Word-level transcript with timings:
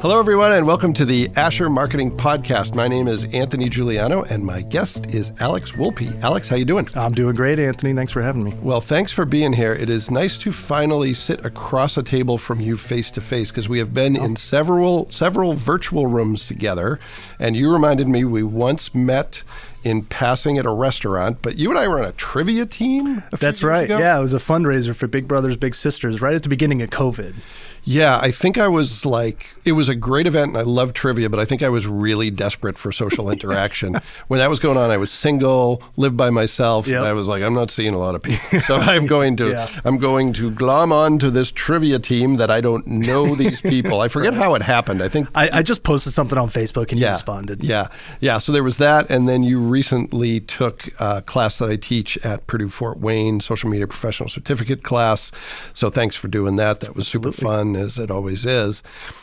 Hello, 0.00 0.20
everyone, 0.20 0.52
and 0.52 0.64
welcome 0.64 0.92
to 0.92 1.04
the 1.04 1.28
Asher 1.34 1.68
Marketing 1.68 2.16
Podcast. 2.16 2.76
My 2.76 2.86
name 2.86 3.08
is 3.08 3.24
Anthony 3.34 3.68
Juliano, 3.68 4.22
and 4.22 4.46
my 4.46 4.62
guest 4.62 5.12
is 5.12 5.32
Alex 5.40 5.72
Wulpi. 5.72 6.22
Alex, 6.22 6.46
how 6.46 6.54
you 6.54 6.64
doing? 6.64 6.88
I'm 6.94 7.14
doing 7.14 7.34
great, 7.34 7.58
Anthony. 7.58 7.92
Thanks 7.94 8.12
for 8.12 8.22
having 8.22 8.44
me. 8.44 8.54
Well, 8.62 8.80
thanks 8.80 9.10
for 9.10 9.24
being 9.24 9.52
here. 9.52 9.72
It 9.72 9.90
is 9.90 10.08
nice 10.08 10.38
to 10.38 10.52
finally 10.52 11.14
sit 11.14 11.44
across 11.44 11.96
a 11.96 12.04
table 12.04 12.38
from 12.38 12.60
you 12.60 12.76
face 12.76 13.10
to 13.10 13.20
face 13.20 13.50
because 13.50 13.68
we 13.68 13.80
have 13.80 13.92
been 13.92 14.14
in 14.14 14.32
oh. 14.32 14.34
several 14.36 15.10
several 15.10 15.54
virtual 15.54 16.06
rooms 16.06 16.44
together, 16.44 17.00
and 17.40 17.56
you 17.56 17.68
reminded 17.68 18.06
me 18.06 18.22
we 18.22 18.44
once 18.44 18.94
met 18.94 19.42
in 19.82 20.04
passing 20.04 20.58
at 20.58 20.66
a 20.66 20.70
restaurant, 20.70 21.38
but 21.42 21.56
you 21.56 21.70
and 21.70 21.78
I 21.78 21.88
were 21.88 21.98
on 21.98 22.04
a 22.04 22.12
trivia 22.12 22.66
team. 22.66 23.24
a 23.32 23.36
That's 23.36 23.64
right. 23.64 23.84
ago? 23.84 23.98
Yeah, 23.98 24.16
it 24.16 24.22
was 24.22 24.32
a 24.32 24.38
fundraiser 24.38 24.94
for 24.94 25.08
Big 25.08 25.26
Brothers 25.26 25.56
Big 25.56 25.74
Sisters 25.74 26.20
right 26.20 26.34
at 26.34 26.44
the 26.44 26.48
beginning 26.48 26.82
of 26.82 26.90
COVID. 26.90 27.34
Yeah, 27.90 28.18
I 28.20 28.30
think 28.30 28.58
I 28.58 28.68
was 28.68 29.06
like, 29.06 29.46
it 29.64 29.72
was 29.72 29.88
a 29.88 29.94
great 29.94 30.26
event 30.26 30.48
and 30.50 30.58
I 30.58 30.62
love 30.62 30.92
trivia, 30.92 31.30
but 31.30 31.40
I 31.40 31.46
think 31.46 31.62
I 31.62 31.70
was 31.70 31.86
really 31.86 32.30
desperate 32.30 32.76
for 32.76 32.92
social 32.92 33.30
interaction. 33.34 33.96
when 34.28 34.38
that 34.40 34.50
was 34.50 34.58
going 34.60 34.76
on, 34.76 34.90
I 34.90 34.98
was 34.98 35.10
single, 35.10 35.82
lived 35.96 36.14
by 36.16 36.28
myself, 36.28 36.86
Yep. 36.86 36.98
and 36.98 37.06
I 37.06 37.14
was 37.14 37.28
like, 37.28 37.42
I'm 37.42 37.54
not 37.54 37.70
seeing 37.70 37.94
a 37.94 37.98
lot 37.98 38.14
of 38.14 38.22
people. 38.22 38.60
So 38.68 38.76
I'm 38.76 39.06
going 39.16 39.36
to, 39.38 39.48
Yeah. 39.50 39.68
I'm 39.86 39.96
going 39.96 40.34
to 40.34 40.50
glom 40.50 40.92
on 40.92 41.18
to 41.20 41.30
this 41.30 41.50
trivia 41.50 41.98
team 41.98 42.36
that 42.36 42.50
I 42.50 42.60
don't 42.60 42.86
know 42.86 43.34
these 43.34 43.62
people. 43.62 44.02
I 44.02 44.08
forget 44.08 44.34
how 44.34 44.54
it 44.54 44.60
happened. 44.62 45.02
I 45.02 45.08
think 45.08 45.28
I, 45.34 45.48
I 45.50 45.62
just 45.62 45.82
posted 45.82 46.12
something 46.12 46.36
on 46.36 46.48
Facebook 46.50 46.90
and 46.92 47.00
you 47.00 47.08
responded. 47.08 47.64
Yeah, 47.64 47.88
yeah. 48.20 48.38
So 48.38 48.52
there 48.52 48.62
was 48.64 48.76
that, 48.76 49.10
and 49.10 49.26
then 49.26 49.42
you 49.42 49.60
recently 49.60 50.40
took 50.40 50.90
a 51.00 51.22
class 51.22 51.56
that 51.56 51.70
I 51.70 51.76
teach 51.76 52.18
at 52.18 52.46
Purdue 52.46 52.68
Fort 52.68 52.98
Wayne, 52.98 53.40
social 53.40 53.70
media 53.70 53.86
professional 53.86 54.28
certificate 54.28 54.82
class. 54.82 55.32
So 55.72 55.88
thanks 55.88 56.16
for 56.16 56.28
doing 56.28 56.56
that. 56.56 56.80
That 56.80 56.94
was 56.94 57.08
super 57.08 57.32
fun, 57.32 57.77
as 57.78 57.98
it 57.98 58.10
always 58.10 58.44
is. 58.44 58.82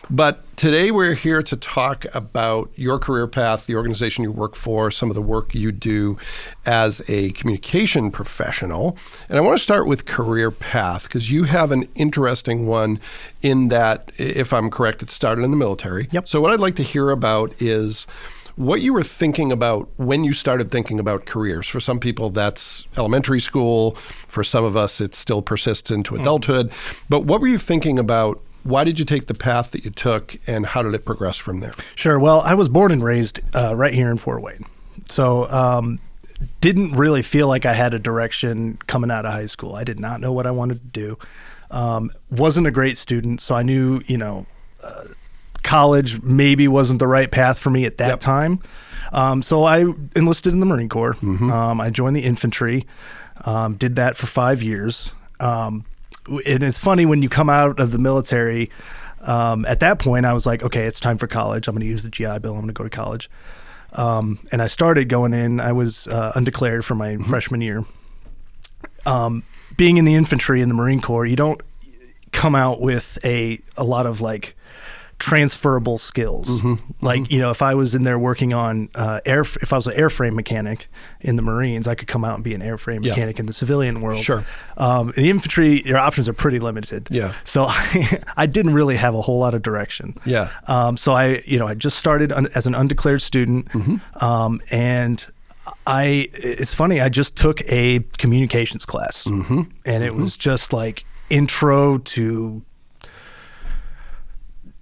But 0.09 0.43
today 0.55 0.89
we're 0.91 1.13
here 1.13 1.43
to 1.43 1.55
talk 1.55 2.05
about 2.13 2.71
your 2.75 2.97
career 2.97 3.27
path, 3.27 3.65
the 3.65 3.75
organization 3.75 4.23
you 4.23 4.31
work 4.31 4.55
for, 4.55 4.89
some 4.89 5.09
of 5.09 5.15
the 5.15 5.21
work 5.21 5.53
you 5.53 5.71
do 5.71 6.17
as 6.65 7.01
a 7.07 7.31
communication 7.31 8.11
professional. 8.11 8.97
And 9.29 9.37
I 9.37 9.41
want 9.41 9.57
to 9.57 9.63
start 9.63 9.87
with 9.87 10.05
career 10.05 10.51
path 10.51 11.03
because 11.03 11.29
you 11.29 11.43
have 11.43 11.71
an 11.71 11.87
interesting 11.95 12.67
one 12.67 12.99
in 13.41 13.67
that, 13.67 14.11
if 14.17 14.53
I'm 14.53 14.69
correct, 14.69 15.03
it 15.03 15.11
started 15.11 15.43
in 15.43 15.51
the 15.51 15.57
military. 15.57 16.07
Yep. 16.11 16.27
So 16.27 16.41
what 16.41 16.51
I'd 16.51 16.59
like 16.59 16.75
to 16.77 16.83
hear 16.83 17.11
about 17.11 17.53
is 17.61 18.07
what 18.55 18.81
you 18.81 18.93
were 18.93 19.03
thinking 19.03 19.51
about 19.51 19.89
when 19.97 20.23
you 20.23 20.33
started 20.33 20.71
thinking 20.71 20.99
about 20.99 21.25
careers. 21.25 21.67
For 21.67 21.79
some 21.79 21.99
people, 21.99 22.29
that's 22.29 22.85
elementary 22.97 23.41
school. 23.41 23.95
For 23.95 24.43
some 24.43 24.63
of 24.63 24.77
us, 24.77 25.01
it 25.01 25.13
still 25.13 25.41
persists 25.41 25.91
into 25.91 26.13
mm. 26.13 26.21
adulthood. 26.21 26.71
But 27.09 27.21
what 27.25 27.41
were 27.41 27.47
you 27.47 27.57
thinking 27.57 27.99
about? 27.99 28.41
Why 28.65 28.83
did 28.83 28.97
you 28.99 29.05
take 29.05 29.27
the 29.27 29.33
path 29.35 29.71
that 29.71 29.85
you 29.85 29.91
took, 29.91 30.37
and 30.47 30.65
how 30.65 30.81
did 30.81 30.93
it 30.95 31.05
progress 31.05 31.37
from 31.37 31.59
there? 31.59 31.71
Sure. 31.95 32.17
Well, 32.19 32.41
I 32.41 32.55
was 32.55 32.67
born 32.67 32.91
and 32.91 33.03
raised 33.03 33.39
uh, 33.55 33.75
right 33.75 33.93
here 33.93 34.09
in 34.09 34.17
Fort 34.17 34.41
Wayne. 34.41 34.65
So, 35.07 35.47
um, 35.51 35.99
didn't 36.61 36.93
really 36.93 37.21
feel 37.21 37.47
like 37.47 37.65
I 37.65 37.73
had 37.73 37.93
a 37.93 37.99
direction 37.99 38.79
coming 38.87 39.11
out 39.11 39.23
of 39.25 39.31
high 39.33 39.45
school. 39.45 39.75
I 39.75 39.83
did 39.83 39.99
not 39.99 40.19
know 40.19 40.31
what 40.33 40.47
I 40.47 40.51
wanted 40.51 40.81
to 40.81 40.99
do. 40.99 41.17
Um, 41.69 42.09
wasn't 42.31 42.65
a 42.67 42.71
great 42.71 42.97
student, 42.97 43.39
so 43.39 43.53
I 43.55 43.61
knew, 43.61 44.01
you 44.07 44.17
know, 44.17 44.47
uh, 44.83 45.05
college 45.63 46.21
maybe 46.23 46.67
wasn't 46.67 46.99
the 46.99 47.07
right 47.07 47.29
path 47.31 47.57
for 47.59 47.69
me 47.69 47.85
at 47.85 47.97
that 47.99 48.07
Yep. 48.09 48.19
time. 48.19 48.59
Um, 49.13 49.41
so 49.43 49.63
I 49.63 49.85
enlisted 50.15 50.53
in 50.53 50.59
the 50.59 50.65
Marine 50.65 50.89
Corps. 50.89 51.15
Um, 51.23 51.79
I 51.79 51.89
joined 51.91 52.15
the 52.15 52.23
infantry, 52.23 52.85
um, 53.45 53.75
did 53.75 53.95
that 53.95 54.17
for 54.17 54.25
five 54.25 54.61
years. 54.63 55.11
Um, 55.39 55.85
and 56.27 56.63
it's 56.63 56.77
funny 56.77 57.05
when 57.05 57.21
you 57.21 57.29
come 57.29 57.49
out 57.49 57.79
of 57.79 57.91
the 57.91 57.97
military. 57.97 58.69
Um, 59.21 59.65
at 59.65 59.79
that 59.79 59.99
point, 59.99 60.25
I 60.25 60.33
was 60.33 60.45
like, 60.45 60.63
okay, 60.63 60.85
it's 60.85 60.99
time 60.99 61.17
for 61.17 61.27
college. 61.27 61.67
I'm 61.67 61.73
going 61.73 61.81
to 61.81 61.87
use 61.87 62.03
the 62.03 62.09
GI 62.09 62.39
Bill. 62.39 62.53
I'm 62.53 62.61
going 62.61 62.67
to 62.67 62.73
go 62.73 62.83
to 62.83 62.89
college. 62.89 63.29
Um, 63.93 64.39
and 64.51 64.61
I 64.61 64.67
started 64.67 65.09
going 65.09 65.33
in. 65.33 65.59
I 65.59 65.71
was 65.71 66.07
uh, 66.07 66.33
undeclared 66.35 66.85
for 66.85 66.95
my 66.95 67.17
freshman 67.17 67.61
year. 67.61 67.85
Um, 69.05 69.43
being 69.77 69.97
in 69.97 70.05
the 70.05 70.15
infantry 70.15 70.61
in 70.61 70.69
the 70.69 70.75
Marine 70.75 71.01
Corps, 71.01 71.25
you 71.25 71.35
don't 71.35 71.61
come 72.31 72.55
out 72.55 72.81
with 72.81 73.17
a 73.23 73.59
a 73.77 73.83
lot 73.83 74.05
of 74.05 74.19
like 74.19 74.55
transferable 75.17 75.97
skills. 75.97 76.61
Like 77.01 77.31
you 77.31 77.39
know, 77.39 77.49
if 77.49 77.61
I 77.61 77.73
was 77.73 77.95
in 77.95 78.03
there 78.03 78.19
working 78.19 78.53
on 78.53 78.89
uh, 78.95 79.21
air, 79.25 79.41
if 79.41 79.71
I 79.71 79.77
was 79.77 79.87
an 79.87 79.93
airframe 79.95 80.33
mechanic 80.33 80.87
in 81.21 81.35
the 81.35 81.41
Marines, 81.41 81.87
I 81.87 81.95
could 81.95 82.07
come 82.07 82.25
out 82.25 82.35
and 82.35 82.43
be 82.43 82.53
an 82.53 82.61
airframe 82.61 83.03
Yeah. 83.03 83.11
mechanic 83.11 83.39
in 83.39 83.45
the 83.45 83.53
civilian 83.53 84.01
world. 84.01 84.23
Sure. 84.23 84.45
Um, 84.77 85.13
in 85.15 85.23
the 85.23 85.29
infantry, 85.29 85.81
your 85.83 85.97
options 85.97 86.27
are 86.27 86.33
pretty 86.33 86.59
limited. 86.59 87.07
Yeah. 87.09 87.33
So 87.43 87.65
I, 87.65 88.19
I 88.37 88.45
didn't 88.45 88.73
really 88.73 88.97
have 88.97 89.15
a 89.15 89.21
whole 89.21 89.39
lot 89.39 89.55
of 89.55 89.61
direction. 89.61 90.17
Yeah. 90.25 90.49
Um, 90.67 90.97
so 90.97 91.13
I, 91.13 91.41
you 91.45 91.59
know, 91.59 91.67
I 91.67 91.75
just 91.75 91.97
started 91.97 92.31
un- 92.31 92.49
as 92.53 92.67
an 92.67 92.75
undeclared 92.75 93.21
student, 93.21 93.69
um, 94.21 94.61
and 94.69 95.25
I. 95.87 96.29
It's 96.33 96.73
funny. 96.73 96.99
I 96.99 97.09
just 97.09 97.35
took 97.35 97.61
a 97.71 98.01
communications 98.17 98.85
class, 98.85 99.23
mm-hmm. 99.23 99.61
and 99.85 100.03
it 100.03 100.13
was 100.13 100.37
just 100.37 100.73
like 100.73 101.05
intro 101.29 101.97
to 101.99 102.61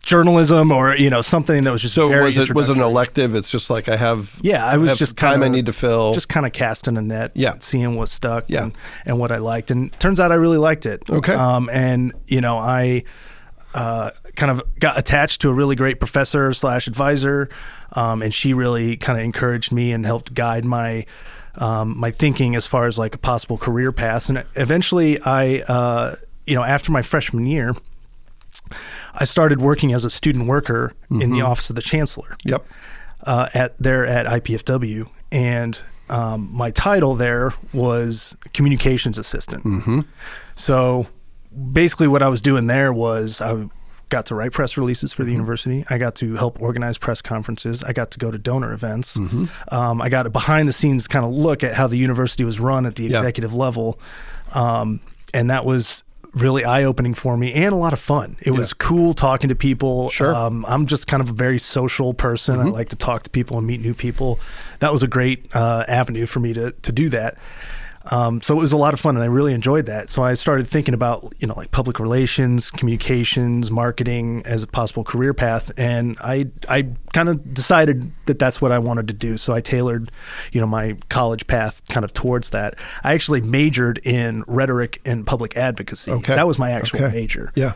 journalism, 0.03 0.71
or 0.71 0.95
you 0.95 1.09
know, 1.09 1.21
something 1.21 1.63
that 1.63 1.71
was 1.71 1.81
just 1.81 1.95
So 1.95 2.07
very 2.09 2.25
was 2.25 2.37
it 2.37 2.53
was 2.53 2.69
an 2.69 2.79
elective? 2.79 3.33
It's 3.35 3.49
just 3.49 3.69
like 3.69 3.89
I 3.89 3.95
have 3.95 4.37
Yeah, 4.41 4.65
I 4.65 4.77
was 4.77 4.89
have 4.89 4.97
just 4.99 5.17
time 5.17 5.35
kinda, 5.35 5.45
I 5.47 5.49
need 5.49 5.65
to 5.65 5.73
fill. 5.73 6.13
just 6.13 6.29
kind 6.29 6.45
of 6.45 6.51
casting 6.53 6.97
a 6.97 7.01
net, 7.01 7.31
Yeah. 7.33 7.55
seeing 7.59 7.95
what 7.95 8.09
stuck, 8.09 8.45
Yeah. 8.47 8.63
and, 8.63 8.73
and 9.05 9.17
what 9.19 9.31
I 9.31 9.37
liked, 9.37 9.71
and 9.71 9.91
turns 9.99 10.19
out 10.19 10.31
I 10.31 10.35
really 10.35 10.57
liked 10.57 10.85
it. 10.85 11.09
Okay. 11.09 11.33
um, 11.33 11.69
and 11.71 12.13
you 12.27 12.41
know 12.41 12.57
I 12.59 13.03
uh, 13.73 14.11
kind 14.35 14.51
of 14.51 14.61
got 14.79 14.99
attached 14.99 15.41
to 15.41 15.49
a 15.49 15.53
really 15.53 15.75
great 15.75 15.99
professor 15.99 16.53
slash 16.53 16.85
advisor, 16.85 17.49
um, 17.93 18.21
and 18.21 18.33
she 18.33 18.53
really 18.53 18.97
kind 18.97 19.17
of 19.17 19.23
encouraged 19.25 19.71
me 19.71 19.91
and 19.93 20.05
helped 20.05 20.33
guide 20.33 20.65
my 20.65 21.05
um, 21.55 21.97
my 21.97 22.11
thinking 22.11 22.55
as 22.55 22.67
far 22.67 22.87
as 22.87 22.99
like 22.99 23.15
a 23.15 23.17
possible 23.17 23.57
career 23.57 23.91
path. 23.91 24.27
And 24.29 24.43
eventually, 24.55 25.19
I 25.21 25.59
uh, 25.61 26.15
you 26.45 26.55
know 26.55 26.63
after 26.63 26.91
my 26.91 27.01
freshman 27.01 27.45
year. 27.47 27.73
I 29.13 29.25
started 29.25 29.61
working 29.61 29.93
as 29.93 30.03
a 30.05 30.09
student 30.09 30.47
worker 30.47 30.93
in 31.09 31.17
Mm-hmm. 31.19 31.33
the 31.33 31.41
office 31.41 31.69
of 31.69 31.75
the 31.75 31.81
chancellor 31.81 32.35
yep. 32.43 32.65
uh, 33.23 33.47
at 33.53 33.77
there 33.77 34.05
at 34.05 34.25
IPFW, 34.25 35.07
and 35.31 35.79
um, 36.09 36.49
my 36.51 36.71
title 36.71 37.15
there 37.15 37.53
was 37.73 38.35
communications 38.53 39.17
assistant. 39.17 39.63
Mm-hmm. 39.63 40.01
So 40.55 41.07
basically, 41.71 42.07
what 42.07 42.21
I 42.23 42.27
was 42.29 42.41
doing 42.41 42.67
there 42.67 42.91
was 42.91 43.39
I 43.41 43.67
got 44.09 44.25
to 44.27 44.35
write 44.35 44.51
press 44.51 44.77
releases 44.77 45.11
for 45.13 45.23
the 45.23 45.31
university. 45.31 45.83
I 45.89 45.97
got 45.97 46.13
to 46.15 46.35
help 46.35 46.61
organize 46.61 46.97
press 46.99 47.21
conferences. 47.21 47.83
I 47.83 47.93
got 47.93 48.11
to 48.11 48.19
go 48.19 48.29
to 48.31 48.37
donor 48.37 48.71
events. 48.73 49.15
Um, 49.69 50.01
I 50.01 50.09
got 50.09 50.27
a 50.27 50.29
behind 50.29 50.67
the 50.69 50.73
scenes 50.73 51.07
kind 51.07 51.25
of 51.25 51.31
look 51.31 51.63
at 51.63 51.73
how 51.73 51.87
the 51.87 51.97
university 51.97 52.43
was 52.43 52.59
run 52.59 52.85
at 52.85 52.95
the 52.95 53.03
Yeah. 53.05 53.19
executive 53.19 53.53
level, 53.53 53.99
um, 54.53 54.99
and 55.33 55.49
that 55.49 55.65
was 55.65 56.03
really 56.33 56.65
eye 56.65 56.83
opening 56.83 57.13
for 57.13 57.37
me 57.37 57.53
and 57.53 57.73
a 57.73 57.77
lot 57.77 57.93
of 57.93 57.99
fun. 57.99 58.37
It 58.41 58.51
was 58.51 58.73
cool 58.73 59.13
talking 59.13 59.49
to 59.49 59.55
people. 59.55 60.09
Sure. 60.09 60.33
Um, 60.35 60.65
I'm 60.67 60.87
just 60.87 61.07
kind 61.07 61.21
of 61.21 61.29
a 61.29 61.33
very 61.33 61.59
social 61.59 62.13
person. 62.13 62.59
I 62.59 62.63
like 62.63 62.89
to 62.89 62.95
talk 62.95 63.23
to 63.23 63.29
people 63.29 63.57
and 63.57 63.67
meet 63.67 63.81
new 63.81 63.93
people. 63.93 64.39
That 64.79 64.91
was 64.91 65.03
a 65.03 65.07
great 65.07 65.55
uh, 65.55 65.85
avenue 65.87 66.25
for 66.25 66.39
me 66.39 66.53
to 66.53 66.71
to 66.71 66.91
do 66.91 67.09
that. 67.09 67.37
Um, 68.11 68.41
so 68.41 68.53
it 68.55 68.59
was 68.61 68.73
a 68.73 68.77
lot 68.77 68.93
of 68.93 68.99
fun, 68.99 69.15
and 69.15 69.23
I 69.23 69.27
really 69.27 69.53
enjoyed 69.53 69.85
that. 69.85 70.09
So 70.09 70.23
I 70.23 70.33
started 70.33 70.67
thinking 70.67 70.93
about 70.93 71.33
you 71.39 71.47
know 71.47 71.53
like 71.55 71.71
public 71.71 71.99
relations, 71.99 72.69
communications, 72.69 73.71
marketing 73.71 74.41
as 74.45 74.61
a 74.63 74.67
possible 74.67 75.03
career 75.05 75.33
path, 75.33 75.71
and 75.77 76.17
I 76.21 76.47
I 76.67 76.87
kind 77.13 77.29
of 77.29 77.53
decided 77.53 78.11
that 78.25 78.39
that's 78.39 78.61
what 78.61 78.71
I 78.73 78.79
wanted 78.79 79.07
to 79.07 79.13
do. 79.13 79.37
So 79.37 79.53
I 79.53 79.61
tailored 79.61 80.11
you 80.51 80.59
know 80.59 80.67
my 80.67 80.97
college 81.09 81.47
path 81.47 81.81
kind 81.89 82.03
of 82.03 82.11
towards 82.13 82.49
that. 82.49 82.75
I 83.03 83.13
actually 83.13 83.39
majored 83.41 83.99
in 84.03 84.43
rhetoric 84.47 84.99
and 85.05 85.25
public 85.25 85.55
advocacy. 85.55 86.11
Okay. 86.11 86.35
That 86.35 86.45
was 86.47 86.59
my 86.59 86.71
actual 86.71 87.03
Okay. 87.05 87.13
major 87.15 87.51
Yeah. 87.55 87.73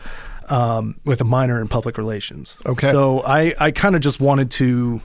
um, 0.50 1.00
with 1.04 1.20
a 1.20 1.24
minor 1.24 1.60
in 1.60 1.68
public 1.68 1.96
relations. 1.98 2.58
Okay. 2.66 2.90
So 2.92 3.22
I, 3.26 3.54
I 3.58 3.70
kind 3.70 3.94
of 3.96 4.00
just 4.02 4.20
wanted 4.20 4.50
to, 4.52 5.00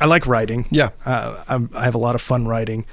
I 0.00 0.06
like 0.06 0.26
writing. 0.26 0.66
Yeah. 0.70 0.90
Uh, 1.06 1.42
I'm, 1.48 1.70
I 1.74 1.84
have 1.84 1.94
a 1.94 1.98
lot 1.98 2.14
of 2.14 2.20
fun 2.22 2.46
writing. 2.46 2.84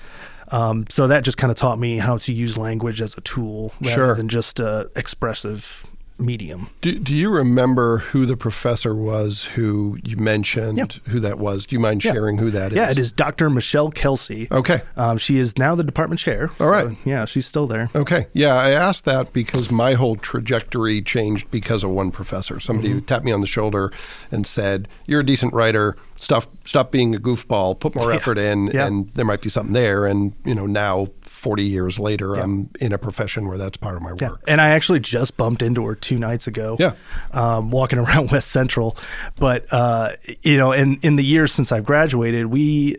Um, 0.52 0.86
so 0.90 1.08
that 1.08 1.24
just 1.24 1.38
kind 1.38 1.50
of 1.52 1.58
taught 1.58 1.80
me 1.80 1.98
how 1.98 2.18
to 2.18 2.34
use 2.34 2.58
language 2.58 3.02
as 3.02 3.18
a 3.18 3.22
tool 3.22 3.74
rather 3.82 3.94
Sure. 3.96 4.16
than 4.16 4.28
just 4.28 4.60
a 4.60 4.92
expressive 4.96 5.86
medium. 6.22 6.70
Do, 6.82 6.98
do 7.00 7.14
you 7.14 7.30
remember 7.30 7.98
who 8.00 8.26
the 8.26 8.38
professor 8.38 8.96
was 8.96 9.46
who 9.56 9.98
you 10.04 10.18
mentioned? 10.18 10.78
Yeah. 10.78 10.86
Who 11.10 11.20
that 11.22 11.40
was? 11.40 11.66
Do 11.66 11.76
you 11.76 11.80
mind 11.80 12.04
Yeah. 12.06 12.14
sharing 12.14 12.38
who 12.38 12.50
that 12.52 12.72
is? 12.72 12.78
Yeah, 12.78 12.90
it 12.92 12.98
is 12.98 13.12
Dr. 13.12 13.50
Michelle 13.50 13.90
Kelsey. 13.92 14.48
Okay. 14.52 14.82
Um, 14.98 15.18
she 15.18 15.38
is 15.38 15.58
now 15.58 15.76
the 15.76 15.84
department 15.84 16.20
chair. 16.20 16.50
All 16.60 16.68
so, 16.68 16.70
right. 16.70 16.98
Yeah, 17.06 17.26
she's 17.26 17.46
still 17.46 17.68
there. 17.68 17.90
Okay. 17.96 18.28
Yeah, 18.34 18.56
I 18.56 18.72
asked 18.72 19.06
that 19.06 19.34
because 19.34 19.72
my 19.72 19.94
whole 19.94 20.16
trajectory 20.16 21.02
changed 21.02 21.50
because 21.52 21.84
of 21.84 21.90
one 21.90 22.12
professor. 22.12 22.60
Somebody 22.60 22.90
Mm-hmm. 22.90 22.98
who 23.00 23.02
tapped 23.06 23.26
me 23.26 23.32
on 23.32 23.42
the 23.42 23.48
shoulder 23.48 23.92
and 24.32 24.46
said, 24.48 24.88
"You're 25.06 25.22
a 25.22 25.26
decent 25.26 25.54
writer. 25.54 25.96
Stop, 26.18 26.46
stop 26.66 26.92
being 26.92 27.16
a 27.16 27.20
goofball. 27.20 27.80
Put 27.80 27.96
more 27.96 28.12
effort 28.18 28.38
in, 28.38 28.68
Yeah. 28.68 28.86
and 28.88 29.10
there 29.14 29.26
might 29.26 29.42
be 29.42 29.50
something 29.50 29.74
there." 29.74 30.06
And 30.06 30.34
you 30.46 30.54
know, 30.56 30.66
now 30.66 31.08
40 31.42 31.64
years 31.64 31.98
later, 31.98 32.36
I'm 32.36 32.70
in 32.80 32.94
a 32.94 33.00
profession 33.00 33.48
where 33.48 33.58
that's 33.58 33.76
part 33.78 33.96
of 33.98 34.04
my 34.04 34.12
Yeah. 34.22 34.30
work. 34.30 34.44
And 34.48 34.62
I 34.62 34.70
actually 34.70 35.00
just 35.00 35.38
bumped 35.38 35.64
into 35.64 35.84
her 35.88 35.96
two 35.96 36.20
nights 36.20 36.46
ago. 36.46 36.78
Yeah. 36.80 36.94
Um, 37.34 37.72
walking 37.72 37.98
around 38.06 38.30
West 38.32 38.52
Central. 38.52 38.96
But, 39.38 39.66
uh, 39.72 40.12
you 40.44 40.58
know, 40.58 40.72
in, 40.72 41.00
in 41.02 41.16
the 41.16 41.24
years 41.26 41.52
since 41.52 41.72
I've 41.72 41.84
graduated, 41.84 42.46
we, 42.46 42.98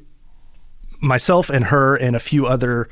myself 1.00 1.50
and 1.50 1.66
her 1.66 1.94
and 1.94 2.16
a 2.16 2.18
few 2.18 2.46
other 2.46 2.88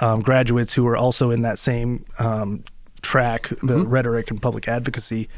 um, 0.00 0.20
graduates 0.20 0.72
who 0.74 0.82
were 0.82 0.96
also 0.96 1.30
in 1.30 1.42
that 1.42 1.60
same 1.60 2.04
um, 2.18 2.64
track, 3.00 3.48
the 3.48 3.56
Mm-hmm. 3.78 3.88
rhetoric 3.88 4.30
and 4.32 4.42
public 4.42 4.66
advocacy, 4.66 5.28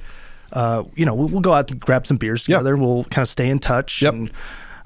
uh, 0.52 0.84
you 0.94 1.04
know, 1.04 1.14
we'll, 1.14 1.28
we'll 1.28 1.40
go 1.42 1.52
out 1.52 1.70
and 1.70 1.78
grab 1.78 2.06
some 2.06 2.16
beers 2.16 2.48
Yeah. 2.48 2.56
together. 2.56 2.76
We'll 2.78 3.04
kind 3.04 3.22
of 3.22 3.28
stay 3.28 3.50
in 3.50 3.58
touch. 3.58 4.00
Yep. 4.00 4.12
And 4.14 4.32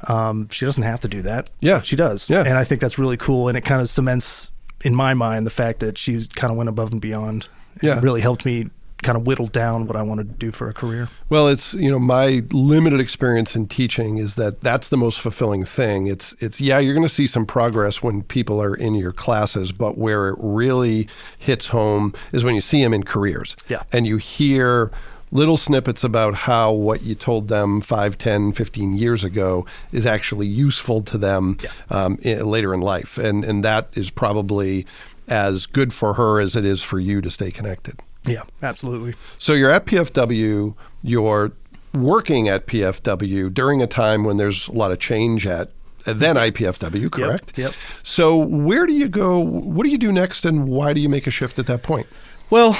um, 0.08 0.48
she 0.50 0.66
doesn't 0.66 0.82
have 0.82 0.98
to 1.00 1.08
do 1.08 1.22
that. 1.22 1.48
Yeah. 1.60 1.80
She 1.80 1.94
does. 1.96 2.28
Yeah. 2.28 2.42
And 2.44 2.58
I 2.58 2.64
think 2.64 2.80
that's 2.80 2.98
really 2.98 3.16
cool. 3.16 3.46
And 3.48 3.56
it 3.56 3.62
kind 3.62 3.80
of 3.80 3.88
cements 3.88 4.50
in 4.84 4.94
my 4.94 5.12
mind 5.14 5.44
the 5.46 5.50
fact 5.50 5.80
that 5.80 5.98
she's 5.98 6.28
kind 6.28 6.50
of 6.52 6.56
went 6.56 6.68
above 6.68 6.92
and 6.92 7.00
beyond. 7.00 7.48
and 7.74 7.82
Yeah. 7.82 8.00
really 8.00 8.20
helped 8.20 8.44
me 8.46 8.70
kind 9.02 9.18
of 9.18 9.26
whittle 9.26 9.48
down 9.48 9.86
what 9.86 9.96
I 9.96 10.02
wanted 10.02 10.28
to 10.30 10.34
do 10.38 10.50
for 10.50 10.66
a 10.68 10.72
career. 10.72 11.10
Well, 11.28 11.46
it's 11.48 11.74
you 11.74 11.90
know 11.90 11.98
my 11.98 12.42
limited 12.52 13.00
experience 13.00 13.54
in 13.56 13.66
teaching 13.66 14.16
is 14.18 14.36
that 14.36 14.60
that's 14.62 14.88
the 14.88 14.96
most 14.96 15.20
fulfilling 15.20 15.64
thing. 15.64 16.06
It's 16.06 16.34
it's 16.38 16.58
yeah, 16.60 16.78
you're 16.78 16.94
going 16.94 17.06
to 17.06 17.12
see 17.12 17.26
some 17.26 17.44
progress 17.44 18.02
when 18.02 18.22
people 18.22 18.62
are 18.62 18.74
in 18.74 18.94
your 18.94 19.12
classes, 19.12 19.72
but 19.72 19.98
where 19.98 20.28
it 20.28 20.36
really 20.38 21.08
hits 21.38 21.66
home 21.66 22.14
is 22.32 22.44
when 22.44 22.54
you 22.54 22.60
see 22.62 22.82
them 22.82 22.94
in 22.94 23.02
careers. 23.02 23.56
Yeah. 23.68 23.82
And 23.92 24.06
you 24.06 24.16
hear 24.16 24.90
little 25.34 25.56
snippets 25.58 26.02
about 26.02 26.34
how 26.34 26.72
what 26.72 27.02
you 27.02 27.14
told 27.14 27.48
them 27.48 27.80
5, 27.82 28.16
10, 28.16 28.52
15 28.52 28.96
years 28.96 29.22
ago 29.24 29.66
is 29.92 30.06
actually 30.06 30.46
useful 30.46 31.02
to 31.02 31.18
them 31.18 31.58
Yeah. 31.62 31.70
um, 31.90 32.18
i 32.24 32.34
later 32.36 32.72
in 32.72 32.80
life. 32.80 33.18
And 33.18 33.44
and 33.44 33.62
that 33.64 33.88
is 33.94 34.10
probably 34.10 34.86
as 35.28 35.66
good 35.66 35.92
for 35.92 36.14
her 36.14 36.40
as 36.40 36.54
it 36.56 36.64
is 36.64 36.82
for 36.82 36.98
you 36.98 37.20
to 37.20 37.30
stay 37.30 37.50
connected. 37.50 38.00
Yeah, 38.26 38.42
absolutely. 38.62 39.14
So 39.38 39.52
you're 39.52 39.70
at 39.70 39.84
PFW, 39.86 40.74
you're 41.02 41.52
working 41.92 42.48
at 42.48 42.66
PFW 42.66 43.52
during 43.52 43.82
a 43.82 43.86
time 43.86 44.24
when 44.24 44.36
there's 44.38 44.68
a 44.68 44.72
lot 44.72 44.92
of 44.92 44.98
change 44.98 45.46
at 45.46 45.70
then 46.06 46.36
IPFW, 46.36 47.10
correct? 47.10 47.56
yep. 47.56 47.72
So 48.02 48.36
where 48.36 48.84
do 48.86 48.92
you 48.92 49.08
go? 49.08 49.38
What 49.38 49.84
do 49.84 49.90
you 49.90 49.96
do 49.98 50.12
next, 50.12 50.44
and 50.44 50.68
why 50.68 50.92
do 50.92 51.00
you 51.00 51.08
make 51.08 51.26
a 51.26 51.30
shift 51.30 51.58
at 51.58 51.66
that 51.66 51.82
point? 51.82 52.06
Well, 52.50 52.76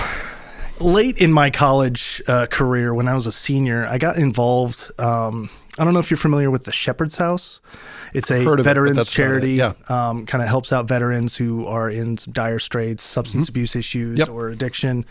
late 0.80 1.18
in 1.18 1.32
my 1.32 1.50
college 1.50 2.22
uh, 2.26 2.46
career, 2.46 2.94
when 2.94 3.08
I 3.08 3.14
was 3.14 3.26
a 3.26 3.32
senior, 3.32 3.86
I 3.86 3.98
got 3.98 4.16
involved. 4.16 4.90
Um, 4.98 5.50
I 5.78 5.84
don't 5.84 5.92
know 5.94 6.00
if 6.00 6.10
you're 6.10 6.18
familiar 6.18 6.50
with 6.50 6.64
the 6.64 6.72
Shepherd's 6.72 7.16
House. 7.16 7.60
It's 8.12 8.30
a 8.30 8.44
Heard 8.44 8.60
of 8.60 8.66
it, 8.66 8.70
but 8.70 8.70
veterans 8.70 9.08
it, 9.08 9.10
charity. 9.10 9.52
yeah. 9.54 9.72
Um, 9.88 10.24
kind 10.26 10.40
of 10.42 10.48
helps 10.48 10.72
out 10.72 10.86
veterans 10.86 11.36
who 11.36 11.66
are 11.66 11.90
in 11.90 12.16
dire 12.30 12.60
straits, 12.60 13.02
substance 13.02 13.48
abuse 13.48 13.74
issues, 13.74 14.18
Mm-hmm. 14.18 14.18
Yep. 14.20 14.28
or 14.30 14.48
addiction. 14.50 15.04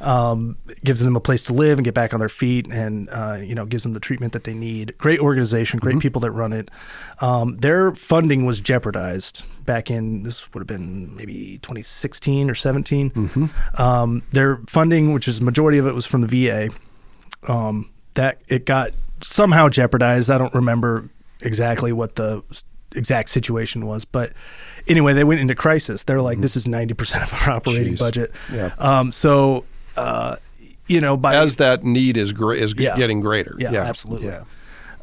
Um, 0.00 0.58
gives 0.84 1.00
them 1.00 1.16
a 1.16 1.20
place 1.20 1.42
to 1.44 1.52
live 1.52 1.76
and 1.78 1.84
get 1.84 1.94
back 1.94 2.14
on 2.14 2.20
their 2.20 2.28
feet, 2.28 2.68
and 2.70 3.08
uh, 3.10 3.38
you 3.42 3.54
know 3.54 3.66
gives 3.66 3.82
them 3.82 3.94
the 3.94 4.00
treatment 4.00 4.32
that 4.32 4.44
they 4.44 4.54
need. 4.54 4.96
Great 4.98 5.18
organization, 5.18 5.80
great 5.80 5.98
people 5.98 6.20
that 6.20 6.30
run 6.30 6.52
it. 6.52 6.70
Um, 7.20 7.56
their 7.56 7.92
funding 7.92 8.46
was 8.46 8.60
jeopardized 8.60 9.42
back 9.68 9.90
in 9.90 10.22
this 10.22 10.52
would 10.54 10.60
have 10.60 10.66
been 10.66 11.14
maybe 11.14 11.58
2016 11.58 12.50
or 12.50 12.54
17. 12.54 13.12
Um, 13.76 14.22
their 14.30 14.56
funding, 14.66 15.12
which 15.12 15.28
is 15.28 15.42
majority 15.42 15.76
of 15.76 15.86
it, 15.86 15.94
was 15.94 16.06
from 16.06 16.22
the 16.22 16.48
VA. 16.48 16.70
Um, 17.46 17.90
that 18.14 18.40
it 18.48 18.64
got 18.64 18.92
somehow 19.20 19.68
jeopardized. 19.68 20.30
I 20.30 20.38
don't 20.38 20.54
remember 20.54 21.10
exactly 21.42 21.92
what 21.92 22.16
the 22.16 22.42
exact 22.94 23.28
situation 23.28 23.86
was, 23.86 24.04
but 24.04 24.32
anyway, 24.88 25.12
they 25.12 25.22
went 25.22 25.40
into 25.40 25.54
crisis. 25.54 26.04
They're 26.04 26.22
like, 26.22 26.40
"This 26.40 26.56
is 26.56 26.66
90 26.66 26.94
percent 26.94 27.24
of 27.24 27.32
our 27.34 27.50
operating 27.50 27.94
Jeez. 27.94 27.98
budget." 27.98 28.32
Yeah. 28.52 28.72
Um, 28.78 29.12
so, 29.12 29.64
uh, 29.98 30.36
you 30.86 31.00
know, 31.00 31.16
by 31.16 31.36
As 31.36 31.56
that 31.56 31.84
need 31.84 32.16
is 32.16 32.32
is 32.32 32.74
Yeah. 32.76 32.96
getting 32.96 33.20
greater. 33.20 33.54
Yeah, 33.58 33.72
absolutely. 33.74 34.28
Yeah. 34.28 34.44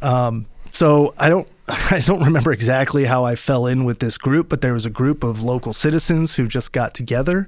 Um, 0.01 0.45
so 0.71 1.13
I 1.17 1.29
don't 1.29 1.47
I 1.67 2.01
don't 2.05 2.23
remember 2.23 2.51
exactly 2.51 3.05
how 3.05 3.23
I 3.23 3.35
fell 3.35 3.65
in 3.67 3.85
with 3.85 3.99
this 3.99 4.17
group, 4.17 4.49
but 4.49 4.61
there 4.61 4.73
was 4.73 4.85
a 4.85 4.89
group 4.89 5.23
of 5.23 5.41
local 5.41 5.73
citizens 5.73 6.35
who 6.35 6.47
just 6.47 6.71
got 6.71 6.93
together 6.93 7.47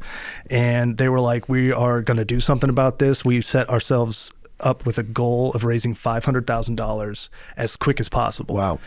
and 0.50 0.98
they 0.98 1.10
were 1.10 1.20
like, 1.20 1.50
We 1.50 1.72
are 1.72 2.02
gonna 2.02 2.26
do 2.26 2.40
something 2.40 2.70
about 2.70 3.00
this. 3.00 3.26
We 3.26 3.42
set 3.42 3.70
ourselves 3.70 4.32
up 4.60 4.86
with 4.88 4.98
a 4.98 5.04
goal 5.04 5.52
of 5.54 5.64
raising 5.64 5.94
five 5.94 6.26
hundred 6.26 6.48
thousand 6.48 6.76
dollars 6.78 7.30
as 7.58 7.76
quick 7.76 8.00
as 8.00 8.10
possible. 8.10 8.56
Wow. 8.56 8.80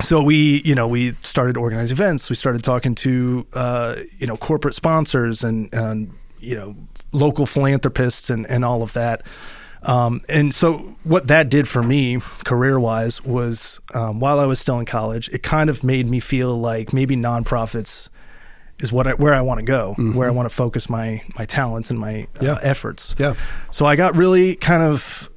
So 0.00 0.22
we, 0.22 0.62
you 0.64 0.76
know, 0.76 0.86
we 0.86 1.14
started 1.24 1.54
to 1.54 1.60
organize 1.60 1.90
events. 1.90 2.30
We 2.30 2.36
started 2.36 2.62
talking 2.62 2.94
to, 2.96 3.44
uh, 3.52 3.96
you 4.18 4.28
know, 4.28 4.36
corporate 4.36 4.74
sponsors 4.76 5.42
and, 5.42 5.68
and 5.74 6.12
you 6.40 6.54
know, 6.54 6.74
local 7.12 7.46
philanthropists 7.46 8.30
and, 8.30 8.46
and 8.48 8.64
all 8.64 8.82
of 8.82 8.92
that. 8.94 9.22
Um, 9.82 10.22
and 10.28 10.52
so 10.54 10.96
what 11.04 11.28
that 11.28 11.48
did 11.48 11.68
for 11.68 11.82
me 11.82 12.18
career 12.44 12.80
wise 12.80 13.22
was 13.24 13.80
um, 13.94 14.18
while 14.18 14.40
I 14.40 14.46
was 14.46 14.58
still 14.58 14.78
in 14.80 14.86
college, 14.86 15.28
it 15.30 15.42
kind 15.42 15.70
of 15.70 15.84
made 15.84 16.06
me 16.08 16.18
feel 16.20 16.58
like 16.58 16.92
maybe 16.92 17.14
nonprofits 17.16 18.08
is 18.80 18.92
what 18.92 19.06
I, 19.06 19.12
where 19.14 19.34
I 19.34 19.40
want 19.40 19.58
to 19.58 19.64
go, 19.64 19.94
where 20.14 20.26
I 20.28 20.30
want 20.32 20.48
to 20.48 20.54
focus 20.54 20.88
my 20.90 21.22
my 21.38 21.44
talents 21.44 21.90
and 21.90 21.98
my 21.98 22.26
uh, 22.40 22.44
Yeah. 22.44 22.58
efforts. 22.62 23.14
Yeah. 23.18 23.34
So 23.70 23.86
I 23.86 23.94
got 23.96 24.16
really 24.16 24.56
kind 24.56 24.82
of 24.82 25.28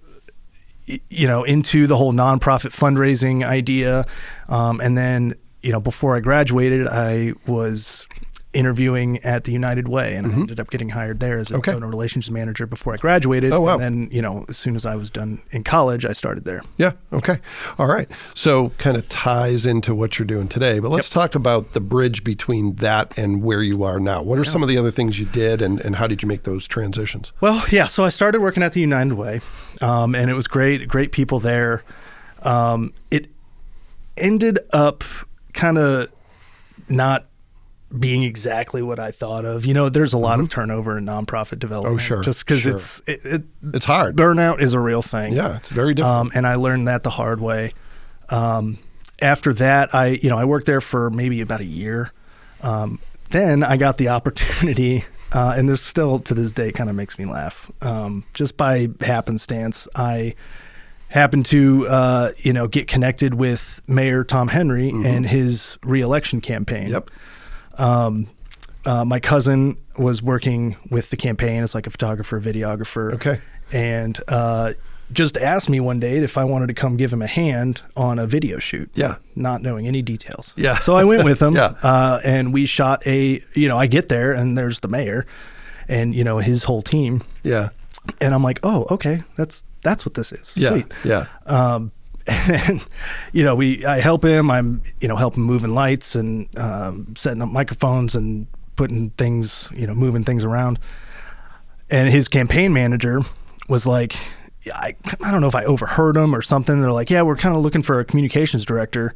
you 1.10 1.28
know 1.28 1.44
into 1.44 1.88
the 1.88 1.96
whole 1.96 2.12
nonprofit 2.12 2.72
fundraising 2.72 3.46
idea 3.46 4.06
um, 4.50 4.82
and 4.82 4.98
then 4.98 5.36
you 5.62 5.72
know 5.72 5.80
before 5.80 6.18
i 6.18 6.20
graduated 6.20 6.86
i 6.88 7.32
was 7.48 8.08
interviewing 8.54 9.18
at 9.20 9.46
the 9.46 9.52
united 9.52 9.88
way 9.88 10.14
and 10.16 10.28
i 10.28 10.32
ended 10.34 10.60
up 10.60 10.70
getting 10.70 10.90
hired 10.90 11.20
there 11.22 11.38
as 11.38 11.50
a 11.50 11.54
Mm-hmm. 11.54 11.60
Okay. 11.60 11.72
donor 11.72 11.88
relations 11.88 12.30
manager 12.30 12.66
before 12.68 12.94
i 12.94 12.98
graduated 12.98 13.54
Oh, 13.54 13.62
wow. 13.62 13.74
and 13.74 13.82
then 13.82 14.10
you 14.12 14.22
know 14.22 14.46
as 14.50 14.58
soon 14.58 14.76
as 14.76 14.86
i 14.86 14.94
was 14.96 15.10
done 15.10 15.42
in 15.52 15.64
college 15.64 16.06
i 16.06 16.12
started 16.14 16.44
there 16.44 16.62
Yeah. 16.78 16.92
Okay. 17.14 17.40
All 17.78 17.88
right. 17.88 18.10
So 18.34 18.70
kind 18.78 18.98
of 18.98 19.08
ties 19.10 19.66
into 19.66 19.94
what 19.96 20.18
you're 20.18 20.26
doing 20.26 20.48
today, 20.48 20.80
but 20.80 20.90
let's 20.90 21.10
talk 21.10 21.36
about 21.36 21.74
the 21.74 21.80
bridge 21.80 22.24
between 22.24 22.76
that 22.78 23.18
and 23.18 23.44
where 23.44 23.62
you 23.62 23.84
are 23.84 24.00
now. 24.00 24.22
What 24.24 24.40
are 24.40 24.44
some 24.44 24.64
of 24.64 24.70
the 24.70 24.78
other 24.78 24.92
things 24.92 25.20
you 25.20 25.26
did 25.26 25.62
and, 25.62 25.80
and 25.82 25.96
how 25.98 26.08
did 26.08 26.22
you 26.24 26.28
make 26.28 26.44
those 26.44 26.68
transitions? 26.68 27.32
Well, 27.42 27.64
yeah. 27.70 27.88
So 27.88 28.04
I 28.04 28.10
started 28.10 28.42
working 28.42 28.64
at 28.64 28.74
the 28.74 28.80
United 28.82 29.14
Way, 29.14 29.42
um, 29.82 30.16
and 30.16 30.30
it 30.30 30.34
was 30.34 30.48
great. 30.48 30.88
Great 30.88 31.12
people 31.12 31.40
there. 31.40 31.84
Um, 32.44 32.94
it 33.12 33.28
ended 34.18 34.60
up 34.74 35.04
kind 35.54 35.78
of 35.78 36.12
not 36.90 37.26
being 38.00 38.24
exactly 38.24 38.82
what 38.82 39.00
I 39.00 39.12
thought 39.12 39.44
of. 39.46 39.66
You 39.66 39.74
know, 39.74 39.90
there's 39.90 40.14
a 40.14 40.18
lot 40.18 40.40
of 40.40 40.50
turnover 40.50 40.98
in 40.98 41.06
nonprofit 41.06 41.60
development. 41.60 42.00
Mm-hmm. 42.00 42.14
Oh, 42.14 42.16
sure, 42.18 42.24
Just 42.24 42.46
because 42.46 42.62
sure. 42.62 42.72
it's 42.74 43.02
it, 43.08 43.26
it, 43.26 43.44
It's 43.74 43.86
hard. 43.86 44.16
burnout 44.16 44.62
is 44.62 44.74
a 44.74 44.80
real 44.80 45.02
thing. 45.02 45.34
Yeah, 45.34 45.58
it's 45.58 45.70
very 45.70 45.94
difficult. 45.94 46.16
Um, 46.18 46.32
and 46.34 46.48
I 46.48 46.56
learned 46.56 46.88
that 46.88 47.04
the 47.04 47.10
hard 47.10 47.42
way. 47.42 47.74
Um, 48.30 48.80
after 49.22 49.54
that, 49.54 49.94
I 49.94 50.08
you 50.08 50.30
know 50.30 50.38
I 50.38 50.46
worked 50.46 50.66
there 50.66 50.82
for 50.82 51.10
maybe 51.10 51.42
about 51.42 51.60
a 51.60 51.66
year. 51.66 52.12
Um, 52.62 53.00
then 53.30 53.64
I 53.64 53.78
got 53.78 53.98
the 53.98 54.08
opportunity, 54.18 55.06
uh, 55.32 55.54
and 55.58 55.68
this 55.68 55.82
still 55.82 56.20
to 56.20 56.34
this 56.34 56.52
day 56.52 56.72
kind 56.72 56.90
of 56.90 56.96
makes 56.96 57.20
me 57.20 57.26
laugh. 57.26 57.70
Um, 57.82 58.24
just 58.34 58.58
by 58.58 58.90
happenstance, 59.02 59.88
I 59.96 60.36
happened 61.10 61.46
to 61.48 61.88
uh, 61.90 62.32
you 62.38 62.54
know 62.54 62.68
get 62.68 62.88
connected 62.88 63.34
with 63.34 63.82
Mayor 63.88 64.24
Tom 64.24 64.48
Henry 64.48 64.90
and 64.90 65.26
his 65.26 65.78
reelection 65.84 66.40
campaign. 66.42 66.86
Mm-hmm. 66.86 66.94
Yep. 66.94 67.12
Um, 67.78 68.28
uh, 68.86 69.06
my 69.06 69.20
cousin 69.20 69.78
was 69.98 70.24
working 70.24 70.76
with 70.90 71.10
the 71.10 71.18
campaign 71.18 71.62
as 71.64 71.76
like 71.76 71.88
a 71.88 71.92
photographer, 71.92 72.40
videographer. 72.42 73.14
Okay. 73.14 73.40
And 73.72 74.20
uh, 74.28 74.74
just 75.12 75.38
asked 75.38 75.70
me 75.70 75.80
one 75.80 76.00
day 76.00 76.18
if 76.18 76.38
I 76.38 76.44
wanted 76.44 76.68
to 76.68 76.74
come 76.74 76.98
give 76.98 77.14
him 77.14 77.22
a 77.22 77.28
hand 77.28 77.82
on 77.96 78.18
a 78.18 78.26
video 78.26 78.58
shoot. 78.60 78.90
Yeah. 78.96 79.18
Not 79.36 79.62
knowing 79.62 79.88
any 79.88 80.02
details. 80.02 80.54
Yeah. 80.56 80.80
So 80.80 80.96
I 80.96 81.04
went 81.04 81.24
with 81.24 81.42
him. 81.42 81.56
Yeah. 81.56 81.76
Uh, 81.84 82.20
and 82.24 82.54
we 82.54 82.66
shot 82.66 83.06
a, 83.06 83.42
you 83.54 83.68
know, 83.68 83.78
I 83.78 83.88
get 83.88 84.08
there 84.08 84.32
and 84.32 84.58
there's 84.58 84.80
the 84.80 84.88
mayor 84.88 85.26
and, 85.88 86.16
you 86.16 86.24
know, 86.24 86.40
his 86.40 86.64
whole 86.64 86.82
team. 86.82 87.24
Yeah. 87.44 87.70
And 88.20 88.34
I'm 88.34 88.44
like, 88.44 88.60
oh, 88.64 88.88
okay. 88.90 89.24
That's, 89.36 89.64
that's 89.82 90.06
what 90.06 90.16
this 90.16 90.32
is. 90.32 90.58
Yeah. 90.58 90.70
Sweet. 90.70 90.92
Yeah. 91.04 91.28
Um, 91.46 91.92
and 92.32 92.86
you 93.34 93.44
know, 93.44 93.56
we 93.56 93.86
I 93.86 94.00
help 94.00 94.24
him. 94.24 94.50
I'm 94.52 94.82
you 95.00 95.08
know 95.08 95.16
helping 95.16 95.44
moving 95.44 95.74
lights 95.74 96.16
and 96.16 96.48
um, 96.58 97.14
setting 97.16 97.42
up 97.42 97.50
microphones 97.50 98.16
and 98.16 98.48
putting 98.76 99.10
things 99.12 99.70
you 99.76 99.86
know 99.88 99.94
moving 99.96 100.24
things 100.24 100.44
around. 100.44 100.80
And 101.90 102.10
his 102.10 102.28
campaign 102.28 102.74
manager 102.74 103.22
was 103.68 103.86
like, 103.86 104.16
I 104.74 104.96
I 105.22 105.32
don't 105.32 105.42
know 105.42 105.48
if 105.48 105.56
I 105.56 105.66
overheard 105.66 106.16
him 106.16 106.34
or 106.36 106.42
something. 106.42 106.82
They're 106.82 106.92
like, 106.92 107.10
yeah, 107.10 107.22
we're 107.22 107.36
kind 107.36 107.56
of 107.56 107.62
looking 107.62 107.84
for 107.84 108.00
a 108.00 108.06
communications 108.06 108.66
director. 108.66 109.14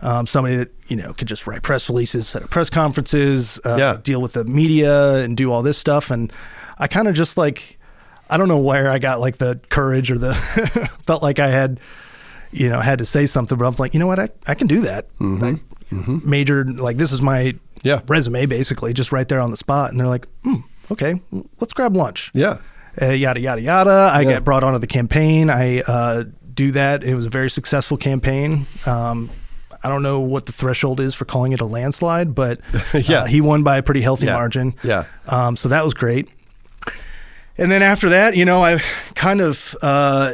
Um, 0.00 0.26
somebody 0.26 0.56
that 0.56 0.72
you 0.88 0.96
know 0.96 1.12
could 1.14 1.28
just 1.28 1.46
write 1.46 1.62
press 1.62 1.88
releases, 1.88 2.26
set 2.28 2.42
up 2.42 2.50
press 2.50 2.68
conferences, 2.70 3.60
uh, 3.64 3.76
Yeah. 3.78 3.96
deal 4.02 4.20
with 4.20 4.32
the 4.32 4.44
media, 4.44 5.16
and 5.22 5.36
do 5.36 5.52
all 5.52 5.62
this 5.62 5.78
stuff. 5.78 6.10
And 6.10 6.32
I 6.78 6.88
kind 6.88 7.06
of 7.06 7.14
just 7.14 7.36
like, 7.36 7.78
I 8.28 8.36
don't 8.36 8.48
know 8.48 8.58
where 8.58 8.90
I 8.90 8.98
got 8.98 9.20
like 9.20 9.36
the 9.36 9.60
courage 9.68 10.10
or 10.10 10.18
the 10.18 10.34
felt 11.04 11.22
like 11.22 11.38
I 11.38 11.48
had, 11.48 11.78
you 12.52 12.68
know, 12.68 12.80
had 12.80 12.98
to 13.00 13.04
say 13.04 13.26
something. 13.26 13.56
But 13.58 13.64
I 13.64 13.68
was 13.68 13.80
like, 13.80 13.94
you 13.94 14.00
know 14.00 14.06
what, 14.06 14.18
I 14.18 14.28
I 14.46 14.54
can 14.54 14.66
do 14.66 14.80
that. 14.82 15.08
Mm-hmm. 15.18 15.44
I 15.44 16.20
majored 16.28 16.78
like 16.80 16.96
this 16.96 17.12
is 17.12 17.20
my 17.20 17.54
Yeah. 17.82 18.00
resume, 18.08 18.46
basically, 18.46 18.92
just 18.92 19.10
right 19.12 19.28
there 19.28 19.40
on 19.40 19.50
the 19.50 19.56
spot. 19.56 19.90
And 19.90 19.98
they're 20.00 20.06
like, 20.08 20.26
hmm, 20.44 20.56
okay, 20.90 21.20
let's 21.60 21.72
grab 21.72 21.96
lunch. 21.96 22.30
Yeah. 22.34 22.58
Uh, 23.00 23.06
yada, 23.06 23.40
yada, 23.40 23.60
yada. 23.60 23.90
I 24.14 24.20
Yeah. 24.20 24.28
get 24.34 24.44
brought 24.44 24.62
onto 24.64 24.78
the 24.78 24.86
campaign. 24.86 25.50
I 25.50 25.80
uh, 25.80 26.24
do 26.54 26.70
that. 26.72 27.02
It 27.02 27.14
was 27.14 27.26
a 27.26 27.30
very 27.30 27.50
successful 27.50 27.96
campaign. 27.96 28.66
Um, 28.86 29.30
I 29.84 29.88
don't 29.88 30.02
know 30.02 30.20
what 30.20 30.46
the 30.46 30.52
threshold 30.52 31.00
is 31.00 31.14
for 31.14 31.24
calling 31.24 31.52
it 31.52 31.60
a 31.60 31.64
landslide, 31.66 32.34
but 32.34 32.60
Yeah. 32.94 33.20
uh, 33.22 33.24
he 33.26 33.40
won 33.40 33.62
by 33.62 33.78
a 33.78 33.82
pretty 33.82 34.00
healthy 34.02 34.26
Yeah. 34.26 34.34
margin. 34.34 34.74
Yeah. 34.84 35.04
Um, 35.28 35.56
so 35.56 35.68
that 35.70 35.82
was 35.84 35.92
great. 35.94 36.28
And 37.58 37.70
then 37.70 37.82
after 37.82 38.08
that, 38.10 38.36
you 38.36 38.44
know, 38.44 38.64
I 38.64 38.78
kind 39.14 39.40
of, 39.40 39.74
uh, 39.82 40.32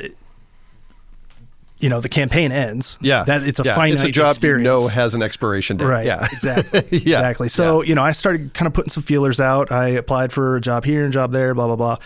you 1.80 1.88
know, 1.88 2.00
the 2.00 2.08
campaign 2.08 2.50
ends. 2.52 2.98
Yeah. 3.00 3.24
that 3.24 3.42
it's 3.44 3.60
a 3.60 3.62
yeah. 3.64 3.74
finite 3.74 3.94
It's 3.94 4.04
a 4.04 4.10
job 4.10 4.30
experience. 4.30 4.64
you 4.64 4.68
know 4.70 4.88
has 4.88 5.14
an 5.14 5.22
expiration 5.22 5.76
date. 5.76 5.84
Right. 5.86 6.06
Yeah. 6.06 6.24
Exactly. 6.32 6.82
Yeah. 6.90 7.18
Exactly. 7.18 7.48
So, 7.48 7.82
you 7.82 7.94
know, 7.94 8.02
I 8.02 8.12
started 8.12 8.52
kind 8.54 8.66
of 8.66 8.72
putting 8.74 8.90
some 8.90 9.02
feelers 9.04 9.40
out. 9.40 9.70
I 9.70 9.88
applied 9.90 10.32
for 10.32 10.56
a 10.56 10.60
job 10.60 10.84
here 10.84 11.04
and 11.04 11.12
a 11.12 11.14
job 11.14 11.32
there, 11.32 11.54
blah, 11.54 11.66
blah, 11.68 11.76
blah. 11.76 11.96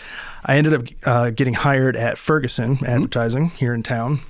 I 0.45 0.57
ended 0.57 0.73
up 0.73 0.83
uh, 1.05 1.29
getting 1.31 1.53
hired 1.55 1.95
at 1.95 2.17
Ferguson 2.17 2.75
Mm-hmm. 2.77 2.85
Advertising 2.85 3.49
here 3.51 3.73
in 3.73 3.81
town. 3.83 4.21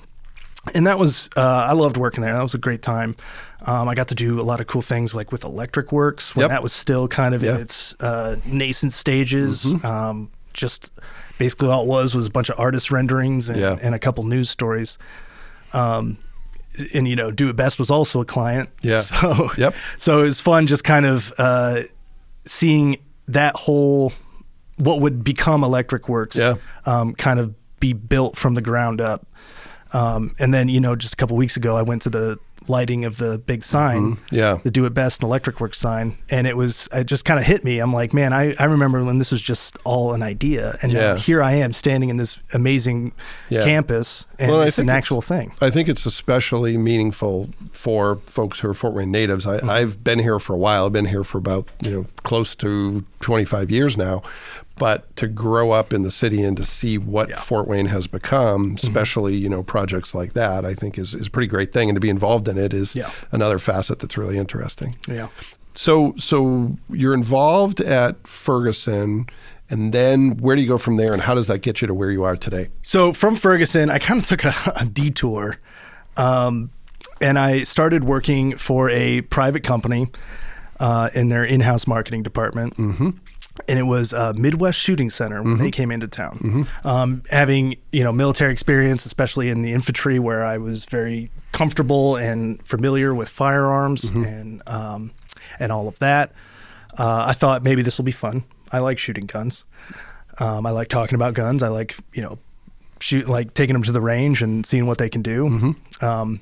And 0.74 0.88
that 0.88 0.98
was, 0.98 1.30
uh, 1.36 1.42
I 1.42 1.74
loved 1.74 1.98
working 1.98 2.22
there. 2.22 2.32
That 2.34 2.42
was 2.42 2.54
a 2.54 2.58
great 2.58 2.82
time. 2.82 3.18
Um, 3.66 3.90
I 3.90 3.96
got 3.96 4.08
to 4.10 4.16
do 4.16 4.40
a 4.40 4.44
lot 4.44 4.62
of 4.62 4.68
cool 4.68 4.82
things 4.82 5.14
like 5.14 5.30
with 5.32 5.44
Electric 5.44 5.92
Works 5.92 6.36
when 6.38 6.44
Yep. 6.44 6.50
that 6.52 6.64
was 6.64 6.72
still 6.72 7.08
kind 7.10 7.36
of 7.36 7.44
Yeah. 7.44 7.56
in 7.56 7.62
its 7.62 7.96
uh, 8.00 8.38
nascent 8.46 8.94
stages. 8.94 9.66
Mm-hmm. 9.66 9.86
Um, 9.86 10.32
just 10.54 10.92
basically 11.38 11.68
all 11.70 11.82
it 11.84 11.88
was 11.88 12.16
was 12.16 12.28
a 12.28 12.30
bunch 12.30 12.50
of 12.50 12.58
artist 12.60 12.92
renderings 12.92 13.50
and, 13.50 13.60
Yeah. 13.60 13.78
and 13.82 13.94
a 13.94 14.00
couple 14.00 14.24
news 14.24 14.50
stories. 14.50 14.98
Um, 15.74 16.18
and 16.94 17.08
you 17.08 17.16
know, 17.16 17.30
Do 17.32 17.50
It 17.50 17.56
Best 17.56 17.78
was 17.80 17.92
also 17.92 18.22
a 18.22 18.26
client. 18.26 18.70
Yeah. 18.82 19.00
So 19.02 19.50
Yep. 19.58 19.76
so 19.98 20.20
it 20.22 20.24
was 20.26 20.42
fun 20.42 20.68
just 20.68 20.84
kind 20.84 21.06
of 21.06 21.32
uh, 21.38 21.84
seeing 22.46 22.98
that 23.28 23.56
whole 23.56 24.12
what 24.78 25.02
would 25.02 25.24
become 25.24 25.64
Electric 25.64 26.10
Works 26.10 26.36
Yeah. 26.36 26.56
um, 26.86 27.14
kind 27.14 27.40
of 27.40 27.54
be 27.80 27.94
built 27.94 28.36
from 28.36 28.56
the 28.56 28.62
ground 28.62 29.00
up. 29.02 29.28
Um, 29.94 30.36
and 30.40 30.52
then 30.54 30.68
you 30.70 30.80
know, 30.80 30.96
just 30.96 31.14
a 31.14 31.16
couple 31.18 31.38
weeks 31.38 31.56
ago, 31.58 31.78
I 31.78 31.84
went 31.84 32.02
to 32.04 32.10
the 32.10 32.40
lighting 32.68 33.06
of 33.06 33.18
the 33.18 33.38
big 33.38 33.64
sign, 33.64 34.16
Mm-hmm. 34.16 34.36
Yeah. 34.36 34.60
the 34.64 34.72
Do 34.72 34.86
It 34.86 34.94
Best 34.94 35.22
and 35.22 35.28
Electric 35.28 35.60
Works 35.60 35.78
sign, 35.78 36.18
and 36.30 36.48
it 36.48 36.56
was 36.58 36.88
it 36.94 37.06
just 37.06 37.26
kind 37.26 37.40
of 37.40 37.46
hit 37.46 37.64
me. 37.64 37.80
I'm 37.80 37.94
like, 37.94 38.14
man, 38.14 38.34
I, 38.34 38.56
I 38.60 38.66
remember 38.66 39.04
when 39.04 39.20
this 39.20 39.32
was 39.32 39.42
just 39.42 39.78
all 39.84 40.14
an 40.14 40.24
idea, 40.24 40.78
and 40.82 40.92
Yeah. 40.92 41.00
now 41.14 41.16
here 41.16 41.42
I 41.44 41.54
am 41.54 41.74
standing 41.74 42.10
in 42.10 42.18
this 42.18 42.38
amazing 42.54 43.14
Yeah. 43.50 43.64
campus, 43.64 44.26
and 44.40 44.52
Well, 44.52 44.62
it's 44.62 44.80
an 44.80 44.90
actual 44.90 45.22
thing. 45.22 45.52
I 45.62 45.70
think 45.70 45.90
it's 45.90 46.06
especially 46.06 46.78
meaningful 46.78 47.50
for 47.72 48.18
folks 48.26 48.60
who 48.60 48.70
are 48.70 48.74
Fort 48.74 48.94
Wayne 48.94 49.12
natives. 49.12 49.46
Mm-hmm. 49.46 49.70
I've 49.70 50.04
been 50.04 50.20
here 50.20 50.40
for 50.40 50.54
a 50.54 50.58
while. 50.58 50.86
I've 50.86 50.94
been 50.94 51.06
here 51.06 51.24
for 51.24 51.38
about 51.38 51.68
you 51.84 51.92
know 51.92 52.06
close 52.24 52.56
to 52.56 53.04
25 53.20 53.72
years 53.72 53.98
now. 53.98 54.22
But 54.84 55.16
to 55.16 55.28
grow 55.28 55.72
up 55.72 55.94
in 55.94 56.04
the 56.04 56.12
city 56.12 56.42
and 56.44 56.58
to 56.58 56.66
see 56.66 56.98
what 56.98 57.30
Yeah. 57.30 57.36
Mm-hmm. 57.36 57.44
Fort 57.46 57.68
Wayne 57.70 57.86
has 57.86 58.06
become, 58.06 58.76
especially 58.84 59.34
you 59.36 59.48
know 59.48 59.64
projects 59.64 60.14
like 60.14 60.34
that, 60.34 60.66
I 60.66 60.74
think 60.74 60.98
is 60.98 61.14
is 61.14 61.28
a 61.28 61.30
pretty 61.30 61.48
great 61.48 61.72
thing. 61.72 61.88
And 61.90 61.96
to 61.96 62.02
be 62.02 62.10
involved 62.10 62.50
in 62.50 62.58
it 62.58 62.74
is 62.74 62.94
Yeah. 62.94 63.10
another 63.32 63.60
facet 63.60 64.00
that's 64.00 64.18
really 64.18 64.38
interesting. 64.38 64.98
Yeah. 65.08 65.28
So 65.74 66.14
so 66.18 66.76
you're 66.90 67.14
involved 67.14 67.80
at 67.80 68.28
Ferguson, 68.28 69.26
and 69.70 69.94
then 69.94 70.38
where 70.44 70.56
do 70.58 70.62
you 70.62 70.68
go 70.68 70.78
from 70.78 70.98
there, 70.98 71.14
and 71.14 71.22
how 71.22 71.34
does 71.34 71.48
that 71.48 71.60
get 71.60 71.80
you 71.82 71.88
to 71.88 71.94
where 71.94 72.12
you 72.12 72.26
are 72.26 72.36
today? 72.36 72.68
So 72.82 73.14
from 73.14 73.38
Ferguson, 73.38 73.90
I 73.90 74.00
kind 74.00 74.22
of 74.22 74.28
took 74.28 74.44
a, 74.44 74.54
a 74.82 74.86
detour, 74.86 75.60
um, 76.18 76.72
and 77.22 77.40
I 77.40 77.64
started 77.64 78.04
working 78.04 78.58
for 78.58 78.90
a 78.90 79.22
private 79.22 79.64
company 79.64 80.08
uh, 80.80 81.10
in 81.16 81.30
their 81.30 81.46
in-house 81.46 81.88
marketing 81.88 82.24
department. 82.24 82.76
Mm-hmm. 82.76 83.10
And 83.68 83.78
it 83.78 83.84
was 83.84 84.14
uh, 84.14 84.34
Midwest 84.36 84.80
Shooting 84.80 85.12
Center 85.12 85.44
when 85.44 85.58
they 85.60 85.70
came 85.72 85.92
into 85.92 86.08
town. 86.08 86.68
Um, 86.84 87.22
having 87.30 87.76
you 87.92 88.04
know 88.04 88.12
military 88.12 88.52
experience, 88.52 89.06
especially 89.06 89.50
in 89.50 89.62
the 89.62 89.72
infantry, 89.74 90.18
where 90.20 90.44
I 90.44 90.58
was 90.58 90.86
very 90.86 91.30
comfortable 91.52 92.16
and 92.16 92.66
familiar 92.66 93.14
with 93.14 93.30
firearms 93.30 94.06
and 94.06 94.62
um, 94.68 95.12
and 95.60 95.72
all 95.72 95.88
of 95.88 96.00
that, 96.00 96.32
uh, 96.98 97.26
I 97.28 97.34
thought 97.34 97.62
maybe 97.64 97.84
this 97.84 97.98
will 98.00 98.06
be 98.06 98.12
fun. 98.12 98.44
I 98.72 98.80
like 98.80 98.98
shooting 98.98 99.28
guns. 99.28 99.66
Um, 100.40 100.66
I 100.66 100.72
like 100.72 100.88
talking 100.88 101.14
about 101.16 101.36
guns. 101.36 101.62
I 101.62 101.68
like 101.68 101.96
you 102.14 102.24
know 102.24 102.40
shoot 103.00 103.30
like 103.30 103.54
taking 103.54 103.74
them 103.74 103.84
to 103.84 103.92
the 103.92 104.02
range 104.02 104.42
and 104.42 104.66
seeing 104.66 104.88
what 104.88 104.98
they 104.98 105.10
can 105.10 105.22
do. 105.22 105.76
Um, 106.02 106.42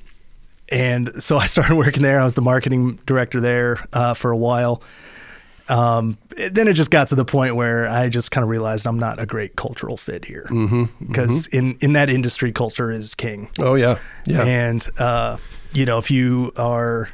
and 0.70 1.22
so 1.22 1.36
I 1.36 1.44
started 1.46 1.74
working 1.76 2.02
there. 2.02 2.18
I 2.18 2.24
was 2.24 2.34
the 2.34 2.40
marketing 2.42 2.98
director 3.04 3.38
there 3.38 3.84
uh, 3.92 4.14
for 4.14 4.30
a 4.30 4.36
while. 4.36 4.82
Um, 5.72 6.18
then 6.36 6.68
it 6.68 6.74
just 6.74 6.90
got 6.90 7.08
to 7.08 7.14
the 7.14 7.24
point 7.24 7.56
where 7.56 7.86
I 7.88 8.08
just 8.08 8.30
kind 8.30 8.42
of 8.42 8.50
realized 8.50 8.86
I'm 8.86 8.98
not 8.98 9.18
a 9.20 9.26
great 9.26 9.56
cultural 9.56 9.96
fit 9.96 10.24
here 10.24 10.46
because 11.00 11.46
in 11.48 11.76
in 11.80 11.94
that 11.94 12.10
industry, 12.10 12.52
culture 12.52 12.90
is 12.90 13.14
king. 13.14 13.48
Oh 13.58 13.74
yeah, 13.74 13.98
yeah. 14.26 14.42
And 14.44 14.86
uh, 14.98 15.36
you 15.72 15.84
know, 15.86 15.98
if 15.98 16.10
you 16.10 16.52
are 16.56 17.08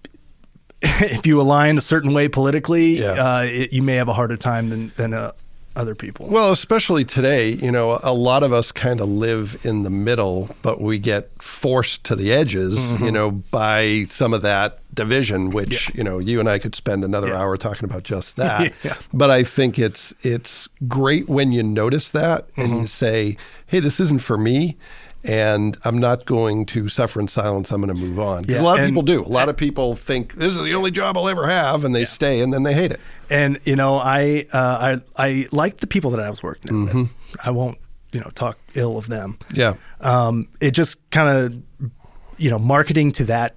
if 0.82 1.26
you 1.26 1.40
align 1.40 1.76
a 1.78 1.80
certain 1.80 2.12
way 2.14 2.28
politically, 2.28 3.00
Yeah. 3.00 3.12
uh, 3.12 3.42
it, 3.42 3.72
you 3.72 3.82
may 3.82 3.94
have 3.96 4.08
a 4.08 4.12
harder 4.14 4.36
time 4.36 4.70
than 4.70 4.92
than 4.96 5.12
uh, 5.14 5.32
other 5.78 5.94
people. 5.94 6.26
Well, 6.28 6.50
especially 6.52 7.04
today, 7.04 7.50
you 7.50 7.70
know, 7.70 7.98
a 8.02 8.12
lot 8.12 8.42
of 8.42 8.52
us 8.52 8.72
kind 8.72 9.00
of 9.00 9.08
live 9.08 9.58
in 9.64 9.84
the 9.84 9.90
middle, 9.90 10.54
but 10.60 10.80
we 10.80 10.98
get 10.98 11.30
forced 11.40 12.04
to 12.04 12.16
the 12.16 12.32
edges, 12.32 12.78
Mm-hmm. 12.78 13.04
you 13.04 13.12
know, 13.12 13.30
by 13.30 14.04
some 14.08 14.34
of 14.34 14.42
that 14.42 14.80
division, 14.94 15.50
which, 15.50 15.94
you 15.94 16.02
know, 16.02 16.18
you 16.18 16.40
and 16.40 16.48
I 16.48 16.58
could 16.58 16.74
spend 16.74 17.04
another 17.04 17.28
Yeah. 17.28 17.38
hour 17.40 17.56
talking 17.56 17.84
about 17.84 18.02
just 18.02 18.36
that. 18.36 18.72
Yeah. 18.82 18.96
But 19.12 19.30
I 19.30 19.44
think 19.44 19.78
it's 19.78 20.12
it's 20.22 20.68
great 20.88 21.28
when 21.28 21.52
you 21.52 21.62
notice 21.62 22.08
that 22.10 22.48
and 22.56 22.68
Mm-hmm. 22.68 22.80
you 22.80 22.86
say, 22.88 23.36
"Hey, 23.66 23.80
this 23.80 24.00
isn't 24.00 24.20
for 24.22 24.36
me." 24.36 24.76
And 25.24 25.76
I'm 25.84 25.98
not 25.98 26.26
going 26.26 26.64
to 26.66 26.88
suffer 26.88 27.20
in 27.20 27.26
silence. 27.28 27.72
I'm 27.72 27.82
going 27.82 27.94
to 27.94 28.00
move 28.00 28.20
on. 28.20 28.44
Yeah, 28.44 28.60
a 28.60 28.62
lot 28.62 28.78
of 28.78 28.84
and- 28.84 28.90
people 28.92 29.02
do. 29.02 29.22
A 29.22 29.24
lot 29.24 29.48
of 29.48 29.56
people 29.56 29.96
think 29.96 30.34
this 30.34 30.56
is 30.56 30.62
the 30.62 30.74
only 30.74 30.90
job 30.92 31.18
I'll 31.18 31.28
ever 31.28 31.46
have, 31.48 31.84
and 31.84 31.94
they 31.94 32.04
stay, 32.04 32.40
and 32.40 32.52
then 32.52 32.62
they 32.62 32.72
hate 32.72 32.92
it. 32.92 33.00
And 33.28 33.58
you 33.64 33.74
know, 33.76 33.96
I 33.96 34.46
uh, 34.52 35.00
I 35.16 35.28
I 35.28 35.46
liked 35.50 35.80
the 35.80 35.86
people 35.88 36.12
that 36.12 36.20
I 36.20 36.30
was 36.30 36.42
working 36.42 36.84
with. 36.84 36.94
Mm-hmm. 36.94 37.04
I 37.44 37.50
won't 37.50 37.78
you 38.12 38.20
know 38.20 38.30
talk 38.34 38.58
ill 38.74 38.96
of 38.96 39.08
them. 39.08 39.38
Yeah. 39.52 39.74
Um, 40.00 40.48
it 40.60 40.70
just 40.70 40.98
kind 41.10 41.28
of 41.28 41.90
you 42.38 42.50
know 42.50 42.58
marketing 42.58 43.12
to 43.12 43.24
that 43.24 43.56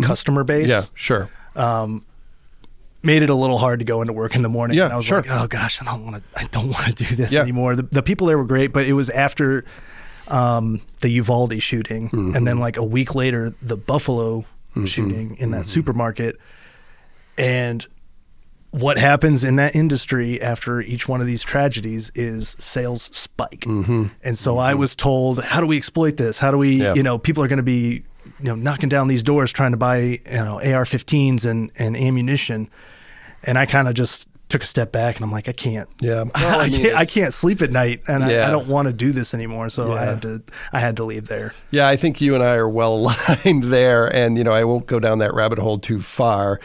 customer 0.00 0.44
base. 0.44 0.70
Mm-hmm. 0.70 0.70
Yeah. 0.70 0.82
Sure. 0.94 1.30
Um, 1.56 2.04
made 3.02 3.22
it 3.22 3.30
a 3.30 3.34
little 3.34 3.58
hard 3.58 3.80
to 3.80 3.84
go 3.84 4.00
into 4.00 4.12
work 4.12 4.36
in 4.36 4.42
the 4.42 4.48
morning. 4.48 4.76
Yeah, 4.76 4.84
and 4.84 4.92
I 4.92 4.96
was 4.96 5.06
sure. 5.06 5.22
like, 5.22 5.30
oh 5.30 5.46
gosh, 5.48 5.82
I 5.82 5.86
don't 5.86 6.04
want 6.04 6.16
to. 6.16 6.22
I 6.40 6.44
don't 6.44 6.70
want 6.70 6.96
to 6.96 7.04
do 7.04 7.16
this 7.16 7.32
Yeah. 7.32 7.40
anymore. 7.42 7.74
The, 7.76 7.82
the 7.82 8.02
people 8.02 8.26
there 8.26 8.38
were 8.38 8.44
great, 8.44 8.72
but 8.72 8.86
it 8.86 8.92
was 8.92 9.10
after 9.10 9.64
um, 10.30 10.80
the 11.00 11.08
Uvalde 11.10 11.60
shooting, 11.62 12.08
Mm-hmm. 12.10 12.36
and 12.36 12.46
then 12.46 12.58
like 12.58 12.76
a 12.76 12.84
week 12.84 13.14
later, 13.14 13.52
the 13.62 13.76
Buffalo 13.76 14.44
shooting 14.86 15.36
in 15.36 15.48
Mm-hmm. 15.48 15.50
that 15.52 15.66
supermarket, 15.66 16.36
and. 17.38 17.86
What 18.72 18.98
happens 18.98 19.42
in 19.42 19.56
that 19.56 19.74
industry 19.74 20.40
after 20.40 20.80
each 20.80 21.08
one 21.08 21.20
of 21.20 21.26
these 21.26 21.42
tragedies 21.42 22.12
is 22.14 22.54
sales 22.60 23.10
spike. 23.12 23.62
Mm-hmm. 23.62 24.04
And 24.22 24.38
so 24.38 24.58
I 24.58 24.74
was 24.74 24.94
told, 24.94 25.42
how 25.42 25.60
do 25.60 25.66
we 25.66 25.76
exploit 25.76 26.16
this? 26.18 26.38
How 26.38 26.52
do 26.52 26.56
we, 26.58 26.76
Yeah. 26.76 26.94
you 26.94 27.02
know, 27.02 27.18
people 27.18 27.42
are 27.42 27.48
going 27.48 27.56
to 27.56 27.64
be, 27.64 28.04
you 28.38 28.44
know, 28.44 28.54
knocking 28.54 28.88
down 28.88 29.08
these 29.08 29.24
doors 29.24 29.52
trying 29.52 29.72
to 29.72 29.76
buy, 29.76 29.98
you 29.98 30.20
know, 30.30 30.60
AR-15s 30.60 31.44
and, 31.44 31.72
and 31.80 31.96
ammunition. 31.96 32.70
And 33.42 33.58
I 33.58 33.66
kind 33.66 33.88
of 33.88 33.94
just 33.94 34.28
took 34.50 34.62
a 34.62 34.66
step 34.66 34.92
back 34.92 35.16
and 35.16 35.24
I'm 35.24 35.32
like, 35.32 35.48
I 35.48 35.52
can't. 35.52 35.88
Yeah. 36.00 36.24
Well, 36.34 36.60
I, 36.60 36.68
mean, 36.68 36.82
can't. 36.82 36.94
I 36.96 37.04
can't 37.04 37.32
sleep 37.32 37.62
at 37.62 37.70
night, 37.70 38.02
and 38.08 38.24
I, 38.24 38.32
Yeah. 38.32 38.48
I 38.48 38.50
don't 38.50 38.66
want 38.66 38.86
to 38.86 38.92
do 38.92 39.12
this 39.12 39.34
anymore. 39.34 39.68
So 39.70 39.92
I 39.92 40.04
had 40.04 40.22
to. 40.22 40.42
I 40.72 40.80
had 40.80 40.96
to 40.96 41.04
leave 41.04 41.28
there. 41.28 41.54
Yeah, 41.70 41.86
I 41.88 41.96
think 41.96 42.20
you 42.20 42.34
and 42.34 42.42
I 42.42 42.54
are 42.54 42.68
well 42.68 42.94
aligned 43.44 43.64
there. 43.64 44.06
And, 44.14 44.36
you 44.36 44.44
know, 44.44 44.52
I 44.52 44.64
won't 44.64 44.86
go 44.86 44.98
down 45.00 45.18
that 45.18 45.32
rabbit 45.34 45.58
hole 45.58 45.78
too 45.78 46.00
far, 46.00 46.60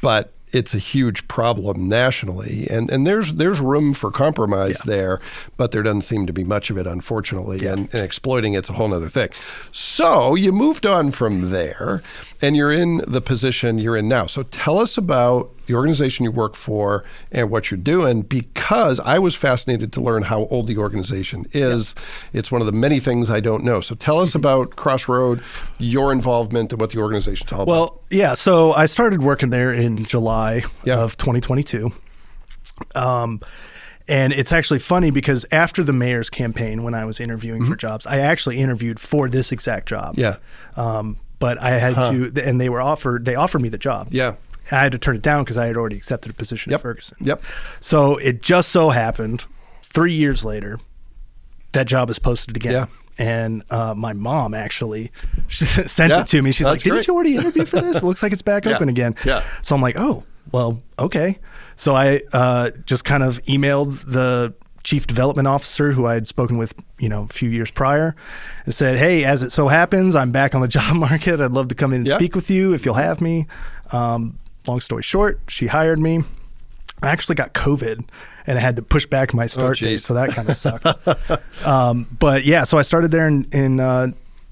but 0.00 0.32
it's 0.52 0.74
a 0.74 0.78
huge 0.78 1.26
problem 1.28 1.88
nationally. 1.88 2.66
And 2.70 2.88
and 2.90 3.06
there's 3.06 3.34
there's 3.34 3.60
room 3.60 3.92
for 3.92 4.10
compromise 4.10 4.78
there, 4.84 5.20
but 5.56 5.72
there 5.72 5.82
doesn't 5.82 6.02
seem 6.02 6.26
to 6.26 6.32
be 6.32 6.44
much 6.44 6.70
of 6.70 6.78
it, 6.78 6.86
unfortunately. 6.86 7.66
And, 7.66 7.92
and 7.92 8.02
exploiting 8.02 8.54
it's 8.54 8.68
a 8.70 8.72
whole 8.72 8.94
other 8.94 9.08
thing. 9.08 9.28
So 9.72 10.34
you 10.34 10.52
moved 10.52 10.86
on 10.86 11.10
from 11.10 11.50
there 11.50 12.02
and 12.42 12.56
you're 12.56 12.72
in 12.72 12.98
the 13.06 13.20
position 13.20 13.78
you're 13.78 13.96
in 13.96 14.08
now. 14.08 14.26
So 14.26 14.42
tell 14.44 14.78
us 14.78 14.96
about 14.98 15.50
the 15.66 15.74
organization 15.74 16.24
you 16.24 16.30
work 16.30 16.54
for 16.54 17.04
and 17.32 17.50
what 17.50 17.70
you're 17.70 17.78
doing 17.78 18.22
because 18.22 19.00
I 19.00 19.18
was 19.18 19.34
fascinated 19.34 19.92
to 19.94 20.00
learn 20.00 20.22
how 20.22 20.42
old 20.46 20.68
the 20.68 20.78
organization 20.78 21.44
is. 21.52 21.94
It's 22.32 22.52
one 22.52 22.60
of 22.60 22.66
the 22.66 22.72
many 22.72 23.00
things 23.00 23.30
I 23.30 23.40
don't 23.40 23.64
know. 23.64 23.80
So 23.80 23.94
tell 23.94 24.20
us 24.20 24.34
about 24.34 24.76
Crossroad, 24.76 25.42
your 25.78 26.12
involvement, 26.12 26.72
and 26.72 26.80
what 26.80 26.90
the 26.90 26.98
organization's 26.98 27.52
all 27.52 27.62
about. 27.62 27.70
Well, 27.70 28.02
yeah. 28.10 28.34
So 28.34 28.72
I 28.74 28.86
started 28.86 29.22
working 29.22 29.50
there 29.50 29.72
in 29.72 30.04
July 30.04 30.64
Yeah. 30.84 30.98
of 30.98 31.16
2022. 31.16 31.90
Um, 32.94 33.40
and 34.08 34.32
it's 34.32 34.52
actually 34.52 34.78
funny 34.78 35.10
because 35.10 35.44
after 35.50 35.82
the 35.82 35.92
mayor's 35.92 36.30
campaign, 36.30 36.84
when 36.84 36.94
I 36.94 37.04
was 37.04 37.18
interviewing 37.18 37.64
for 37.64 37.74
jobs, 37.74 38.06
I 38.06 38.18
actually 38.18 38.58
interviewed 38.58 39.00
for 39.00 39.28
this 39.28 39.50
exact 39.50 39.88
job. 39.88 40.14
Mm-hmm. 40.16 40.20
Yeah. 40.20 40.36
Um, 40.98 41.16
but 41.38 41.60
I 41.62 41.70
had 41.78 41.94
to, 41.94 42.32
and 42.46 42.60
they 42.60 42.68
were 42.68 42.80
offered. 42.80 43.24
They 43.24 43.34
offered 43.34 43.60
me 43.60 43.68
the 43.68 43.78
job. 43.78 44.08
Yeah. 44.10 44.34
I 44.72 44.76
had 44.82 44.92
to 44.92 44.98
turn 44.98 45.14
it 45.16 45.22
down 45.22 45.44
because 45.44 45.56
I 45.58 45.66
had 45.66 45.76
already 45.76 45.96
accepted 45.96 46.30
a 46.30 46.34
position 46.34 46.70
Yep. 46.72 46.78
at 46.78 46.82
Ferguson. 46.82 47.16
Yep. 47.20 47.42
So 47.80 48.16
it 48.16 48.42
just 48.42 48.70
so 48.70 48.90
happened, 48.90 49.44
three 49.84 50.12
years 50.12 50.44
later, 50.44 50.80
that 51.72 51.86
job 51.86 52.10
is 52.10 52.18
posted 52.18 52.56
again. 52.56 52.72
Yeah. 52.72 52.86
And 53.18 53.62
uh, 53.70 53.94
my 53.96 54.12
mom 54.12 54.54
actually 54.54 55.12
sent 55.48 56.12
Yeah, 56.12 56.20
it 56.22 56.26
to 56.28 56.42
me. 56.42 56.52
She's 56.52 56.66
like, 56.66 56.82
"Didn't 56.82 56.96
great." 56.96 57.06
you 57.06 57.14
already 57.14 57.36
interview 57.36 57.64
for 57.64 57.80
this? 57.80 57.98
It 57.98 58.02
looks 58.04 58.22
like 58.22 58.32
it's 58.32 58.42
back 58.42 58.64
Yeah, 58.64 58.74
open 58.74 58.88
again." 58.88 59.14
yeah. 59.24 59.42
So 59.62 59.74
I'm 59.74 59.80
like, 59.80 59.96
"Oh, 59.96 60.24
well, 60.52 60.82
okay." 60.98 61.38
So 61.76 61.94
I 61.94 62.20
uh, 62.32 62.70
just 62.86 63.04
kind 63.04 63.22
of 63.22 63.42
emailed 63.44 64.04
the 64.10 64.52
chief 64.86 65.04
development 65.04 65.48
officer 65.48 65.90
who 65.90 66.06
I 66.06 66.14
had 66.14 66.28
spoken 66.28 66.58
with, 66.58 66.72
you 67.00 67.08
know, 67.08 67.24
a 67.24 67.26
few 67.26 67.50
years 67.50 67.72
prior, 67.72 68.14
and 68.64 68.72
said, 68.72 68.96
"Hey, 68.98 69.24
as 69.24 69.42
it 69.42 69.50
so 69.50 69.66
happens, 69.66 70.14
I'm 70.14 70.30
back 70.30 70.54
on 70.54 70.60
the 70.60 70.68
job 70.78 70.94
market. 70.94 71.40
I'd 71.40 71.50
love 71.50 71.66
to 71.68 71.74
come 71.74 71.92
in 71.92 71.98
and 72.02 72.06
Yeah. 72.06 72.14
speak 72.14 72.36
with 72.36 72.48
you 72.50 72.72
if 72.72 72.84
you'll 72.86 72.94
have 72.94 73.20
me." 73.20 73.46
Um, 73.90 74.38
long 74.66 74.80
story 74.80 75.02
short, 75.02 75.40
she 75.48 75.66
hired 75.66 75.98
me. 75.98 76.22
I 77.02 77.08
actually 77.08 77.34
got 77.34 77.52
COVID 77.52 78.08
and 78.46 78.58
I 78.58 78.60
had 78.60 78.76
to 78.76 78.82
push 78.82 79.06
back 79.06 79.34
my 79.34 79.48
start 79.48 79.78
date, 79.80 80.02
so 80.02 80.14
that 80.14 80.30
kind 80.30 80.48
of 80.48 80.56
sucked. 80.56 81.66
um, 81.66 82.06
but 82.18 82.44
yeah, 82.44 82.62
so 82.62 82.78
I 82.78 82.82
started 82.82 83.10
there 83.10 83.26
in, 83.26 83.44
in 83.52 83.80
uh, 83.80 84.08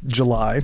July. 0.07 0.63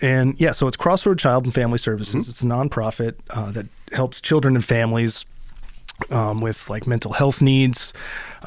And 0.00 0.38
yeah, 0.40 0.50
so 0.50 0.66
it's 0.66 0.76
Crossroad 0.76 1.20
Child 1.20 1.44
and 1.44 1.54
Family 1.54 1.78
Services. 1.78 2.28
It's 2.28 2.42
a 2.42 2.46
nonprofit 2.46 3.14
uh, 3.30 3.52
that 3.52 3.66
helps 3.92 4.20
children 4.20 4.56
and 4.56 4.64
families 4.64 5.24
um, 6.10 6.40
with 6.40 6.68
like 6.70 6.86
mental 6.86 7.12
health 7.12 7.40
needs. 7.42 7.92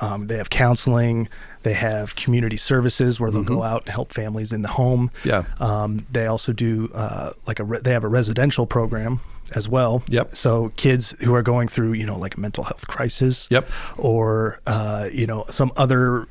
Um, 0.02 0.28
they 0.28 0.38
have 0.38 0.50
counseling. 0.50 1.30
They 1.64 1.74
have 1.74 2.16
community 2.16 2.58
services 2.58 3.20
where 3.20 3.32
they'll 3.32 3.44
go 3.44 3.64
out 3.64 3.84
and 3.86 3.90
help 3.92 4.14
families 4.14 4.54
in 4.54 4.62
the 4.62 4.68
home. 4.70 5.10
Yeah. 5.24 5.44
Um, 5.60 6.06
they 6.12 6.28
also 6.28 6.54
do 6.54 6.90
uh, 6.94 7.32
like 7.48 7.60
a 7.60 7.64
re- 7.64 7.80
they 7.80 7.92
have 7.92 8.04
a 8.04 8.08
residential 8.08 8.66
program 8.68 9.20
as 9.56 9.68
well. 9.70 10.04
Yep. 10.08 10.36
So 10.36 10.72
kids 10.76 11.12
who 11.24 11.34
are 11.34 11.42
going 11.42 11.68
through 11.68 11.94
you 11.94 12.06
know 12.06 12.18
like 12.20 12.36
a 12.38 12.40
mental 12.40 12.64
health 12.64 12.88
crisis. 12.88 13.48
Yep. 13.50 13.68
Or 13.98 14.60
uh, 14.68 15.10
you 15.12 15.26
know 15.26 15.46
some 15.50 15.72
other 15.76 16.28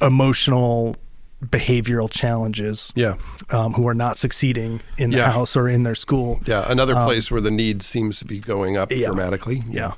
emotional 0.00 0.96
behavioral 1.44 2.10
challenges. 2.10 2.92
Yeah. 2.94 3.14
Um, 3.50 3.72
who 3.74 3.86
are 3.88 3.94
not 3.94 4.16
succeeding 4.16 4.80
in 4.96 5.10
the 5.10 5.18
Yeah. 5.18 5.30
house 5.32 5.56
or 5.56 5.68
in 5.68 5.82
their 5.84 5.94
school. 5.94 6.40
Yeah. 6.46 6.64
Another 6.70 6.94
place 6.94 7.30
where 7.30 7.40
the 7.40 7.50
need 7.50 7.82
seems 7.82 8.18
to 8.18 8.24
be 8.24 8.38
going 8.40 8.76
up 8.76 8.90
Um, 8.92 8.98
yeah. 8.98 9.06
dramatically. 9.06 9.62
Yeah. 9.68 9.92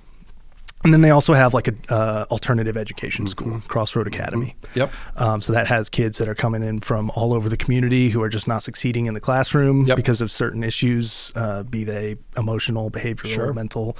And 0.83 0.95
then 0.95 1.03
they 1.03 1.11
also 1.11 1.35
have 1.35 1.53
like 1.53 1.69
a 1.69 1.75
uh, 1.93 2.25
alternative 2.31 2.77
education 2.77 3.27
school, 3.27 3.61
Crossroad 3.69 4.07
Academy. 4.07 4.57
Yep. 4.75 4.91
Um, 5.17 5.43
so 5.43 5.53
that 5.53 5.67
has 5.67 5.91
kids 5.91 6.17
that 6.19 6.27
are 6.29 6.35
coming 6.35 6.63
in 6.63 6.81
from 6.81 7.11
all 7.11 7.35
over 7.35 7.51
the 7.51 7.57
community 7.59 8.09
who 8.09 8.23
are 8.23 8.31
just 8.31 8.49
not 8.49 8.63
succeeding 8.63 9.05
in 9.05 9.13
the 9.13 9.21
classroom 9.21 9.85
Yep. 9.85 9.97
because 9.97 10.23
of 10.23 10.31
certain 10.31 10.65
issues, 10.65 11.33
uh, 11.35 11.65
be 11.65 11.85
they 11.85 12.17
emotional, 12.37 12.91
behavioral, 12.91 13.27
Sure. 13.35 13.53
mental. 13.53 13.95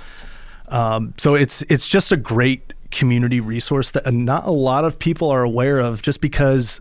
Um, 0.69 1.13
so 1.19 1.35
it's 1.35 1.63
it's 1.69 1.87
just 1.87 2.13
a 2.13 2.17
great 2.17 2.73
community 2.91 3.41
resource 3.41 3.91
that 3.91 4.13
not 4.15 4.47
a 4.47 4.51
lot 4.51 4.85
of 4.85 4.99
people 4.99 5.29
are 5.29 5.43
aware 5.43 5.79
of, 5.81 6.01
just 6.01 6.21
because 6.23 6.81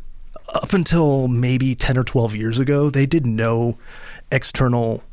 up 0.53 0.71
until 0.73 1.27
maybe 1.27 1.75
ten 1.75 1.97
or 1.97 2.03
twelve 2.05 2.33
years 2.35 2.57
ago, 2.57 2.89
they 2.89 3.05
did 3.05 3.25
no 3.25 3.77
external 4.31 5.03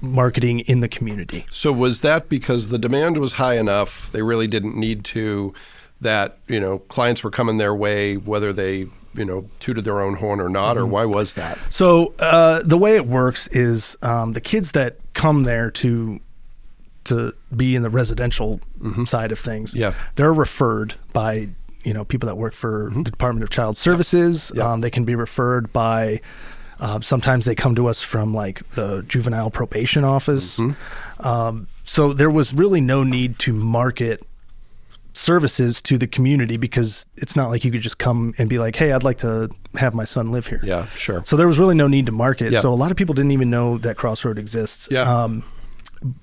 marketing 0.00 0.60
in 0.60 0.80
the 0.80 0.88
community. 0.88 1.46
So 1.50 1.72
was 1.72 2.00
that 2.02 2.28
because 2.28 2.68
the 2.68 2.78
demand 2.78 3.18
was 3.18 3.32
high 3.32 3.56
enough, 3.58 4.10
they 4.12 4.22
really 4.22 4.46
didn't 4.46 4.76
need 4.76 5.04
to, 5.06 5.52
that, 6.00 6.38
you 6.46 6.60
know, 6.60 6.78
clients 6.80 7.24
were 7.24 7.30
coming 7.30 7.58
their 7.58 7.74
way, 7.74 8.16
whether 8.16 8.52
they, 8.52 8.86
you 9.14 9.24
know, 9.24 9.48
tooted 9.58 9.84
their 9.84 10.00
own 10.00 10.14
horn 10.14 10.40
or 10.40 10.48
not, 10.48 10.76
or 10.76 10.82
Mm-hmm. 10.82 10.90
why 10.92 11.04
was 11.04 11.34
that? 11.34 11.58
So 11.70 12.14
uh, 12.20 12.62
the 12.64 12.78
way 12.78 12.94
it 12.94 13.06
works 13.06 13.48
is 13.48 13.96
um, 14.02 14.32
the 14.34 14.40
kids 14.40 14.72
that 14.72 14.98
come 15.14 15.42
there 15.44 15.70
to 15.72 16.20
to 17.04 17.32
be 17.56 17.74
in 17.74 17.82
the 17.82 17.88
residential 17.88 18.60
side 19.06 19.32
of 19.32 19.38
things, 19.38 19.74
Yeah. 19.74 19.94
they're 20.16 20.32
referred 20.34 20.94
by 21.14 21.48
you 21.82 21.94
know 21.94 22.04
people 22.04 22.26
that 22.26 22.36
work 22.36 22.52
for 22.52 22.90
the 22.94 23.02
Department 23.02 23.42
of 23.42 23.48
Child 23.50 23.76
Services. 23.78 24.52
Um, 24.60 24.82
they 24.82 24.90
can 24.90 25.04
be 25.04 25.14
referred 25.14 25.72
by. 25.72 26.20
Uh, 26.80 27.00
sometimes 27.00 27.44
they 27.44 27.54
come 27.54 27.74
to 27.74 27.86
us 27.88 28.02
from 28.02 28.32
like 28.32 28.68
the 28.70 29.02
juvenile 29.08 29.50
probation 29.50 30.04
office. 30.04 30.60
Um, 31.20 31.66
so 31.82 32.12
there 32.12 32.30
was 32.30 32.54
really 32.54 32.80
no 32.80 33.02
need 33.02 33.38
to 33.40 33.52
market 33.52 34.22
services 35.12 35.82
to 35.82 35.98
the 35.98 36.06
community 36.06 36.56
because 36.56 37.04
it's 37.16 37.34
not 37.34 37.50
like 37.50 37.64
you 37.64 37.72
could 37.72 37.80
just 37.80 37.98
come 37.98 38.34
and 38.38 38.48
be 38.48 38.58
like, 38.58 38.76
"Hey, 38.76 38.92
I'd 38.92 39.02
like 39.02 39.18
to 39.18 39.50
have 39.74 39.94
my 39.94 40.04
son 40.04 40.30
live 40.30 40.46
here." 40.46 40.60
Yeah, 40.62 40.86
sure. 40.90 41.22
So 41.26 41.36
there 41.36 41.48
was 41.48 41.58
really 41.58 41.74
no 41.74 41.88
need 41.88 42.06
to 42.06 42.12
market. 42.12 42.52
Yeah. 42.52 42.60
So 42.60 42.72
a 42.72 42.76
lot 42.76 42.90
of 42.90 42.96
people 42.96 43.14
didn't 43.14 43.32
even 43.32 43.50
know 43.50 43.78
that 43.78 43.96
Crossroad 43.96 44.38
exists. 44.38 44.88
Yeah. 44.90 45.02
Um, 45.02 45.42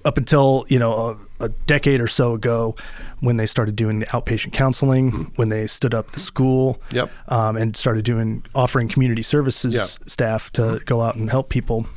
up 0.06 0.18
until 0.18 0.66
you 0.70 0.80
know 0.80 1.20
a, 1.40 1.50
decade 1.68 2.00
or 2.02 2.08
so 2.08 2.34
ago, 2.34 2.76
when 3.20 3.38
they 3.38 3.46
started 3.46 3.76
doing 3.76 4.00
the 4.00 4.06
outpatient 4.08 4.54
counseling, 4.54 5.32
when 5.36 5.50
they 5.50 5.68
stood 5.68 5.94
up 5.94 6.12
the 6.12 6.20
school. 6.20 6.82
Yep. 6.92 7.10
um, 7.30 7.58
and 7.58 7.76
started 7.76 8.06
doing 8.06 8.44
offering 8.54 8.88
community 8.88 9.24
services 9.24 9.74
Yeah. 9.74 9.84
staff 10.08 10.52
to 10.54 10.80
go 10.86 11.02
out 11.02 11.16
and 11.16 11.30
help 11.30 11.50
people. 11.50 11.88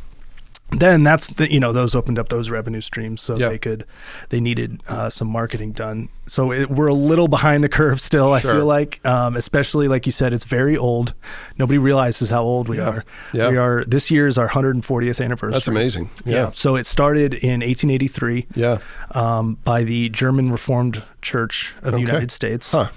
Then 0.71 1.03
that's 1.03 1.29
the 1.29 1.51
you 1.51 1.61
know 1.61 1.73
those 1.73 1.95
opened 1.95 2.19
up 2.19 2.29
those 2.29 2.51
revenue 2.51 2.83
streams 2.83 3.23
so 3.23 3.37
Yeah. 3.37 3.49
they 3.49 3.59
could 3.59 3.87
they 4.29 4.39
needed 4.39 4.83
uh, 4.87 5.09
some 5.09 5.29
marketing 5.29 5.73
done. 5.73 6.11
So 6.27 6.53
it, 6.53 6.69
we're 6.71 6.89
a 6.89 6.95
little 6.95 7.27
behind 7.27 7.65
the 7.65 7.71
curve 7.71 8.03
still. 8.03 8.35
I 8.35 8.41
feel 8.41 8.67
like, 8.67 9.01
um, 9.07 9.35
especially 9.35 9.89
like 9.89 10.05
you 10.05 10.13
said, 10.13 10.35
it's 10.35 10.45
very 10.45 10.77
old. 10.77 11.15
Nobody 11.59 11.79
realizes 11.79 12.29
how 12.29 12.43
old 12.43 12.69
we 12.69 12.77
Yeah. 12.77 12.89
are. 12.91 13.05
Yeah. 13.33 13.49
We 13.51 13.57
are 13.57 13.83
this 13.87 14.11
year 14.11 14.27
is 14.27 14.37
our 14.37 14.49
140th 14.51 15.25
anniversary. 15.25 15.53
That's 15.55 15.69
amazing. 15.69 16.11
Yeah. 16.27 16.51
So 16.51 16.77
it 16.77 16.87
started 16.87 17.33
in 17.33 17.63
1883 17.63 18.47
Yeah. 18.55 18.79
um, 19.13 19.57
by 19.65 19.85
the 19.85 20.11
German 20.11 20.51
Reformed 20.53 21.03
Church 21.23 21.75
of 21.83 21.95
the 21.95 22.01
United 22.01 22.31
States, 22.31 22.73
Huh. 22.73 22.89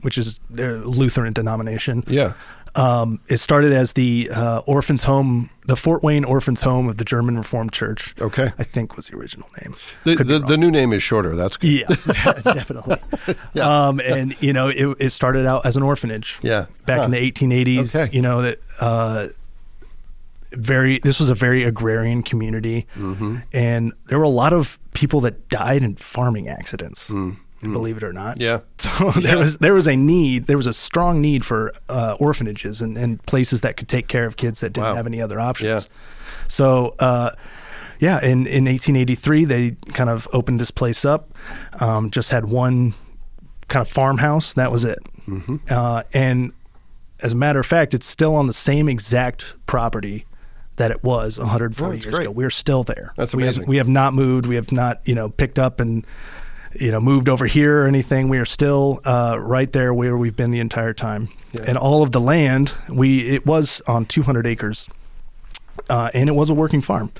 which 0.00 0.16
is 0.16 0.40
their 0.48 0.78
Lutheran 0.78 1.34
denomination. 1.34 2.04
Yeah. 2.06 2.32
Um, 2.74 3.20
it 3.28 3.38
started 3.38 3.72
as 3.72 3.94
the 3.94 4.30
uh, 4.32 4.60
orphans' 4.66 5.02
home, 5.04 5.50
the 5.66 5.74
Fort 5.76 6.02
Wayne 6.02 6.24
Orphans' 6.24 6.60
Home 6.62 6.88
of 6.88 6.96
the 6.96 7.04
German 7.04 7.36
Reformed 7.36 7.72
Church. 7.72 8.14
Okay. 8.20 8.50
I 8.58 8.62
think 8.64 8.96
was 8.96 9.08
the 9.08 9.16
original 9.16 9.48
name. 9.62 9.74
The, 10.04 10.16
the, 10.22 10.38
the 10.38 10.56
new 10.56 10.70
name 10.70 10.92
is 10.92 11.02
shorter. 11.02 11.34
That's 11.34 11.56
good. 11.56 11.68
Yeah, 11.70 12.32
definitely. 12.44 12.98
Um, 13.60 14.00
and 14.00 14.40
you 14.42 14.52
know, 14.52 14.68
it, 14.68 14.96
it 15.00 15.10
started 15.10 15.44
out 15.46 15.66
as 15.66 15.76
an 15.76 15.82
orphanage. 15.82 16.38
Yeah. 16.42 16.66
Back 16.86 16.98
Huh. 16.98 17.04
in 17.06 17.10
the 17.10 17.32
1880s. 17.32 17.96
Okay. 17.96 18.14
You 18.16 18.22
know 18.22 18.42
that 18.42 18.58
uh, 18.80 19.28
very. 20.52 20.98
This 21.00 21.18
was 21.20 21.28
a 21.30 21.34
very 21.34 21.64
agrarian 21.64 22.22
community, 22.22 22.86
Mm-hmm. 22.96 23.38
and 23.52 23.92
there 24.06 24.18
were 24.18 24.24
a 24.24 24.28
lot 24.30 24.52
of 24.52 24.78
people 24.94 25.20
that 25.22 25.48
died 25.48 25.82
in 25.82 25.96
farming 25.96 26.48
accidents. 26.48 27.10
Believe 27.60 27.96
it 27.96 28.04
or 28.04 28.12
not. 28.12 28.38
Mm. 28.38 28.42
Yeah. 28.42 28.60
So 28.78 29.10
there 29.20 29.36
was 29.38 29.56
there 29.58 29.74
was 29.74 29.86
a 29.88 29.96
need. 29.96 30.44
There 30.46 30.56
was 30.56 30.66
a 30.68 30.72
strong 30.74 31.20
need 31.20 31.44
for 31.44 31.72
uh, 31.88 32.16
orphanages 32.20 32.80
and, 32.80 32.96
and 32.96 33.20
places 33.26 33.60
that 33.62 33.76
could 33.76 33.88
take 33.88 34.06
care 34.08 34.24
of 34.26 34.36
kids 34.36 34.60
that 34.60 34.72
didn't 34.72 34.88
Wow. 34.90 34.94
have 34.94 35.06
any 35.06 35.20
other 35.20 35.40
options. 35.40 35.84
Yeah. 35.88 35.98
So, 36.48 36.94
uh, 37.00 37.30
yeah, 38.00 38.18
in, 38.22 38.46
in 38.46 38.64
1883, 38.66 39.44
they 39.44 39.70
kind 39.92 40.08
of 40.08 40.28
opened 40.32 40.60
this 40.60 40.70
place 40.70 41.04
up. 41.04 41.30
Um, 41.80 42.10
just 42.12 42.30
had 42.30 42.44
one 42.46 42.94
kind 43.66 43.80
of 43.84 43.88
farmhouse. 43.88 44.54
That 44.54 44.70
was 44.70 44.84
it. 44.84 44.98
Mm-hmm. 45.26 45.56
Uh, 45.68 46.02
and 46.14 46.52
as 47.20 47.32
a 47.32 47.36
matter 47.36 47.58
of 47.58 47.66
fact, 47.66 47.92
it's 47.94 48.06
still 48.06 48.36
on 48.36 48.46
the 48.46 48.52
same 48.52 48.88
exact 48.88 49.54
property 49.66 50.24
that 50.76 50.92
it 50.92 51.02
was 51.02 51.38
140 51.40 51.90
Oh, 51.90 51.92
years 52.00 52.14
great. 52.14 52.22
ago. 52.22 52.30
We're 52.30 52.50
still 52.50 52.84
there. 52.84 53.12
That's 53.16 53.34
we 53.34 53.42
amazing. 53.42 53.62
Have, 53.64 53.68
we 53.68 53.76
have 53.78 53.88
not 53.88 54.14
moved. 54.14 54.46
We 54.46 54.54
have 54.54 54.70
not, 54.70 55.00
you 55.04 55.16
know, 55.16 55.28
picked 55.28 55.58
up 55.58 55.80
and 55.80 56.06
you 56.74 56.90
know 56.90 57.00
moved 57.00 57.28
over 57.28 57.46
here 57.46 57.82
or 57.84 57.86
anything. 57.86 58.28
We 58.28 58.38
are 58.38 58.44
still 58.44 59.00
uh, 59.04 59.38
right 59.40 59.72
there 59.72 59.92
where 59.94 60.16
we've 60.16 60.36
been 60.36 60.50
the 60.50 60.60
entire 60.60 60.92
time. 60.94 61.28
Yeah. 61.52 61.64
And 61.66 61.78
all 61.78 62.02
of 62.02 62.12
the 62.12 62.20
land, 62.20 62.74
we 62.88 63.28
it 63.28 63.46
was 63.46 63.80
on 63.86 64.04
200 64.06 64.46
acres, 64.46 64.88
uh, 65.88 66.10
and 66.14 66.28
it 66.28 66.32
was 66.34 66.50
a 66.50 66.54
working 66.54 66.80
farm. 66.82 67.10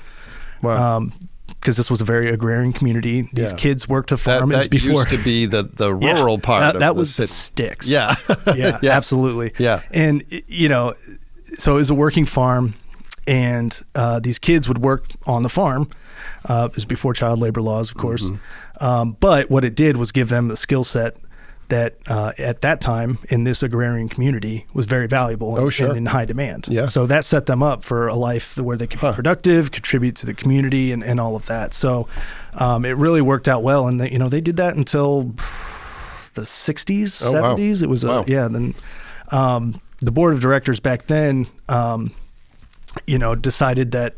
Wow. 0.61 1.07
because 1.47 1.77
this 1.77 1.89
was 1.89 1.99
a 2.01 2.05
very 2.05 2.29
agrarian 2.29 2.73
community. 2.73 3.29
These 3.33 3.51
Yeah. 3.51 3.57
kids 3.57 3.87
worked 3.87 4.09
the 4.11 4.17
farm 4.17 4.51
as 4.51 4.63
that 4.63 4.69
before. 4.69 4.91
used 5.01 5.09
to 5.09 5.17
be 5.17 5.45
the, 5.45 5.63
the 5.63 5.95
Yeah, 6.01 6.13
rural 6.19 6.37
part 6.37 6.61
That, 6.61 6.75
of 6.75 6.79
that 6.81 6.95
was 6.95 7.15
the 7.17 7.27
sticks. 7.27 7.87
Yeah. 7.87 8.15
yeah, 8.55 8.77
Yeah. 8.81 8.91
absolutely. 8.91 9.53
Yeah. 9.57 9.81
and 9.91 10.23
you 10.47 10.69
know, 10.69 10.93
so 11.57 11.73
it 11.73 11.79
was 11.79 11.89
a 11.89 11.95
working 11.95 12.25
farm, 12.25 12.75
and 13.27 13.77
uh, 13.95 14.19
these 14.19 14.37
kids 14.37 14.67
would 14.67 14.77
work 14.79 15.05
on 15.25 15.43
the 15.43 15.49
farm. 15.49 15.89
Uh, 16.45 16.67
it 16.71 16.75
was 16.75 16.85
before 16.85 17.13
child 17.13 17.39
labor 17.39 17.61
laws, 17.61 17.89
of 17.89 17.97
course. 17.97 18.23
Mm-hmm. 18.25 18.35
Um, 18.79 19.17
but 19.19 19.49
what 19.49 19.63
it 19.65 19.75
did 19.75 19.97
was 19.97 20.11
give 20.11 20.29
them 20.29 20.49
a 20.51 20.57
skill 20.57 20.83
set 20.83 21.17
that 21.67 21.97
uh, 22.07 22.31
at 22.39 22.61
that 22.61 22.81
time 22.81 23.19
in 23.29 23.43
this 23.43 23.61
agrarian 23.61 24.09
community 24.09 24.65
was 24.73 24.87
very 24.87 25.05
valuable 25.07 25.55
and, 25.55 25.65
Oh, 25.65 25.69
sure. 25.69 25.89
and 25.89 25.97
in 25.97 26.05
high 26.07 26.25
demand. 26.25 26.67
Yeah. 26.67 26.87
So 26.87 27.05
that 27.05 27.25
set 27.25 27.45
them 27.45 27.61
up 27.61 27.83
for 27.83 28.07
a 28.07 28.15
life 28.15 28.57
where 28.57 28.75
they 28.75 28.87
could 28.87 28.99
Huh. 28.99 29.11
be 29.11 29.15
productive, 29.17 29.69
contribute 29.71 30.15
to 30.15 30.25
the 30.25 30.33
community, 30.33 30.91
and, 30.91 31.03
and 31.03 31.19
all 31.19 31.35
of 31.35 31.45
that. 31.45 31.73
So 31.75 32.07
um, 32.55 32.85
it 32.85 32.97
really 32.97 33.21
worked 33.21 33.47
out 33.47 33.61
well. 33.61 33.87
And 33.87 34.01
they, 34.01 34.09
you 34.09 34.17
know 34.17 34.29
they 34.29 34.41
did 34.41 34.57
that 34.57 34.75
until 34.75 35.35
the 36.33 36.41
60s, 36.41 37.23
Oh, 37.23 37.33
wow. 37.33 37.55
70s. 37.55 37.83
It 37.83 37.89
was 37.89 38.03
Wow. 38.03 38.23
a, 38.23 38.25
yeah. 38.25 38.47
Then 38.47 38.73
um, 39.31 39.79
the 39.99 40.11
board 40.11 40.33
of 40.33 40.39
directors 40.39 40.79
back 40.79 41.03
then, 41.03 41.47
um, 41.67 42.11
you 43.05 43.19
know, 43.19 43.35
decided 43.35 43.91
that 43.91 44.15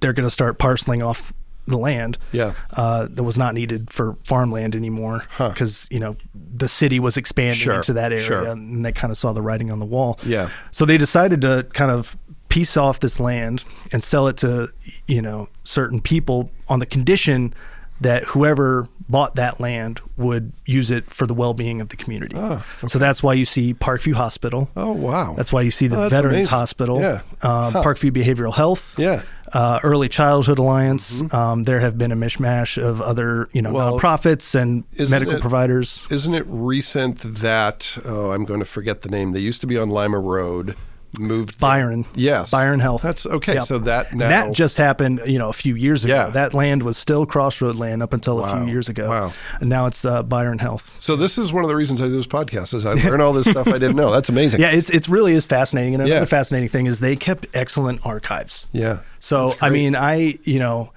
they're 0.00 0.12
going 0.12 0.26
to 0.26 0.30
start 0.30 0.58
parceling 0.58 1.02
off 1.02 1.32
the 1.70 1.78
land. 1.78 2.18
Yeah. 2.32 2.52
uh, 2.76 3.06
that 3.10 3.22
was 3.22 3.38
not 3.38 3.54
needed 3.54 3.90
for 3.90 4.16
farmland 4.24 4.74
anymore 4.76 5.24
Huh. 5.30 5.48
because 5.50 5.86
you 5.90 5.98
know 6.00 6.16
the 6.34 6.68
city 6.68 6.98
was 7.00 7.16
expanding 7.16 7.56
Sure, 7.58 7.74
into 7.74 7.92
that 7.94 8.12
area, 8.12 8.24
sure. 8.24 8.44
and 8.46 8.84
they 8.84 8.92
kind 8.92 9.10
of 9.10 9.18
saw 9.18 9.32
the 9.32 9.42
writing 9.42 9.70
on 9.70 9.78
the 9.78 9.86
wall. 9.86 10.18
Yeah. 10.24 10.48
So 10.70 10.84
they 10.84 10.98
decided 10.98 11.40
to 11.42 11.66
kind 11.72 11.90
of 11.90 12.16
piece 12.48 12.76
off 12.76 12.98
this 13.00 13.20
land 13.20 13.64
and 13.92 14.02
sell 14.02 14.26
it 14.26 14.36
to 14.38 14.68
you 15.06 15.22
know 15.22 15.48
certain 15.64 16.00
people 16.00 16.50
on 16.68 16.80
the 16.80 16.86
condition 16.86 17.54
that 18.00 18.24
whoever 18.24 18.88
bought 19.08 19.34
that 19.34 19.58
land 19.60 20.00
would 20.16 20.52
use 20.66 20.90
it 20.90 21.04
for 21.10 21.26
the 21.26 21.34
well-being 21.34 21.80
of 21.80 21.88
the 21.88 21.96
community. 21.96 22.34
Ah, 22.38 22.64
So 22.86 22.98
that's 22.98 23.22
why 23.22 23.34
you 23.34 23.44
see 23.44 23.74
Parkview 23.74 24.14
Hospital. 24.14 24.70
Oh 24.76 24.92
wow. 24.92 25.34
That's 25.36 25.52
why 25.52 25.62
you 25.62 25.70
see 25.72 25.88
the 25.88 26.04
Oh, 26.04 26.08
Veterans 26.08 26.34
amazing. 26.36 26.50
Hospital, 26.50 27.00
Yeah. 27.00 27.20
um, 27.42 27.72
Huh. 27.72 27.82
Parkview 27.82 28.12
Behavioral 28.12 28.54
Health, 28.54 28.94
Yeah. 28.96 29.22
uh, 29.52 29.80
Early 29.82 30.08
Childhood 30.08 30.58
Alliance. 30.60 31.22
Um, 31.34 31.64
there 31.64 31.80
have 31.80 31.98
been 31.98 32.12
a 32.12 32.16
mishmash 32.16 32.80
of 32.80 33.00
other, 33.00 33.48
you 33.52 33.62
know, 33.62 33.70
Mm-hmm. 33.70 33.76
Well, 33.76 33.98
nonprofits 33.98 34.54
and 34.54 34.84
medical 35.10 35.34
it- 35.34 35.40
providers. 35.40 36.06
Isn't 36.10 36.34
it 36.34 36.44
recent 36.46 37.18
that 37.42 37.98
oh 38.04 38.30
I'm 38.30 38.44
going 38.44 38.60
to 38.60 38.64
forget 38.66 39.02
the 39.02 39.08
name. 39.08 39.32
They 39.32 39.40
used 39.40 39.60
to 39.62 39.66
be 39.66 39.76
on 39.76 39.90
Lima 39.90 40.18
Road. 40.20 40.76
Moved 41.18 41.58
Byron, 41.58 42.06
Yes. 42.14 42.50
Byron 42.52 42.78
Health. 42.78 43.02
That's 43.02 43.26
okay. 43.26 43.54
Yep. 43.54 43.64
So 43.64 43.78
that 43.78 44.14
now 44.14 44.28
that 44.28 44.52
just 44.52 44.76
happened, 44.76 45.20
you 45.26 45.38
know, 45.40 45.48
a 45.48 45.52
few 45.52 45.74
years 45.74 46.04
ago. 46.04 46.14
Yeah. 46.14 46.30
That 46.30 46.54
land 46.54 46.84
was 46.84 46.96
still 46.96 47.26
Crossroad 47.26 47.74
land 47.76 48.00
up 48.02 48.12
until 48.12 48.44
a 48.44 48.48
few 48.56 48.66
years 48.68 48.88
ago. 48.88 49.08
Wow. 49.10 49.32
And 49.60 49.68
now 49.68 49.86
it's 49.86 50.04
uh, 50.04 50.22
Byron 50.22 50.58
Health. 50.60 50.94
So 51.00 51.16
this 51.16 51.36
is 51.36 51.52
one 51.52 51.64
of 51.64 51.68
the 51.68 51.74
reasons 51.74 52.00
I 52.00 52.04
do 52.06 52.12
this 52.16 52.28
podcast 52.28 52.74
is 52.74 52.86
I 52.86 52.92
learn 52.94 53.20
all 53.20 53.32
this 53.32 53.46
stuff 53.50 53.66
I 53.66 53.72
didn't 53.72 53.96
know. 53.96 54.12
That's 54.12 54.28
amazing. 54.28 54.60
Yeah, 54.60 54.70
it's 54.70 54.90
it's 54.90 55.08
really 55.08 55.32
is 55.32 55.46
fascinating. 55.46 55.94
And 55.94 56.02
another 56.04 56.20
Yeah. 56.20 56.24
fascinating 56.26 56.68
thing 56.68 56.86
is 56.86 57.00
they 57.00 57.16
kept 57.16 57.46
excellent 57.54 58.06
archives. 58.06 58.68
Yeah. 58.72 59.00
So 59.18 59.54
I 59.60 59.70
mean, 59.70 59.96
I 59.96 60.38
you 60.44 60.60
know, 60.60 60.92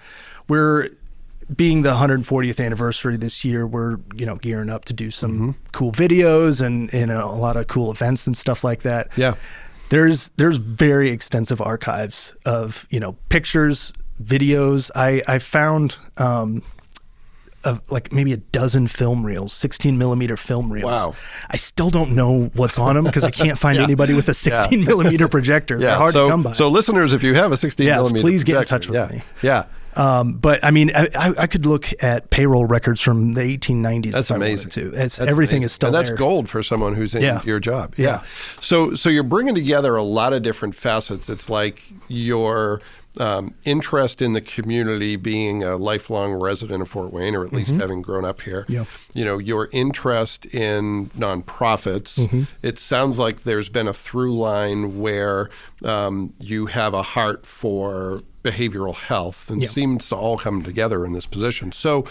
we're 0.48 0.90
being 1.54 1.82
the 1.82 1.92
140th 1.94 2.64
anniversary 2.64 3.18
this 3.18 3.44
year. 3.44 3.66
We're 3.68 3.98
you 4.16 4.26
know 4.26 4.36
gearing 4.36 4.70
up 4.70 4.86
to 4.86 4.94
do 4.94 5.12
some 5.12 5.32
Mm-hmm. 5.34 5.52
cool 5.72 5.92
videos 5.92 6.62
and 6.62 6.94
and 6.94 7.12
a 7.12 7.26
lot 7.28 7.58
of 7.58 7.68
cool 7.68 7.90
events 7.92 8.28
and 8.28 8.38
stuff 8.38 8.64
like 8.64 8.84
that. 8.84 9.08
Yeah. 9.18 9.36
There's 9.90 10.30
there's 10.38 10.58
very 10.58 11.10
extensive 11.10 11.62
archives 11.62 12.34
of 12.46 12.88
you 12.90 13.00
know 13.00 13.14
pictures, 13.30 13.94
videos. 14.24 14.90
I 14.96 15.22
I 15.28 15.40
found. 15.40 15.98
Um, 16.18 16.64
of 17.66 17.82
like 17.90 18.12
maybe 18.12 18.34
a 18.34 18.38
dozen 18.38 18.88
film 18.88 19.26
reels, 19.26 19.54
16 19.54 19.98
millimeter 19.98 20.36
film 20.36 20.70
reels. 20.70 20.84
Wow. 20.92 21.16
I 21.50 21.56
still 21.56 21.90
don't 21.90 22.12
know 22.12 22.52
what's 22.56 22.78
on 22.78 22.96
them 22.96 23.06
because 23.06 23.24
I 23.24 23.32
can't 23.32 23.58
find 23.58 23.78
Yeah. 23.78 23.84
anybody 23.84 24.14
with 24.14 24.28
a 24.28 24.34
16 24.34 24.84
millimeter 24.84 25.30
projector. 25.30 25.78
They're 25.80 25.88
Yeah. 25.92 25.96
hard 25.96 26.12
so, 26.12 26.26
to 26.26 26.30
come 26.32 26.44
by. 26.44 26.52
so 26.52 26.68
listeners, 26.68 27.14
if 27.14 27.24
you 27.24 27.36
have 27.36 27.54
a 27.54 27.56
16 27.56 27.88
Yes, 27.88 27.96
millimeter 28.00 28.22
please 28.22 28.44
get 28.44 28.58
in 28.58 28.66
touch 28.66 28.90
with 28.90 28.96
yeah. 28.98 29.16
me. 29.16 29.22
Yeah. 29.42 29.64
Um, 29.96 30.34
but 30.34 30.64
I 30.64 30.72
mean, 30.72 30.92
I, 30.96 31.10
I 31.16 31.48
could 31.48 31.66
look 31.66 31.90
at 32.04 32.30
payroll 32.30 32.66
records 32.66 33.02
from 33.02 33.34
the 33.34 33.42
1890s. 33.42 34.12
That's 34.12 34.30
if 34.30 34.34
I 34.34 34.36
amazing. 34.38 34.70
To. 34.72 34.88
It's, 34.90 35.18
That's 35.18 35.20
everything 35.20 35.58
amazing. 35.58 35.64
is 35.64 35.72
still 35.74 35.88
and 35.88 35.96
that's 35.96 36.10
there. 36.10 36.18
gold 36.18 36.50
for 36.50 36.64
someone 36.64 36.96
who's 36.96 37.16
in 37.16 37.22
Yeah. 37.22 37.42
your 37.44 37.60
job. 37.60 37.94
Yeah. 37.98 38.06
Yeah. 38.08 38.24
So 38.60 38.94
so 38.96 39.10
you're 39.10 39.24
bringing 39.24 39.56
together 39.56 39.96
a 39.96 40.04
lot 40.04 40.34
of 40.34 40.42
different 40.44 40.76
facets. 40.76 41.30
It's 41.30 41.50
like 41.50 41.84
your 42.08 42.82
um, 43.20 43.54
interest 43.64 44.22
in 44.22 44.34
the 44.34 44.42
community, 44.42 45.16
being 45.16 45.64
a 45.64 45.76
lifelong 45.78 46.34
resident 46.34 46.82
of 46.82 46.90
Fort 46.90 47.14
Wayne, 47.14 47.36
or 47.36 47.46
at 47.46 47.54
least 47.54 47.76
having 47.76 48.02
grown 48.02 48.26
up 48.26 48.42
here. 48.42 48.64
Mm-hmm. 48.64 48.74
Yeah. 48.74 48.86
You 49.14 49.26
know 49.26 49.38
your 49.38 49.70
interest 49.72 50.46
in 50.48 51.10
nonprofits. 51.12 52.20
Mm-hmm. 52.20 52.44
It 52.62 52.80
sounds 52.80 53.20
like 53.20 53.44
there's 53.44 53.70
been 53.70 53.88
a 53.88 53.94
through 53.94 54.36
line 54.36 55.00
where 55.00 55.50
um, 55.84 56.34
you 56.40 56.68
have 56.68 56.94
a 56.94 57.04
heart 57.04 57.46
for 57.46 58.22
behavioral 58.44 58.96
health 58.96 59.50
and 59.50 59.62
Yeah. 59.62 59.70
seems 59.70 60.10
to 60.10 60.16
all 60.16 60.38
come 60.38 60.64
together 60.64 61.06
in 61.06 61.14
this 61.14 61.26
position. 61.26 61.72
So, 61.72 62.06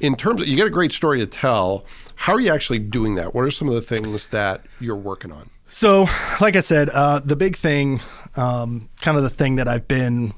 in 0.00 0.16
terms 0.16 0.42
of 0.42 0.48
you 0.48 0.56
got 0.56 0.66
a 0.66 0.70
great 0.70 0.92
story 0.92 1.18
to 1.20 1.26
tell, 1.26 1.84
how 2.14 2.34
are 2.34 2.40
you 2.40 2.52
actually 2.52 2.78
doing 2.80 3.14
that? 3.14 3.34
What 3.34 3.42
are 3.42 3.50
some 3.50 3.68
of 3.68 3.74
the 3.74 3.80
things 3.80 4.28
that 4.28 4.62
you're 4.80 4.96
working 4.96 5.32
on? 5.32 5.48
So, 5.68 6.06
like 6.40 6.56
I 6.56 6.60
said, 6.60 6.90
uh, 6.90 7.20
the 7.20 7.36
big 7.36 7.56
thing, 7.56 8.00
um, 8.36 8.88
kind 9.00 9.16
of 9.16 9.22
the 9.22 9.30
thing 9.30 9.56
that 9.56 9.68
I've 9.68 9.86
been 9.88 10.32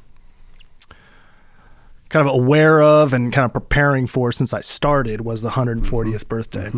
kind 2.10 2.28
of 2.28 2.34
aware 2.34 2.82
of 2.82 3.12
and 3.14 3.32
kind 3.32 3.44
of 3.46 3.52
preparing 3.52 4.06
for 4.06 4.30
since 4.32 4.52
I 4.52 4.60
started 4.60 5.22
was 5.22 5.40
the 5.42 5.50
140th 5.50 5.82
Mm-hmm. 5.84 6.28
birthday. 6.28 6.70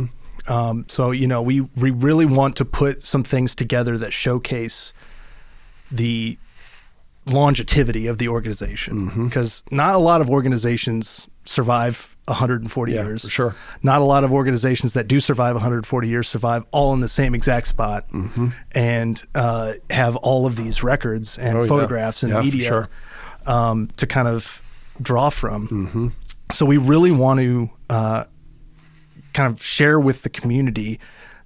Um, 0.48 0.86
so, 0.88 1.10
you 1.10 1.26
know, 1.26 1.42
we, 1.42 1.60
we 1.76 1.90
really 1.90 2.26
want 2.26 2.56
to 2.56 2.64
put 2.64 3.02
some 3.02 3.24
things 3.24 3.54
together 3.54 3.98
that 3.98 4.12
showcase 4.12 4.92
the 5.90 6.38
longevity 7.26 8.06
of 8.06 8.18
the 8.18 8.28
organization 8.28 9.08
Mm-hmm. 9.08 9.26
because 9.28 9.62
not 9.70 9.94
a 9.94 9.98
lot 9.98 10.20
of 10.20 10.28
organizations 10.28 11.28
survive 11.44 12.14
140 12.26 12.92
Yeah, 12.92 13.02
years. 13.04 13.22
for 13.22 13.28
sure. 13.30 13.56
Not 13.82 14.00
a 14.00 14.04
lot 14.04 14.24
of 14.24 14.32
organizations 14.32 14.94
that 14.94 15.08
do 15.08 15.20
survive 15.20 15.54
140 15.54 16.08
years 16.08 16.28
survive 16.28 16.64
all 16.72 16.92
in 16.94 17.00
the 17.00 17.08
same 17.08 17.34
exact 17.34 17.66
spot 17.68 18.06
and 18.72 19.22
uh, 19.34 19.74
have 19.90 20.16
all 20.16 20.46
of 20.46 20.56
these 20.56 20.82
records 20.82 21.38
and 21.38 21.48
Mm-hmm. 21.48 21.58
Oh, 21.58 21.62
yeah. 21.62 21.68
photographs 21.68 22.22
and 22.22 22.32
Yeah, 22.32 22.40
media 22.42 22.68
sure. 22.68 22.88
um, 23.46 23.88
to 23.96 24.06
kind 24.06 24.28
of 24.28 24.61
draw 25.02 25.30
from. 25.30 25.68
Mm-hmm. 25.68 26.08
So 26.52 26.66
we 26.66 26.76
really 26.76 27.10
want 27.10 27.40
to 27.40 27.70
uh, 27.90 28.24
kind 29.32 29.52
of 29.52 29.62
share 29.62 29.98
with 29.98 30.22
the 30.22 30.28
community 30.28 31.00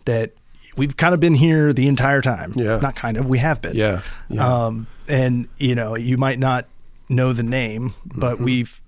that 0.04 0.32
we've 0.76 0.96
kind 0.96 1.14
of 1.14 1.20
been 1.20 1.34
here 1.34 1.72
the 1.72 1.86
entire 1.86 2.20
time. 2.20 2.52
Yeah. 2.56 2.78
Not 2.80 2.96
kind 2.96 3.16
of, 3.16 3.28
we 3.28 3.38
have 3.38 3.62
been. 3.62 3.76
Yeah, 3.76 4.02
yeah. 4.28 4.66
Um, 4.66 4.86
and, 5.08 5.48
you 5.58 5.74
know, 5.74 5.96
you 5.96 6.16
might 6.18 6.38
not 6.38 6.66
know 7.08 7.32
the 7.32 7.42
name, 7.44 7.94
but 8.04 8.34
Mm-hmm. 8.36 8.44
we've, 8.44 8.80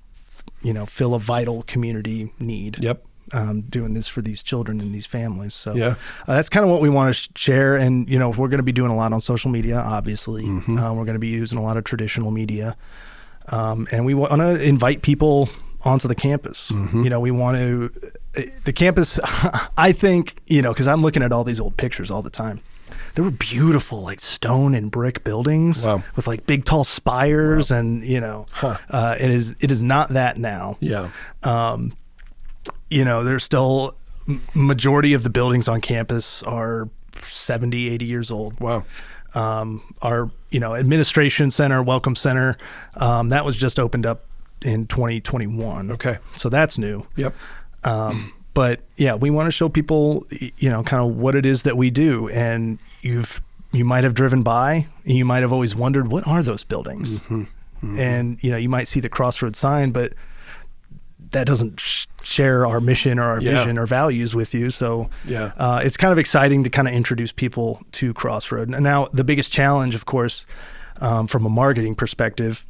you 0.63 0.73
know, 0.73 0.87
fill 0.87 1.15
a 1.15 1.21
vital 1.21 1.63
community 1.63 2.33
need. 2.41 2.79
Yep. 2.81 3.05
Um, 3.33 3.61
doing 3.61 3.93
this 3.93 4.09
for 4.09 4.23
these 4.23 4.43
children 4.43 4.81
and 4.81 4.95
these 4.95 5.05
families. 5.07 5.53
So 5.55 5.75
Yeah. 5.75 5.95
uh, 6.27 6.35
that's 6.35 6.49
kind 6.49 6.65
of 6.65 6.71
what 6.71 6.81
we 6.81 6.89
want 6.89 7.11
to 7.11 7.13
sh- 7.13 7.29
share. 7.37 7.77
And, 7.77 8.09
you 8.09 8.19
know, 8.19 8.31
we're 8.31 8.49
going 8.49 8.59
to 8.59 8.63
be 8.65 8.73
doing 8.73 8.91
a 8.91 8.97
lot 8.97 9.13
on 9.13 9.21
social 9.21 9.51
media, 9.51 9.79
obviously. 9.79 10.45
Mm-hmm. 10.45 10.79
Uh, 10.79 10.95
we're 10.95 11.05
going 11.05 11.15
to 11.15 11.21
be 11.21 11.29
using 11.29 11.59
a 11.59 11.63
lot 11.63 11.77
of 11.77 11.85
traditional 11.85 12.31
media. 12.31 12.75
Um, 13.51 13.89
and 13.93 14.05
we 14.07 14.15
want 14.15 14.33
to 14.33 14.63
invite 14.63 15.03
people 15.03 15.49
onto 15.83 16.09
the 16.09 16.15
campus. 16.15 16.71
Mm-hmm. 16.71 17.05
You 17.05 17.11
know, 17.11 17.21
we 17.21 17.31
want 17.31 17.57
to, 17.59 17.91
the 18.65 18.73
campus, 18.73 19.19
I 19.77 19.93
think, 19.93 20.37
you 20.47 20.61
know, 20.63 20.73
because 20.73 20.87
I'm 20.89 21.03
looking 21.03 21.23
at 21.23 21.33
all 21.33 21.45
these 21.45 21.61
old 21.61 21.77
pictures 21.77 22.11
all 22.11 22.23
the 22.23 22.31
time. 22.31 22.61
There 23.15 23.25
were 23.25 23.31
beautiful, 23.31 24.03
like 24.03 24.21
stone 24.21 24.75
and 24.75 24.91
brick 24.91 25.25
buildings 25.25 25.85
Wow. 25.85 26.03
with 26.15 26.27
like 26.27 26.47
big, 26.47 26.65
tall 26.65 26.85
spires, 26.85 27.71
and 27.73 28.05
you 28.05 28.21
know, 28.21 28.47
Huh. 28.53 28.77
uh, 28.91 29.17
it 29.19 29.31
is 29.31 29.55
it 29.61 29.71
is 29.71 29.83
not 29.83 30.11
that 30.11 30.39
now 30.39 30.77
Yeah. 30.81 31.09
um, 31.43 31.93
you 32.91 33.05
know, 33.05 33.25
there's 33.25 33.43
still 33.45 33.95
majority 34.55 35.15
of 35.15 35.23
the 35.23 35.31
buildings 35.31 35.69
on 35.69 35.81
campus 35.81 36.43
are 36.45 36.89
70, 37.29 37.89
80 37.89 38.05
years 38.05 38.31
old. 38.31 38.61
Wow. 38.61 38.85
Um, 39.35 39.83
our, 40.01 40.31
you 40.51 40.61
know, 40.61 40.75
administration 40.75 41.51
center, 41.51 41.83
welcome 41.83 42.17
center, 42.17 42.57
um, 42.97 43.29
that 43.31 43.45
was 43.45 43.57
just 43.57 43.79
opened 43.79 44.07
up 44.07 44.25
in 44.63 44.87
2021. 44.87 45.91
Okay. 45.93 46.19
So 46.37 46.49
that's 46.49 46.79
new. 46.79 47.07
Yep. 47.17 47.35
Um, 47.85 48.33
but 48.55 48.81
yeah, 48.97 49.15
we 49.15 49.31
want 49.31 49.47
to 49.47 49.53
show 49.53 49.69
people, 49.69 50.27
you 50.31 50.69
know, 50.69 50.83
kind 50.83 51.03
of 51.03 51.17
what 51.17 51.35
it 51.35 51.47
is 51.47 51.63
that 51.63 51.77
we 51.77 51.91
do. 51.91 52.29
And 52.31 52.79
you've, 53.03 53.41
you 53.73 53.85
might 53.85 54.05
have 54.05 54.15
driven 54.15 54.43
by 54.43 54.87
and 55.05 55.17
you 55.17 55.25
might 55.25 55.43
have 55.43 55.53
always 55.53 55.77
wondered, 55.77 56.09
what 56.09 56.27
are 56.27 56.43
those 56.43 56.65
buildings? 56.65 57.21
Mm-hmm. 57.21 57.99
And, 57.99 58.43
you 58.43 58.51
know, 58.51 58.57
you 58.57 58.69
might 58.69 58.89
see 58.89 58.99
the 58.99 59.09
crossroad 59.09 59.55
sign, 59.55 59.93
but 59.93 60.15
that 61.33 61.47
doesn't 61.47 61.81
sh- 61.81 62.07
share 62.23 62.67
our 62.67 62.81
mission 62.81 63.19
or 63.19 63.25
our 63.25 63.41
Yeah. 63.41 63.53
vision 63.59 63.79
or 63.79 63.87
values 63.87 64.35
with 64.35 64.55
you. 64.55 64.71
So 64.71 65.09
Yeah. 65.27 65.53
uh, 65.57 65.81
it's 65.85 65.97
kind 65.97 66.13
of 66.13 66.19
exciting 66.19 66.65
to 66.65 66.71
kind 66.71 66.89
of 66.89 66.95
introduce 66.95 67.33
people 67.33 67.83
to 67.93 68.13
Crossroad. 68.15 68.69
And 68.73 68.83
now 68.85 69.09
the 69.13 69.25
biggest 69.25 69.53
challenge, 69.53 69.95
of 69.95 70.07
course, 70.07 70.47
um, 71.01 71.27
from 71.27 71.45
a 71.47 71.51
marketing 71.51 71.95
perspective, 71.95 72.65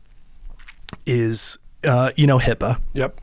is 1.07 1.59
uh, 1.85 2.11
you 2.17 2.27
know 2.27 2.39
HIPAA. 2.39 2.81
Yep. 2.95 3.21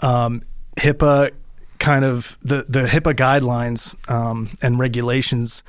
Um, 0.00 0.42
HIPAA 0.76 1.30
kind 1.78 2.04
of 2.04 2.36
the 2.42 2.66
the 2.68 2.82
HIPAA 2.84 3.14
guidelines 3.14 3.94
um, 4.10 4.50
and 4.62 4.78
regulations 4.78 5.62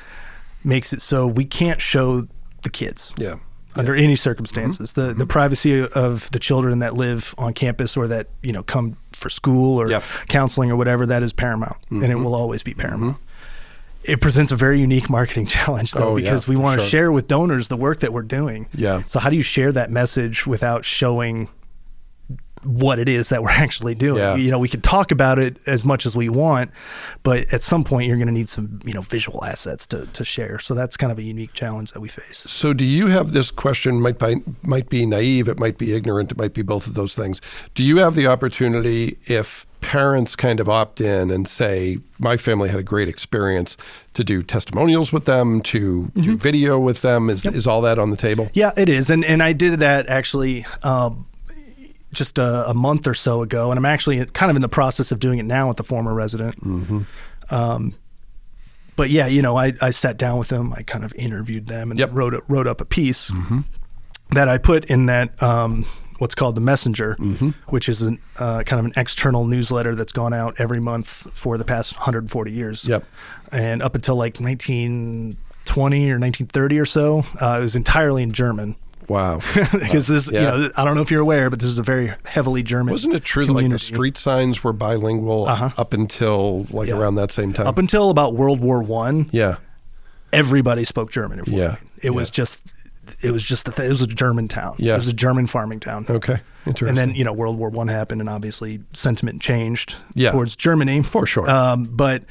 makes 0.63 0.93
it 0.93 1.01
so 1.01 1.25
we 1.25 1.45
can't 1.45 1.82
show 1.82 2.27
the 2.63 2.69
kids 2.69 3.13
Yeah. 3.17 3.36
Under 3.75 3.95
any 3.95 4.15
circumstances. 4.15 4.93
Mm-hmm. 4.93 5.07
The 5.10 5.13
the 5.13 5.25
privacy 5.25 5.86
of 5.88 6.29
the 6.31 6.39
children 6.39 6.79
that 6.79 6.93
live 6.95 7.34
on 7.38 7.53
campus 7.53 7.95
or 7.97 8.07
that 8.07 8.27
you 8.41 8.51
know 8.51 8.63
come 8.63 8.97
for 9.13 9.29
school 9.29 9.79
or 9.81 9.89
Yep. 9.89 10.01
Mm-hmm. 10.03 10.25
counseling 10.27 10.71
or 10.71 10.75
whatever 10.75 11.05
that 11.05 11.23
is 11.23 11.34
paramount, 11.34 11.77
and 11.89 12.03
it 12.03 12.15
will 12.15 12.36
always 12.36 12.63
be 12.63 12.73
paramount. 12.73 13.17
It 14.03 14.19
presents 14.19 14.51
a 14.51 14.55
very 14.55 14.79
unique 14.79 15.10
marketing 15.12 15.45
challenge 15.57 15.91
though 15.91 16.13
Oh, 16.13 16.17
yeah, 16.17 16.23
because 16.23 16.47
we 16.47 16.55
want 16.55 16.79
to 16.79 16.84
sure. 16.88 16.89
share 16.89 17.12
with 17.12 17.27
donors 17.27 17.67
the 17.67 17.77
work 17.77 17.99
that 17.99 18.12
we're 18.12 18.23
doing. 18.23 18.67
Yeah. 18.73 19.03
So 19.05 19.19
how 19.19 19.29
do 19.29 19.36
you 19.36 19.43
share 19.43 19.71
that 19.73 19.91
message 19.91 20.47
without 20.47 20.86
showing 20.86 21.49
what 22.63 23.00
it 23.00 23.10
is 23.10 23.30
that 23.30 23.41
we're 23.43 23.50
actually 23.65 23.95
doing. 23.95 24.19
Yeah. 24.19 24.36
You 24.36 24.52
know, 24.52 24.60
we 24.60 24.69
can 24.69 24.82
talk 24.82 25.12
about 25.12 25.39
it 25.39 25.58
as 25.67 25.84
much 25.84 26.06
as 26.06 26.15
we 26.15 26.30
want, 26.30 26.71
but 27.24 27.52
at 27.54 27.62
some 27.62 27.84
point 27.84 28.08
you're 28.08 28.17
going 28.17 28.28
to 28.28 28.34
need 28.34 28.50
some, 28.50 28.80
you 28.86 28.93
know, 28.93 29.02
visual 29.02 29.43
assets 29.45 29.88
to, 29.88 30.06
to 30.08 30.24
share. 30.24 30.60
So 30.60 30.74
that's 30.74 30.97
kind 30.97 31.12
of 31.12 31.17
a 31.17 31.24
unique 31.24 31.54
challenge 31.54 31.91
that 31.93 32.00
we 32.00 32.10
face. 32.10 32.38
So, 32.38 32.74
do 32.74 32.84
you 32.84 33.08
have 33.08 33.34
this 33.34 33.52
question? 33.52 34.02
Might 34.02 34.19
be 34.19 34.36
might 34.63 34.89
be 34.89 35.06
naive. 35.06 35.47
It 35.47 35.60
might 35.60 35.78
be 35.78 35.93
ignorant. 35.93 36.32
It 36.32 36.38
might 36.38 36.54
be 36.54 36.62
both 36.62 36.88
of 36.88 36.93
those 36.93 37.15
things. 37.15 37.41
Do 37.76 37.84
you 37.84 37.97
have 37.97 38.15
the 38.15 38.28
opportunity 38.28 39.17
if 39.26 39.65
parents 39.82 40.36
kind 40.36 40.60
of 40.60 40.69
opt 40.69 41.02
in 41.02 41.32
and 41.32 41.47
say, 41.47 41.97
"My 42.19 42.38
family 42.38 42.69
had 42.69 42.80
a 42.80 42.84
great 42.84 43.08
experience," 43.08 43.78
to 44.13 44.24
do 44.24 44.43
testimonials 44.43 45.12
with 45.12 45.26
them, 45.26 45.62
to 45.62 46.12
do 46.15 46.38
video 46.38 46.80
with 46.80 47.02
them? 47.02 47.30
Is 47.30 47.45
is 47.45 47.67
all 47.67 47.82
that 47.82 48.00
on 48.00 48.12
the 48.12 48.17
table? 48.17 48.50
Yeah, 48.54 48.71
it 48.78 48.89
is, 48.89 49.10
and 49.10 49.26
and 49.26 49.41
I 49.41 49.54
did 49.54 49.80
that 49.80 50.08
actually 50.08 50.65
um, 50.84 51.26
just 52.13 52.38
a, 52.38 52.69
a 52.69 52.74
month 52.74 53.08
or 53.08 53.13
so 53.13 53.41
ago, 53.41 53.71
and 53.71 53.78
I'm 53.78 53.86
actually 53.86 54.24
kind 54.26 54.50
of 54.50 54.56
in 54.56 54.62
the 54.62 54.69
process 54.69 55.12
of 55.12 55.19
doing 55.19 55.39
it 55.39 55.45
now 55.45 55.67
with 55.67 55.78
the 55.78 55.84
former 55.84 56.13
resident. 56.13 56.56
Um, 57.50 57.95
but 58.95 59.10
yeah, 59.10 59.28
you 59.28 59.41
know, 59.41 59.56
I, 59.58 59.74
I 59.82 59.89
sat 59.91 60.17
down 60.17 60.38
with 60.38 60.50
them, 60.50 60.74
I 60.76 60.84
kind 60.84 61.04
of 61.04 61.13
interviewed 61.15 61.67
them, 61.67 61.91
and 61.91 62.00
Yep. 62.00 62.10
wrote 62.13 62.34
a, 62.34 62.41
wrote 62.47 62.67
up 62.67 62.82
a 62.82 62.86
piece 62.86 63.32
that 64.32 64.47
I 64.50 64.58
put 64.58 64.86
in 64.86 65.08
that 65.08 65.41
um, 65.41 65.86
what's 66.19 66.36
called 66.36 66.56
the 66.56 66.62
Messenger, 66.62 67.15
which 67.67 67.89
is 67.89 68.02
an, 68.04 68.19
uh, 68.38 68.63
kind 68.63 68.80
of 68.80 68.86
an 68.86 68.93
external 68.97 69.45
newsletter 69.45 69.95
that's 69.95 70.12
gone 70.13 70.34
out 70.34 70.56
every 70.60 70.80
month 70.80 71.08
for 71.08 71.58
the 71.58 71.65
past 71.65 71.93
140 71.95 72.52
years. 72.52 72.86
Yep. 72.86 73.04
And 73.52 73.82
up 73.82 73.95
until 73.95 74.15
like 74.15 74.39
1920 74.39 75.97
or 76.12 76.19
1930 76.19 76.80
or 76.80 76.86
so, 76.86 77.26
uh, 77.41 77.58
it 77.60 77.63
was 77.63 77.76
entirely 77.76 78.24
in 78.24 78.32
German. 78.34 78.76
Wow. 79.17 79.39
because 79.71 80.08
this, 80.08 80.30
Yeah. 80.32 80.39
you 80.56 80.62
know, 80.63 80.69
I 80.78 80.84
don't 80.86 80.95
know 80.95 81.02
if 81.02 81.12
you're 81.12 81.21
aware, 81.21 81.50
but 81.50 81.60
this 81.60 81.69
is 81.69 81.80
a 81.80 81.84
very 81.84 82.13
heavily 82.26 82.63
German. 82.63 82.91
Wasn't 82.93 83.13
it 83.13 83.24
true 83.26 83.45
that 83.45 83.52
like 83.54 83.69
the 83.69 83.78
street 83.80 84.17
signs 84.17 84.63
were 84.63 84.74
bilingual 84.74 85.47
up 85.47 85.93
until 85.93 86.65
like 86.69 86.88
Yeah. 86.88 86.97
around 86.97 87.15
that 87.15 87.32
same 87.32 87.52
time? 87.54 87.67
Up 87.67 87.78
until 87.78 88.10
about 88.10 88.36
World 88.36 88.62
War 88.62 88.82
One, 88.82 89.30
yeah. 89.32 89.56
everybody 90.34 90.84
spoke 90.84 91.12
German 91.12 91.39
in 91.39 91.45
Fort 91.45 91.58
Yeah. 91.58 91.67
Wayne. 91.69 91.78
It 92.04 92.10
was 92.12 92.30
just, 92.30 92.74
it 93.21 93.32
was 93.32 93.43
just 93.43 93.65
the 93.65 93.71
th- 93.71 93.86
it 93.88 93.89
was 93.89 94.02
a 94.02 94.08
German 94.08 94.47
town. 94.47 94.76
Yeah. 94.78 94.93
it 94.93 94.97
was 94.97 95.08
a 95.10 95.13
German 95.13 95.47
farming 95.47 95.82
town. 95.82 96.06
Okay. 96.10 96.38
Interesting. 96.65 96.89
And 96.89 96.97
then 96.97 97.15
you 97.15 97.24
know 97.24 97.34
World 97.34 97.58
War 97.58 97.69
One 97.69 97.88
happened, 97.88 98.21
and 98.21 98.30
obviously 98.30 98.82
sentiment 98.93 99.41
changed 99.41 99.95
Yeah. 100.13 100.32
towards 100.32 100.56
Germany 100.56 101.02
For 101.04 101.26
sure. 101.26 101.50
Um, 101.50 101.84
but 101.86 102.24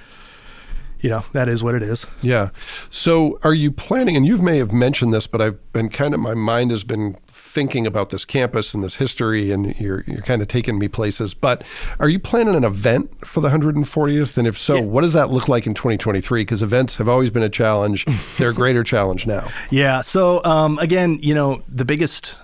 you 1.00 1.10
know 1.10 1.22
that 1.32 1.48
is 1.48 1.62
what 1.62 1.74
it 1.74 1.82
is. 1.82 2.06
Yeah. 2.22 2.50
So 2.90 3.38
are 3.42 3.54
you 3.54 3.70
planning, 3.70 4.16
and 4.16 4.26
you 4.26 4.36
may 4.38 4.58
have 4.58 4.72
mentioned 4.72 5.12
this, 5.14 5.26
but 5.26 5.40
I've 5.40 5.72
been 5.72 5.88
kind 5.88 6.14
of, 6.14 6.20
my 6.20 6.34
mind 6.34 6.70
has 6.70 6.84
been 6.84 7.16
thinking 7.28 7.86
about 7.86 8.10
this 8.10 8.24
campus 8.24 8.74
and 8.74 8.84
this 8.84 8.94
history, 8.96 9.50
and 9.50 9.74
you're, 9.80 10.04
you're 10.06 10.22
kind 10.22 10.40
of 10.42 10.48
taking 10.48 10.78
me 10.78 10.86
places. 10.88 11.34
But 11.34 11.64
are 11.98 12.08
you 12.08 12.18
planning 12.20 12.54
an 12.54 12.62
event 12.64 13.26
for 13.26 13.40
the 13.40 13.48
140th? 13.48 14.36
And 14.38 14.46
if 14.46 14.56
so, 14.58 14.76
Yeah. 14.76 14.80
what 14.82 15.02
does 15.02 15.14
that 15.14 15.30
look 15.30 15.48
like 15.48 15.66
in 15.66 15.74
2023? 15.74 16.42
Because 16.42 16.62
events 16.62 16.96
have 16.96 17.08
always 17.08 17.30
been 17.30 17.42
a 17.42 17.48
challenge. 17.48 18.04
They're 18.38 18.50
a 18.50 18.54
greater 18.54 18.84
challenge 18.84 19.26
now. 19.26 19.48
Yeah. 19.70 20.00
So 20.02 20.44
um, 20.44 20.78
again, 20.78 21.18
you 21.22 21.34
know, 21.34 21.62
the 21.68 21.84
biggest 21.84 22.36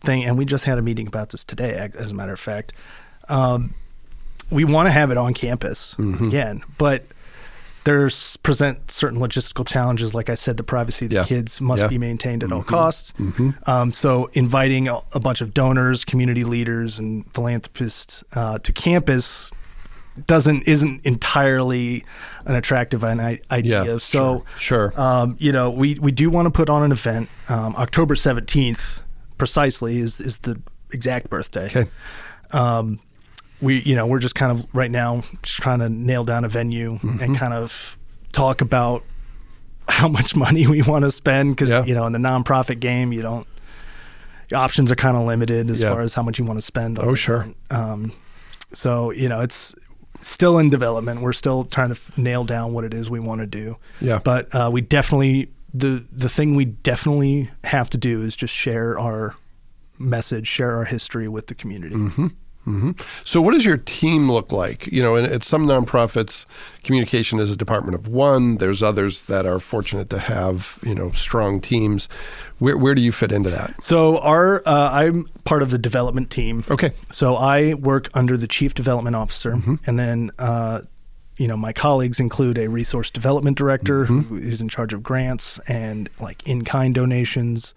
thing, 0.00 0.24
and 0.24 0.38
we 0.38 0.44
just 0.44 0.64
had 0.64 0.78
a 0.78 0.82
meeting 0.82 1.06
about 1.08 1.30
this 1.30 1.42
today, 1.44 1.90
as 1.96 2.10
a 2.10 2.14
matter 2.14 2.32
of 2.32 2.40
fact. 2.40 2.72
Um, 3.28 3.74
we 4.50 4.64
want 4.64 4.86
to 4.86 4.90
have 4.90 5.10
it 5.10 5.16
on 5.16 5.32
campus 5.34 5.94
Mm-hmm. 5.98 6.26
again, 6.28 6.62
but 6.78 7.04
there's 7.84 8.36
present 8.38 8.90
certain 8.90 9.18
logistical 9.18 9.66
challenges. 9.66 10.14
Like 10.14 10.30
I 10.30 10.34
said, 10.36 10.56
the 10.56 10.62
privacy 10.62 11.06
of 11.06 11.10
the 11.10 11.16
Yeah. 11.16 11.24
kids 11.24 11.60
must 11.60 11.80
Yeah. 11.80 11.86
Mm-hmm. 11.86 11.94
be 11.94 11.98
maintained 11.98 12.44
at 12.44 12.52
all 12.52 12.62
costs. 12.62 13.12
Um, 13.66 13.92
so 13.92 14.30
inviting 14.34 14.88
a, 14.88 14.98
a 15.12 15.20
bunch 15.20 15.40
of 15.40 15.52
donors, 15.52 16.04
community 16.04 16.44
leaders, 16.44 16.98
and 16.98 17.24
philanthropists 17.34 18.22
uh, 18.34 18.58
to 18.58 18.72
campus 18.72 19.50
doesn't 20.26 20.62
isn't 20.68 21.00
entirely 21.06 22.04
an 22.44 22.54
attractive 22.54 23.02
an 23.02 23.18
idea. 23.50 23.84
Yeah, 23.84 23.96
so 23.98 24.44
sure, 24.58 24.90
sure. 24.92 25.00
um, 25.00 25.36
you 25.38 25.52
know, 25.52 25.70
we, 25.70 25.94
we 25.94 26.12
do 26.12 26.28
want 26.28 26.46
to 26.46 26.50
put 26.50 26.68
on 26.68 26.82
an 26.82 26.92
event. 26.92 27.30
Um, 27.48 27.74
October 27.76 28.14
17th, 28.14 28.98
precisely, 29.38 29.98
is, 30.00 30.20
is 30.20 30.36
the 30.38 30.60
exact 30.92 31.30
birthday. 31.30 31.64
Okay. 31.66 31.86
Um, 32.52 33.00
we, 33.62 33.80
you 33.82 33.94
know, 33.94 34.06
we're 34.06 34.18
just 34.18 34.34
kind 34.34 34.52
of 34.52 34.66
right 34.74 34.90
now 34.90 35.22
just 35.42 35.56
trying 35.62 35.78
to 35.78 35.88
nail 35.88 36.24
down 36.24 36.44
a 36.44 36.48
venue 36.48 36.98
Mm-hmm. 36.98 37.22
and 37.22 37.36
kind 37.38 37.54
of 37.54 37.96
talk 38.32 38.60
about 38.60 39.02
how 39.88 40.08
much 40.08 40.34
money 40.46 40.66
we 40.66 40.82
want 40.82 41.04
to 41.04 41.10
spend 41.12 41.56
because, 41.56 41.70
Yeah. 41.70 41.84
you 41.84 41.94
know, 41.94 42.04
in 42.06 42.12
the 42.12 42.18
nonprofit 42.18 42.80
game, 42.80 43.12
you 43.12 43.22
don't, 43.22 43.46
your 44.50 44.60
options 44.60 44.90
are 44.90 44.96
kind 44.96 45.16
of 45.16 45.22
limited 45.24 45.70
as 45.70 45.80
Yeah. 45.80 45.92
far 45.92 46.00
as 46.02 46.12
how 46.14 46.22
much 46.22 46.38
you 46.38 46.44
want 46.44 46.58
to 46.58 46.62
spend. 46.62 46.98
on 46.98 47.08
Oh, 47.08 47.14
sure. 47.14 47.46
Um, 47.70 48.12
so, 48.74 49.10
you 49.12 49.28
know, 49.28 49.40
it's 49.40 49.74
still 50.22 50.58
in 50.58 50.68
development. 50.70 51.20
We're 51.20 51.32
still 51.32 51.64
trying 51.64 51.88
to 51.88 51.94
f- 51.94 52.16
nail 52.18 52.44
down 52.44 52.72
what 52.72 52.84
it 52.84 52.92
is 52.94 53.08
we 53.10 53.20
want 53.20 53.40
to 53.40 53.46
do. 53.46 53.76
Yeah. 54.00 54.18
But 54.22 54.54
uh, 54.54 54.70
we 54.72 54.80
definitely 54.82 55.50
the 55.74 56.04
the 56.12 56.28
thing 56.28 56.54
we 56.54 56.66
definitely 56.66 57.50
have 57.64 57.88
to 57.90 57.96
do 57.98 58.22
is 58.22 58.36
just 58.36 58.52
share 58.54 58.98
our 58.98 59.34
message, 59.98 60.46
share 60.46 60.76
our 60.76 60.84
history 60.84 61.28
with 61.28 61.46
the 61.46 61.54
community. 61.54 61.96
So, 63.24 63.40
what 63.42 63.54
does 63.54 63.64
your 63.64 63.76
team 63.76 64.30
look 64.30 64.52
like? 64.52 64.86
You 64.86 65.02
know, 65.02 65.16
at 65.16 65.42
some 65.42 65.66
nonprofits, 65.66 66.46
communication 66.84 67.40
is 67.40 67.50
a 67.50 67.56
department 67.56 67.96
of 67.96 68.06
one. 68.06 68.58
There's 68.58 68.82
others 68.82 69.22
that 69.22 69.46
are 69.46 69.58
fortunate 69.58 70.10
to 70.10 70.18
have 70.20 70.78
you 70.84 70.94
know 70.94 71.10
strong 71.12 71.60
teams. 71.60 72.08
Where 72.60 72.76
where 72.78 72.94
do 72.94 73.02
you 73.02 73.10
fit 73.10 73.32
into 73.32 73.50
that? 73.50 73.82
So 73.82 74.18
our 74.18 74.62
uh, 74.64 74.90
I'm 74.92 75.28
part 75.44 75.62
of 75.62 75.70
the 75.70 75.78
development 75.78 76.30
team. 76.30 76.64
Okay. 76.70 76.92
So 77.10 77.34
I 77.36 77.74
work 77.74 78.08
under 78.14 78.36
the 78.36 78.46
chief 78.46 78.74
development 78.74 79.16
officer, 79.16 79.52
Mm-hmm. 79.52 79.74
and 79.86 79.98
then 79.98 80.30
uh, 80.38 80.82
you 81.36 81.48
know 81.48 81.56
my 81.56 81.72
colleagues 81.72 82.20
include 82.20 82.58
a 82.58 82.68
resource 82.68 83.10
development 83.10 83.58
director 83.58 84.04
Mm-hmm. 84.04 84.20
who 84.20 84.36
is 84.36 84.60
in 84.60 84.68
charge 84.68 84.92
of 84.92 85.02
grants 85.02 85.58
and 85.66 86.08
like 86.20 86.46
in 86.46 86.62
kind 86.64 86.94
donations 86.94 87.74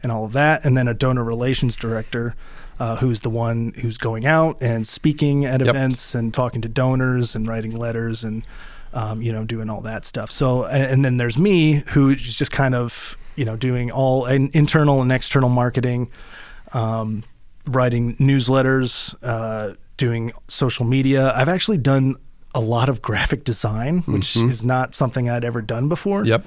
and 0.00 0.12
all 0.12 0.24
of 0.26 0.32
that, 0.34 0.64
and 0.64 0.76
then 0.76 0.86
a 0.86 0.94
donor 0.94 1.24
relations 1.24 1.74
director. 1.74 2.36
Uh, 2.78 2.94
who's 2.96 3.22
the 3.22 3.30
one 3.30 3.72
who's 3.80 3.98
going 3.98 4.24
out 4.24 4.56
and 4.60 4.86
speaking 4.86 5.44
at 5.44 5.60
Yep. 5.60 5.68
events 5.68 6.14
and 6.14 6.32
talking 6.32 6.60
to 6.62 6.68
donors 6.68 7.34
and 7.34 7.48
writing 7.48 7.76
letters 7.76 8.22
and 8.22 8.44
um, 8.94 9.20
you 9.20 9.32
know 9.32 9.44
doing 9.44 9.68
all 9.68 9.80
that 9.82 10.04
stuff. 10.04 10.30
So 10.30 10.64
and, 10.64 11.04
then 11.04 11.16
there's 11.16 11.36
me 11.38 11.82
who's 11.88 12.34
just 12.34 12.52
kind 12.52 12.74
of 12.74 13.16
you 13.36 13.44
know 13.44 13.56
doing 13.56 13.90
all 13.90 14.26
in, 14.26 14.50
internal 14.54 15.02
and 15.02 15.10
external 15.12 15.48
marketing, 15.48 16.08
um, 16.72 17.24
writing 17.66 18.16
newsletters, 18.16 19.14
uh, 19.22 19.74
doing 19.96 20.32
social 20.48 20.84
media. 20.84 21.32
I've 21.34 21.48
actually 21.48 21.78
done 21.78 22.16
a 22.54 22.60
lot 22.60 22.88
of 22.88 23.02
graphic 23.08 23.44
design, 23.44 24.02
which 24.06 24.36
is 24.36 24.64
not 24.64 24.94
something 24.94 25.28
I'd 25.28 25.44
ever 25.44 25.60
done 25.62 25.88
before. 25.88 26.24
Yep. 26.24 26.46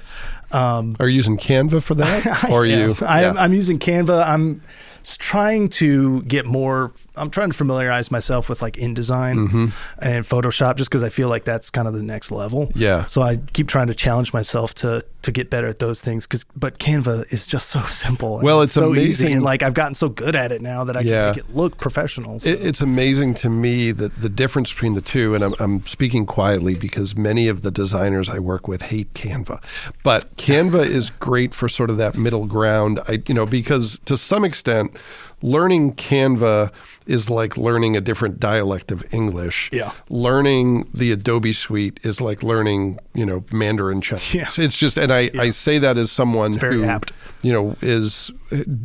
Um, 0.50 0.96
are 0.98 1.08
you 1.08 1.16
using 1.16 1.38
Canva 1.38 1.82
for 1.82 1.94
that, 1.94 2.44
or 2.50 2.62
are 2.62 2.66
you? 2.66 2.96
I'm, 3.00 3.36
yeah. 3.36 3.42
I'm 3.42 3.52
using 3.52 3.78
Canva. 3.78 4.26
I'm 4.26 4.62
trying 5.04 5.68
to 5.70 6.22
get 6.22 6.46
more. 6.46 6.92
I'm 7.16 7.30
trying 7.30 7.50
to 7.50 7.56
familiarize 7.56 8.10
myself 8.10 8.48
with 8.48 8.62
like 8.62 8.74
InDesign 8.76 9.32
Mm-hmm. 9.48 9.66
and 10.00 10.24
Photoshop, 10.24 10.76
just 10.76 10.90
because 10.90 11.02
I 11.02 11.08
feel 11.08 11.28
like 11.28 11.44
that's 11.44 11.68
kind 11.70 11.86
of 11.88 11.94
the 11.94 12.02
next 12.02 12.30
level. 12.30 12.72
Yeah. 12.74 13.04
So 13.06 13.22
I 13.22 13.36
keep 13.52 13.68
trying 13.68 13.88
to 13.88 13.94
challenge 13.94 14.32
myself 14.32 14.74
to 14.76 15.04
to 15.22 15.30
get 15.30 15.50
better 15.50 15.68
at 15.68 15.78
those 15.78 16.00
things. 16.02 16.26
Because 16.26 16.44
but 16.56 16.78
Canva 16.78 17.32
is 17.32 17.46
just 17.46 17.68
so 17.68 17.82
simple. 17.86 18.40
Well, 18.42 18.62
it's 18.62 18.72
so 18.72 18.94
easy, 18.94 19.32
and 19.32 19.42
like 19.42 19.62
I've 19.62 19.74
gotten 19.74 19.94
so 19.94 20.08
good 20.08 20.34
at 20.34 20.52
it 20.52 20.62
now 20.62 20.84
that 20.84 20.96
I 20.96 21.00
Yeah. 21.00 21.32
can 21.34 21.36
make 21.42 21.44
it 21.50 21.54
look 21.56 21.76
professional. 21.78 22.40
So. 22.40 22.48
It, 22.50 22.64
it's 22.64 22.80
amazing 22.80 23.34
to 23.34 23.50
me 23.50 23.92
that 23.92 24.20
the 24.20 24.28
difference 24.28 24.72
between 24.72 24.94
the 24.94 25.00
two, 25.02 25.34
and 25.34 25.44
I'm, 25.44 25.54
I'm 25.60 25.86
speaking 25.86 26.24
quietly 26.26 26.74
because 26.74 27.16
many 27.16 27.46
of 27.48 27.62
the 27.62 27.70
designers 27.70 28.28
I 28.28 28.38
work 28.38 28.66
with 28.68 28.82
hate 28.82 29.12
Canva, 29.14 29.62
but 30.02 30.34
Canva 30.36 30.86
is 30.98 31.10
great 31.10 31.54
for 31.54 31.68
sort 31.68 31.90
of 31.90 31.98
that 31.98 32.16
middle 32.16 32.46
ground. 32.46 33.00
I, 33.06 33.22
you 33.28 33.34
know, 33.34 33.46
because 33.46 33.98
to 34.06 34.16
some 34.16 34.44
extent, 34.44 34.96
learning 35.42 35.94
Canva 35.94 36.70
is 37.06 37.30
like 37.30 37.56
learning 37.56 37.96
a 37.96 38.00
different 38.00 38.40
dialect 38.40 38.90
of 38.90 39.04
English. 39.12 39.70
Yeah. 39.72 39.92
Learning 40.08 40.88
the 40.94 41.12
Adobe 41.12 41.52
suite 41.52 42.00
is 42.02 42.20
like 42.20 42.42
learning, 42.42 42.98
you 43.14 43.26
know, 43.26 43.44
Mandarin 43.50 44.00
Chinese. 44.00 44.34
Yeah. 44.34 44.50
It's 44.56 44.76
just, 44.76 44.98
and 44.98 45.12
I, 45.12 45.30
I 45.38 45.50
say 45.50 45.78
that 45.78 45.96
as 45.96 46.10
someone 46.10 46.52
very 46.52 46.76
who, 46.76 46.84
apt. 46.84 47.12
you 47.42 47.52
know, 47.52 47.76
is 47.80 48.30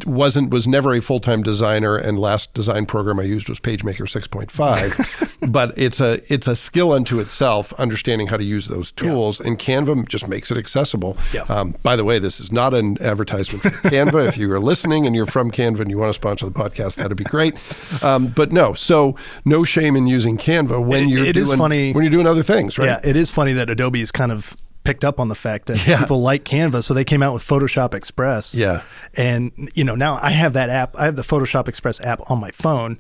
wasn't 0.06 0.50
was 0.50 0.68
never 0.68 0.96
a 0.96 1.02
full 1.02 1.20
time 1.20 1.44
designer, 1.44 1.98
and 1.98 2.20
last 2.20 2.54
design 2.54 2.86
program 2.86 3.20
I 3.20 3.24
used 3.24 3.50
was 3.50 3.60
PageMaker 3.60 4.08
6.5. 4.08 5.38
but 5.52 5.78
it's 5.78 6.00
a 6.00 6.22
it's 6.34 6.48
a 6.48 6.56
skill 6.56 6.92
unto 6.94 7.20
itself, 7.20 7.74
understanding 7.74 8.28
how 8.28 8.38
to 8.38 8.44
use 8.44 8.68
those 8.68 8.92
tools, 8.92 9.40
and 9.40 9.60
Canva 9.60 10.08
just 10.08 10.28
makes 10.28 10.52
it 10.52 10.58
accessible. 10.58 11.18
Yeah. 11.34 11.42
Um, 11.44 11.76
by 11.84 11.96
the 11.96 12.04
way, 12.04 12.20
this 12.20 12.40
is 12.40 12.52
not 12.52 12.74
an 12.74 12.98
advertisement 13.02 13.64
for 13.64 13.70
Canva. 13.90 14.28
if 14.28 14.38
you 14.38 14.52
are 14.52 14.60
listening 14.60 15.06
and 15.06 15.16
you're 15.16 15.26
from 15.26 15.52
Canva 15.52 15.82
and 15.82 15.90
you 15.90 15.98
want 15.98 16.10
to 16.10 16.14
sponsor 16.14 16.46
the 16.46 16.52
podcast, 16.52 16.96
that'd 16.96 17.18
be 17.18 17.24
great. 17.24 17.56
Um, 17.56 18.07
but 18.36 18.52
no, 18.52 18.74
so 18.74 19.16
no 19.46 19.64
shame 19.64 19.96
in 19.96 20.08
using 20.08 20.38
Canva 20.38 20.84
when 20.84 21.04
It- 21.04 21.10
you're 21.10 21.26
it 21.26 21.38
is 21.38 21.48
doing 21.48 21.58
funny- 21.60 21.94
when 21.94 22.04
you're 22.04 22.12
doing 22.12 22.28
other 22.28 22.44
things, 22.44 22.78
right? 22.78 22.86
Yeah, 22.86 23.00
it 23.04 23.16
is 23.16 23.30
funny 23.32 23.54
that 23.54 23.70
Adobe 23.70 24.02
is 24.02 24.12
kind 24.12 24.32
of 24.32 24.56
picked 24.84 25.04
up 25.04 25.20
on 25.20 25.28
the 25.28 25.36
fact 25.36 25.66
that 25.68 25.86
Yeah. 25.86 26.00
people 26.00 26.22
like 26.22 26.44
Canva, 26.46 26.82
so 26.84 26.94
they 26.94 27.04
came 27.04 27.22
out 27.22 27.34
with 27.34 27.44
Photoshop 27.46 27.94
Express. 27.94 28.56
Yeah. 28.56 28.82
and 29.16 29.52
you 29.74 29.84
know 29.84 29.96
now 29.96 30.20
I 30.22 30.32
have 30.32 30.54
that 30.54 30.70
app. 30.70 30.96
I 30.98 31.06
have 31.06 31.16
the 31.16 31.24
Photoshop 31.24 31.68
Express 31.68 32.00
app 32.02 32.22
on 32.32 32.40
my 32.40 32.52
phone, 32.52 33.00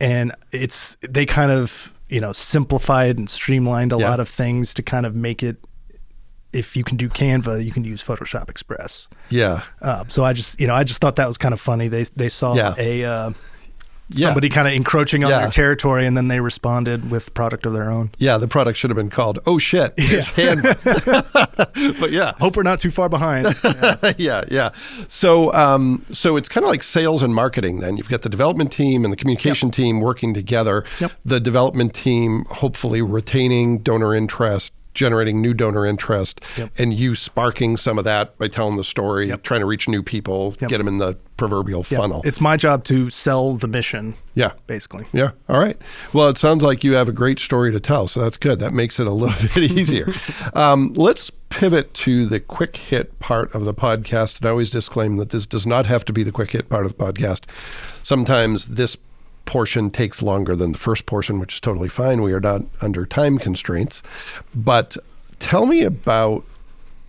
and 0.00 0.32
it's 0.52 0.96
they 1.00 1.26
kind 1.26 1.50
of 1.50 1.92
you 2.08 2.20
know 2.20 2.32
simplified 2.32 3.18
and 3.18 3.28
streamlined 3.28 3.92
a 3.92 3.98
Yeah. 3.98 4.08
lot 4.10 4.20
of 4.20 4.28
things 4.28 4.72
to 4.74 4.82
kind 4.82 5.04
of 5.06 5.14
make 5.14 5.42
it. 5.42 5.56
If 6.52 6.76
you 6.76 6.84
can 6.84 6.96
do 6.96 7.08
Canva, 7.08 7.62
you 7.64 7.72
can 7.72 7.84
use 7.84 8.02
Photoshop 8.02 8.48
Express. 8.48 9.08
Yeah. 9.28 9.62
Uh, 9.82 10.04
so 10.08 10.24
I 10.24 10.32
just, 10.32 10.58
you 10.60 10.66
know, 10.66 10.74
I 10.74 10.84
just 10.84 11.00
thought 11.02 11.16
that 11.16 11.26
was 11.28 11.36
kind 11.36 11.52
of 11.52 11.60
funny. 11.60 11.88
They 11.88 12.04
they 12.14 12.28
saw 12.30 12.54
Yeah. 12.54 12.74
a 12.78 13.04
uh, 13.04 13.30
Yeah. 14.10 14.26
somebody 14.26 14.48
kind 14.48 14.68
of 14.68 14.74
encroaching 14.74 15.24
on 15.24 15.30
Yeah. 15.30 15.40
their 15.40 15.50
territory, 15.50 16.06
and 16.06 16.16
then 16.16 16.28
they 16.28 16.40
responded 16.40 17.10
with 17.10 17.32
product 17.34 17.66
of 17.66 17.72
their 17.72 17.90
own. 17.90 18.10
Yeah, 18.18 18.38
the 18.38 18.48
product 18.48 18.78
should 18.78 18.90
have 18.90 18.96
been 18.96 19.10
called 19.10 19.38
"Oh 19.46 19.58
shit." 19.58 19.96
Canva. 19.96 21.96
but 22.00 22.12
yeah, 22.12 22.32
Hope 22.40 22.56
we're 22.56 22.62
not 22.62 22.80
too 22.80 22.90
far 22.90 23.08
behind. 23.08 23.46
yeah, 24.18 24.44
yeah. 24.50 24.70
So, 25.08 25.52
um, 25.52 26.04
so 26.12 26.36
it's 26.36 26.48
kind 26.48 26.64
of 26.64 26.70
like 26.70 26.82
sales 26.82 27.22
and 27.22 27.34
marketing. 27.34 27.80
Then 27.80 27.96
you've 27.96 28.08
got 28.08 28.22
the 28.22 28.28
development 28.28 28.72
team 28.72 29.04
and 29.04 29.12
the 29.12 29.16
communication 29.16 29.70
team 29.70 30.00
working 30.00 30.34
together. 30.34 30.84
Yep. 31.00 31.12
The 31.24 31.40
development 31.40 31.94
team 31.94 32.44
hopefully 32.50 33.02
retaining 33.02 33.78
donor 33.78 34.14
interest, 34.14 34.72
generating 34.96 35.40
new 35.40 35.54
donor 35.54 35.86
interest, 35.86 36.40
Yep. 36.56 36.70
and 36.78 36.92
you 36.92 37.14
sparking 37.14 37.76
some 37.76 37.98
of 37.98 38.04
that 38.04 38.36
by 38.38 38.48
telling 38.48 38.76
the 38.76 38.82
story, 38.84 39.28
Yep. 39.28 39.44
trying 39.44 39.60
to 39.60 39.66
reach 39.66 39.88
new 39.88 40.02
people, 40.02 40.56
Yep. 40.60 40.70
get 40.70 40.78
them 40.78 40.88
in 40.88 40.98
the 40.98 41.16
proverbial 41.36 41.82
funnel. 41.84 42.22
It's 42.24 42.40
my 42.40 42.56
job 42.56 42.82
to 42.84 43.10
sell 43.10 43.54
the 43.54 43.68
mission, 43.68 44.14
yeah. 44.34 44.52
basically. 44.66 45.04
Yeah. 45.12 45.32
All 45.48 45.60
right. 45.60 45.76
Well, 46.14 46.28
it 46.28 46.38
sounds 46.38 46.64
like 46.64 46.82
you 46.82 46.94
have 46.94 47.08
a 47.08 47.12
great 47.12 47.38
story 47.38 47.70
to 47.72 47.78
tell, 47.78 48.08
so 48.08 48.20
that's 48.20 48.38
good. 48.38 48.58
That 48.58 48.72
makes 48.72 48.98
it 48.98 49.06
a 49.06 49.12
little 49.12 49.36
bit 49.54 49.70
easier. 49.70 50.12
Um, 50.54 50.94
let's 50.94 51.30
pivot 51.50 51.92
to 51.94 52.24
the 52.26 52.40
quick 52.40 52.76
hit 52.76 53.18
part 53.18 53.54
of 53.54 53.64
the 53.64 53.74
podcast. 53.74 54.38
And 54.38 54.46
I 54.46 54.50
always 54.50 54.70
disclaim 54.70 55.16
that 55.18 55.28
this 55.30 55.44
does 55.46 55.66
not 55.66 55.86
have 55.86 56.04
to 56.06 56.12
be 56.12 56.22
the 56.22 56.32
quick 56.32 56.50
hit 56.52 56.68
part 56.70 56.86
of 56.86 56.96
the 56.96 57.04
podcast. 57.04 57.42
Sometimes 58.02 58.66
this 58.68 58.96
portion 59.46 59.90
takes 59.90 60.22
longer 60.22 60.54
than 60.54 60.72
the 60.72 60.78
first 60.78 61.06
portion, 61.06 61.38
which 61.40 61.54
is 61.54 61.60
totally 61.60 61.88
fine. 61.88 62.22
We 62.22 62.32
are 62.32 62.40
not 62.40 62.62
under 62.82 63.06
time 63.06 63.38
constraints. 63.38 64.02
But 64.54 64.96
tell 65.38 65.66
me 65.66 65.82
about 65.82 66.44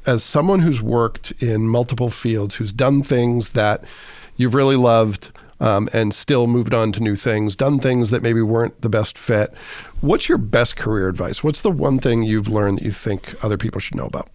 as 0.06 0.23
someone 0.23 0.60
who's 0.60 0.82
worked 0.82 1.32
in 1.41 1.67
multiple 1.67 2.10
fields, 2.10 2.56
who's 2.56 2.71
done 2.71 3.04
things 3.04 3.50
that 3.52 3.84
you've 4.38 4.56
really 4.56 4.78
loved 4.78 5.32
um, 5.60 5.89
and 5.93 6.13
still 6.13 6.47
moved 6.47 6.73
on 6.73 6.91
to 6.93 7.00
new 7.02 7.15
things, 7.15 7.56
done 7.56 7.80
things 7.80 8.10
that 8.12 8.21
maybe 8.21 8.41
weren't 8.41 8.82
the 8.82 8.89
best 8.89 9.17
fit, 9.17 9.54
what's 10.02 10.30
your 10.30 10.38
best 10.38 10.78
career 10.78 11.10
advice? 11.10 11.43
What's 11.43 11.62
the 11.62 11.71
one 11.71 12.00
thing 12.00 12.23
you've 12.23 12.47
learned 12.47 12.78
that 12.80 12.86
you 12.86 12.91
think 12.91 13.36
other 13.43 13.58
people 13.58 13.82
should 13.82 13.95
know 13.95 14.06
about? 14.06 14.30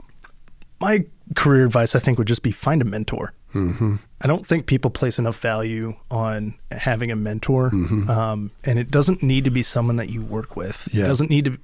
My 0.81 1.05
career 1.37 1.65
advice, 1.65 1.95
I 1.95 2.01
think, 2.01 2.19
would 2.19 2.27
just 2.27 2.43
be 2.43 2.53
find 2.53 2.83
a 2.83 2.85
mentor. 2.85 3.33
Mm-hmm. 3.53 3.97
I 4.21 4.27
don't 4.27 4.47
think 4.47 4.67
people 4.67 4.91
place 4.91 5.19
enough 5.19 5.39
value 5.41 5.95
on 6.11 6.55
having 6.71 7.11
a 7.11 7.17
mentor, 7.17 7.71
Mm-hmm. 7.71 8.09
um, 8.11 8.51
and 8.65 8.79
it 8.79 8.91
doesn't 8.91 9.23
need 9.23 9.45
to 9.45 9.51
be 9.51 9.63
someone 9.63 9.97
that 9.97 10.09
you 10.11 10.23
work 10.23 10.57
with. 10.57 10.89
Yeah. 10.93 11.05
It 11.05 11.09
doesn't 11.09 11.31
need 11.31 11.45
to. 11.47 11.59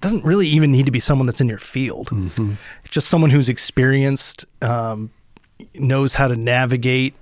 Doesn't 0.00 0.24
really 0.24 0.46
even 0.46 0.70
need 0.70 0.86
to 0.86 0.92
be 0.92 1.00
someone 1.00 1.26
that's 1.26 1.40
in 1.40 1.48
your 1.48 1.58
field. 1.58 2.08
Mm-hmm. 2.10 2.52
Just 2.88 3.08
someone 3.08 3.30
who's 3.30 3.48
experienced, 3.48 4.44
um, 4.62 5.10
knows 5.74 6.14
how 6.14 6.28
to 6.28 6.36
navigate 6.36 7.14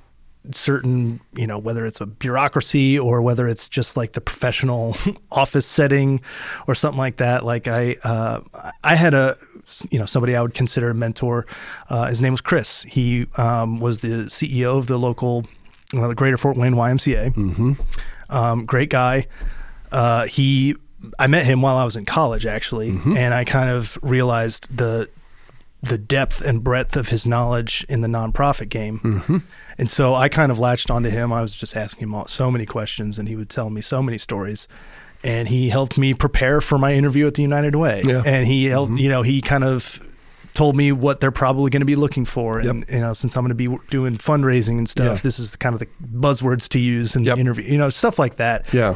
certain, 0.50 1.20
you 1.34 1.46
know, 1.46 1.58
whether 1.58 1.86
it's 1.86 2.00
a 2.02 2.06
bureaucracy 2.06 2.98
or 2.98 3.22
whether 3.22 3.48
it's 3.48 3.68
just 3.68 3.96
like 3.96 4.12
the 4.12 4.20
professional 4.20 4.94
office 5.32 5.66
setting 5.66 6.20
or 6.68 6.74
something 6.74 6.98
like 6.98 7.16
that. 7.16 7.44
Like 7.46 7.66
I, 7.66 7.96
uh, 8.04 8.42
I 8.84 8.94
had 8.94 9.14
a, 9.14 9.36
you 9.90 9.98
know, 9.98 10.06
somebody 10.06 10.36
I 10.36 10.42
would 10.42 10.54
consider 10.54 10.90
a 10.90 10.94
mentor. 10.94 11.46
Uh, 11.88 12.06
his 12.06 12.22
name 12.22 12.32
was 12.32 12.40
Chris. 12.40 12.82
He 12.84 13.26
um, 13.36 13.80
was 13.80 14.00
the 14.00 14.26
CEO 14.26 14.78
of 14.78 14.86
the 14.86 14.98
local, 14.98 15.46
well, 15.92 16.08
the 16.08 16.14
Greater 16.14 16.36
Fort 16.36 16.56
Wayne 16.56 16.74
YMCA. 16.74 17.34
Mm-hmm. 17.34 17.72
Um, 18.34 18.64
great 18.64 18.90
guy. 18.90 19.26
Uh, 19.92 20.26
he, 20.26 20.76
I 21.18 21.26
met 21.26 21.46
him 21.46 21.62
while 21.62 21.76
I 21.76 21.84
was 21.84 21.96
in 21.96 22.04
college 22.04 22.46
actually, 22.46 22.90
and 23.16 23.32
I 23.34 23.44
kind 23.44 23.70
of 23.70 23.98
realized 24.02 24.76
the 24.76 25.08
the 25.82 25.98
depth 25.98 26.40
and 26.40 26.64
breadth 26.64 26.96
of 26.96 27.10
his 27.10 27.26
knowledge 27.26 27.86
in 27.88 28.00
the 28.00 28.08
nonprofit 28.08 28.68
game. 28.68 29.44
And 29.78 29.90
so 29.90 30.14
I 30.14 30.28
kind 30.28 30.50
of 30.50 30.58
latched 30.58 30.90
onto 30.90 31.10
him. 31.10 31.32
I 31.32 31.42
was 31.42 31.54
just 31.54 31.76
asking 31.76 32.04
him 32.04 32.14
all, 32.14 32.26
so 32.26 32.50
many 32.50 32.66
questions, 32.66 33.18
and 33.18 33.28
he 33.28 33.36
would 33.36 33.50
tell 33.50 33.70
me 33.70 33.80
so 33.82 34.02
many 34.02 34.18
stories. 34.18 34.66
And 35.26 35.48
he 35.48 35.68
helped 35.68 35.98
me 35.98 36.14
prepare 36.14 36.60
for 36.60 36.78
my 36.78 36.94
interview 36.94 37.26
at 37.26 37.34
the 37.34 37.42
United 37.42 37.74
Way. 37.74 38.02
Yeah. 38.04 38.22
And 38.24 38.46
he 38.46 38.66
helped, 38.66 38.92
you 38.92 39.08
know, 39.08 39.22
he 39.22 39.40
kind 39.40 39.64
of 39.64 40.00
told 40.54 40.74
me 40.76 40.90
what 40.92 41.20
they're 41.20 41.30
probably 41.30 41.68
going 41.70 41.80
to 41.80 41.86
be 41.86 41.96
looking 41.96 42.24
for. 42.24 42.60
And, 42.60 42.84
you 42.88 43.00
know, 43.00 43.12
since 43.12 43.36
I'm 43.36 43.42
going 43.46 43.50
to 43.50 43.54
be 43.54 43.76
doing 43.90 44.16
fundraising 44.16 44.78
and 44.78 44.88
stuff, 44.88 45.18
Yeah. 45.18 45.22
this 45.22 45.38
is 45.38 45.54
kind 45.56 45.74
of 45.74 45.80
the 45.80 45.88
buzzwords 46.02 46.68
to 46.70 46.78
use 46.78 47.14
in 47.16 47.24
Yep. 47.24 47.34
the 47.34 47.40
interview, 47.40 47.70
you 47.72 47.76
know, 47.78 47.90
stuff 47.90 48.18
like 48.18 48.36
that. 48.36 48.72
Yeah. 48.72 48.94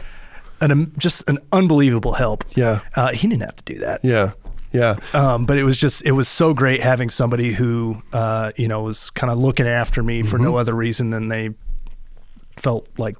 And 0.62 0.72
um, 0.72 0.92
just 0.96 1.22
an 1.28 1.38
unbelievable 1.52 2.12
help. 2.14 2.44
Yeah. 2.54 2.80
Uh, 2.94 3.08
he 3.12 3.28
didn't 3.28 3.42
have 3.42 3.56
to 3.56 3.74
do 3.74 3.78
that. 3.80 4.02
Yeah. 4.04 4.32
Yeah. 4.72 4.96
Um, 5.14 5.46
but 5.46 5.58
it 5.58 5.64
was 5.64 5.76
just 5.76 6.06
it 6.06 6.12
was 6.12 6.28
so 6.28 6.54
great 6.54 6.80
having 6.80 7.10
somebody 7.10 7.52
who 7.52 8.02
uh, 8.12 8.52
you 8.56 8.68
know 8.68 8.82
was 8.82 9.10
kind 9.10 9.30
of 9.32 9.36
looking 9.38 9.66
after 9.66 10.02
me 10.02 10.22
for 10.22 10.38
no 10.38 10.56
other 10.56 10.74
reason 10.74 11.10
than 11.10 11.28
they 11.28 11.50
felt 12.56 12.86
like 12.96 13.16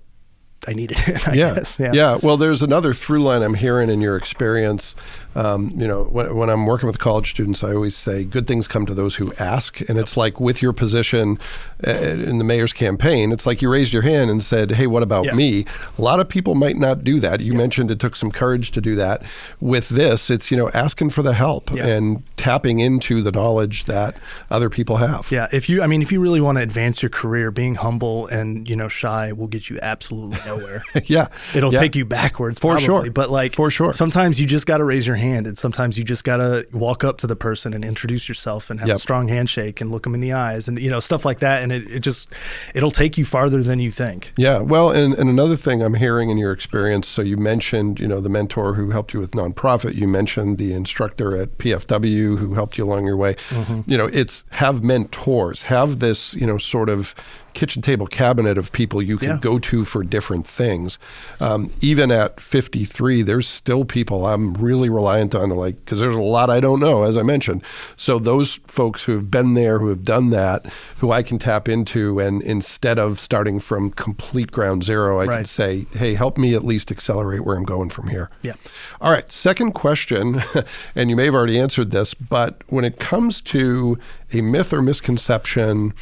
I 0.68 0.72
needed 0.74 0.98
it. 1.06 1.28
I 1.28 1.34
yeah. 1.34 1.54
guess. 1.54 1.78
yeah. 1.78 2.18
Well, 2.22 2.36
there's 2.36 2.62
another 2.62 2.92
through 2.92 3.22
line 3.22 3.42
I'm 3.42 3.54
hearing 3.54 3.90
in 3.90 4.00
your 4.00 4.16
experience. 4.16 4.94
Um, 5.34 5.70
you 5.76 5.86
know, 5.86 6.02
when, 6.04 6.34
when 6.34 6.50
I'm 6.50 6.66
working 6.66 6.86
with 6.88 6.98
college 6.98 7.30
students, 7.30 7.62
I 7.62 7.72
always 7.72 7.96
say 7.96 8.24
good 8.24 8.46
things 8.48 8.66
come 8.66 8.84
to 8.86 8.94
those 8.94 9.14
who 9.16 9.32
ask. 9.34 9.80
And 9.88 9.98
it's 9.98 10.16
like 10.16 10.40
with 10.40 10.60
your 10.60 10.72
position 10.72 11.38
uh, 11.86 11.90
in 11.92 12.38
the 12.38 12.44
mayor's 12.44 12.72
campaign, 12.72 13.30
it's 13.30 13.46
like 13.46 13.62
you 13.62 13.70
raised 13.70 13.92
your 13.92 14.02
hand 14.02 14.28
and 14.30 14.42
said, 14.42 14.72
Hey, 14.72 14.86
what 14.88 15.02
about 15.04 15.26
Yeah. 15.26 15.34
me? 15.34 15.66
A 15.98 16.02
lot 16.02 16.18
of 16.18 16.28
people 16.28 16.54
might 16.56 16.76
not 16.76 17.04
do 17.04 17.20
that. 17.20 17.40
You 17.40 17.54
mentioned 17.54 17.90
it 17.92 18.00
took 18.00 18.16
some 18.16 18.32
courage 18.32 18.72
to 18.72 18.80
do 18.80 18.96
that. 18.96 19.22
With 19.60 19.88
this, 19.90 20.30
it's, 20.30 20.50
you 20.50 20.56
know, 20.56 20.68
asking 20.70 21.10
for 21.10 21.22
the 21.22 21.34
help 21.34 21.70
Yeah. 21.70 21.86
and 21.86 22.22
tapping 22.36 22.80
into 22.80 23.22
the 23.22 23.30
knowledge 23.30 23.84
that 23.84 24.16
other 24.50 24.68
people 24.68 24.96
have. 24.96 25.30
Yeah, 25.30 25.46
if 25.52 25.68
you, 25.68 25.80
I 25.80 25.86
mean, 25.86 26.02
if 26.02 26.10
you 26.10 26.18
really 26.20 26.40
want 26.40 26.58
to 26.58 26.62
advance 26.62 27.02
your 27.02 27.10
career, 27.10 27.50
being 27.52 27.76
humble 27.76 28.26
and 28.26 28.68
you 28.68 28.74
know 28.74 28.88
shy 28.88 29.30
will 29.32 29.46
get 29.46 29.70
you 29.70 29.78
absolutely 29.80 30.38
nowhere. 30.44 30.82
yeah. 31.04 31.28
It'll 31.54 31.72
Yeah. 31.72 31.78
take 31.80 31.94
you 31.94 32.04
backwards, 32.04 32.58
For 32.58 32.72
probably. 32.72 32.84
sure. 32.86 33.10
But 33.12 33.30
like, 33.30 33.54
For 33.54 33.70
sure. 33.70 33.92
sometimes 33.92 34.40
you 34.40 34.46
just 34.46 34.66
got 34.66 34.78
to 34.78 34.84
raise 34.84 35.06
your 35.06 35.16
hand, 35.16 35.19
and 35.20 35.56
sometimes 35.58 35.98
you 35.98 36.04
just 36.04 36.24
got 36.24 36.38
to 36.38 36.66
walk 36.72 37.04
up 37.04 37.18
to 37.18 37.26
the 37.26 37.36
person 37.36 37.74
and 37.74 37.84
introduce 37.84 38.28
yourself 38.28 38.70
and 38.70 38.80
have 38.80 38.88
Yep. 38.88 38.96
a 38.96 39.00
strong 39.00 39.28
handshake 39.28 39.80
and 39.80 39.90
look 39.90 40.02
them 40.04 40.14
in 40.14 40.20
the 40.20 40.32
eyes, 40.32 40.66
and 40.68 40.78
you 40.78 40.90
know 40.90 41.00
stuff 41.00 41.24
like 41.24 41.38
that. 41.40 41.62
And 41.62 41.72
it, 41.72 41.90
it 41.90 42.00
just, 42.00 42.28
it'll 42.74 42.90
take 42.90 43.16
you 43.18 43.24
farther 43.24 43.62
than 43.62 43.78
you 43.78 43.90
think. 43.90 44.32
Yeah, 44.36 44.58
well, 44.58 44.90
and, 44.90 45.14
and 45.14 45.28
another 45.30 45.56
thing 45.56 45.82
I'm 45.82 45.94
hearing 45.94 46.30
in 46.30 46.38
your 46.38 46.52
experience, 46.52 47.06
so 47.08 47.22
you 47.22 47.36
mentioned, 47.36 48.00
you 48.00 48.08
know, 48.08 48.20
the 48.20 48.28
mentor 48.28 48.74
who 48.74 48.90
helped 48.90 49.12
you 49.14 49.20
with 49.20 49.32
nonprofit. 49.32 49.94
You 49.94 50.08
mentioned 50.08 50.58
the 50.58 50.72
instructor 50.72 51.36
at 51.36 51.58
PFW 51.58 52.38
who 52.38 52.54
helped 52.54 52.78
you 52.78 52.84
along 52.84 53.06
your 53.06 53.16
way. 53.16 53.34
Mm-hmm. 53.50 53.80
You 53.86 53.96
know, 53.98 54.06
it's 54.06 54.44
have 54.50 54.82
mentors, 54.82 55.64
have 55.64 55.98
this, 55.98 56.34
you 56.34 56.46
know, 56.46 56.58
sort 56.58 56.88
of 56.88 57.14
kitchen 57.54 57.82
table 57.82 58.06
cabinet 58.06 58.56
of 58.58 58.72
people 58.72 59.02
you 59.02 59.16
can 59.18 59.28
Yeah. 59.30 59.38
go 59.40 59.58
to 59.58 59.84
for 59.84 60.02
different 60.02 60.46
things. 60.46 60.98
Um, 61.40 61.70
even 61.80 62.10
at 62.10 62.40
53, 62.40 63.22
there's 63.22 63.48
still 63.48 63.84
people 63.84 64.26
I'm 64.26 64.54
really 64.54 64.88
reliant 64.88 65.34
on 65.34 65.48
to 65.50 65.54
like, 65.54 65.84
because 65.84 66.00
there's 66.00 66.14
a 66.14 66.18
lot 66.20 66.50
I 66.50 66.60
don't 66.60 66.80
know, 66.80 67.02
as 67.02 67.16
I 67.16 67.22
mentioned. 67.22 67.62
So 67.96 68.18
those 68.18 68.60
folks 68.66 69.04
who 69.04 69.12
have 69.12 69.30
been 69.30 69.54
there, 69.54 69.78
who 69.78 69.88
have 69.88 70.04
done 70.04 70.30
that, 70.30 70.66
who 70.98 71.12
I 71.12 71.22
can 71.22 71.38
tap 71.38 71.68
into, 71.68 72.18
and 72.20 72.42
instead 72.42 72.98
of 72.98 73.18
starting 73.20 73.60
from 73.60 73.90
complete 73.90 74.50
ground 74.52 74.84
zero, 74.84 75.20
I 75.20 75.26
can 75.26 75.44
say, 75.44 75.86
hey, 75.94 76.14
help 76.14 76.38
me 76.38 76.54
at 76.54 76.64
least 76.64 76.90
accelerate 76.90 77.44
where 77.44 77.56
I'm 77.56 77.64
going 77.64 77.90
from 77.90 78.08
here. 78.08 78.30
Yeah. 78.42 78.54
All 79.00 79.10
right, 79.12 79.30
second 79.32 79.72
question, 79.72 80.42
and 80.94 81.10
you 81.10 81.16
may 81.16 81.24
have 81.26 81.34
already 81.34 81.58
answered 81.58 81.90
this, 81.90 82.14
but 82.14 82.62
when 82.68 82.84
it 82.84 82.98
comes 82.98 83.40
to 83.42 83.98
a 84.32 84.40
myth 84.40 84.72
or 84.72 84.82
misconception 84.82 85.92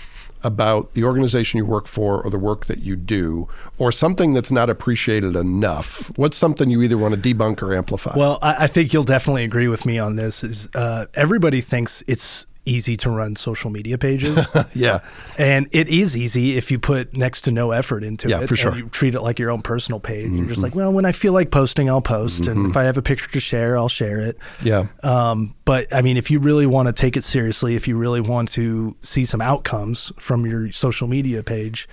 about 0.42 0.92
the 0.92 1.05
organization 1.05 1.59
you 1.59 1.66
work 1.66 1.87
for 1.87 2.22
or 2.22 2.31
the 2.31 2.38
work 2.38 2.66
that 2.66 2.81
you 2.81 2.96
do, 2.96 3.48
or 3.79 3.92
something 3.92 4.35
that's 4.35 4.51
not 4.51 4.70
appreciated 4.70 5.37
enough, 5.37 6.11
what's 6.16 6.37
something 6.37 6.70
you 6.70 6.83
either 6.83 6.98
want 6.98 7.14
to 7.14 7.35
debunk 7.35 7.62
or 7.62 7.74
amplify? 7.74 8.16
Well, 8.16 8.38
I, 8.42 8.64
I 8.64 8.66
think 8.66 8.92
you'll 8.92 9.05
definitely 9.05 9.44
agree 9.44 9.68
with 9.68 9.85
me 9.85 9.98
on 9.98 10.16
this. 10.16 10.44
Is 10.44 10.68
uh, 10.74 11.07
everybody 11.14 11.61
thinks 11.61 12.03
it's 12.07 12.46
easy 12.69 12.97
to 12.99 13.11
run 13.11 13.35
social 13.37 13.71
media 13.71 13.97
pages, 13.99 14.55
yeah, 14.75 15.01
and 15.39 15.67
it 15.73 15.89
is 15.89 16.17
easy 16.17 16.57
if 16.57 16.71
you 16.71 16.79
put 16.79 17.17
next 17.17 17.43
to 17.43 17.51
no 17.51 17.71
effort 17.71 18.05
into 18.05 18.29
Yeah, 18.29 18.41
it. 18.43 18.49
for 18.49 18.57
sure. 18.57 18.71
Mm-hmm. 18.71 18.79
And 18.81 18.87
you 18.87 18.91
treat 18.91 19.15
it 19.15 19.23
like 19.23 19.39
your 19.39 19.51
own 19.51 19.63
personal 19.63 20.01
page. 20.01 20.31
You're 20.31 20.47
just 20.47 20.63
like, 20.63 20.75
well, 20.75 20.93
when 20.93 21.05
I 21.05 21.13
feel 21.13 21.33
like 21.33 21.51
posting, 21.51 21.89
I'll 21.89 22.03
post, 22.03 22.47
and 22.47 22.71
if 22.71 22.77
I 22.77 22.85
have 22.85 22.97
a 22.99 23.03
picture 23.03 23.31
to 23.31 23.41
share, 23.41 23.77
I'll 23.79 23.89
share 23.89 24.19
it. 24.21 24.39
yeah, 24.62 24.87
Um, 25.03 25.55
but 25.64 25.93
I 25.93 26.03
mean, 26.03 26.16
if 26.16 26.31
you 26.31 26.39
really 26.41 26.66
want 26.66 26.87
to 26.89 26.93
take 26.93 27.16
it 27.16 27.25
seriously, 27.25 27.75
if 27.77 27.89
you 27.89 27.97
really 27.97 28.21
want 28.21 28.49
to 28.51 28.95
see 29.03 29.25
some 29.25 29.41
outcomes 29.41 30.12
from 30.19 30.45
your 30.47 30.71
social 30.73 31.09
media 31.09 31.43
page, 31.43 31.89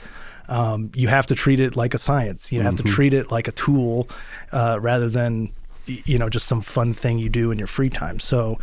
um, 0.49 0.91
you 0.95 1.07
have 1.07 1.25
to 1.27 1.35
treat 1.35 1.59
it 1.59 1.75
like 1.75 1.93
a 1.93 1.97
science. 1.97 2.51
You 2.51 2.61
have 2.61 2.75
to 2.77 2.83
treat 2.83 3.13
it 3.13 3.31
like 3.31 3.47
a 3.47 3.51
tool 3.51 4.07
uh, 4.51 4.77
rather 4.81 5.09
than 5.09 5.51
you 5.87 6.17
know 6.19 6.29
just 6.29 6.47
some 6.47 6.61
fun 6.61 6.93
thing 6.93 7.19
you 7.19 7.29
do 7.29 7.51
in 7.51 7.57
your 7.57 7.67
free 7.67 7.89
time. 7.89 8.19
So. 8.19 8.59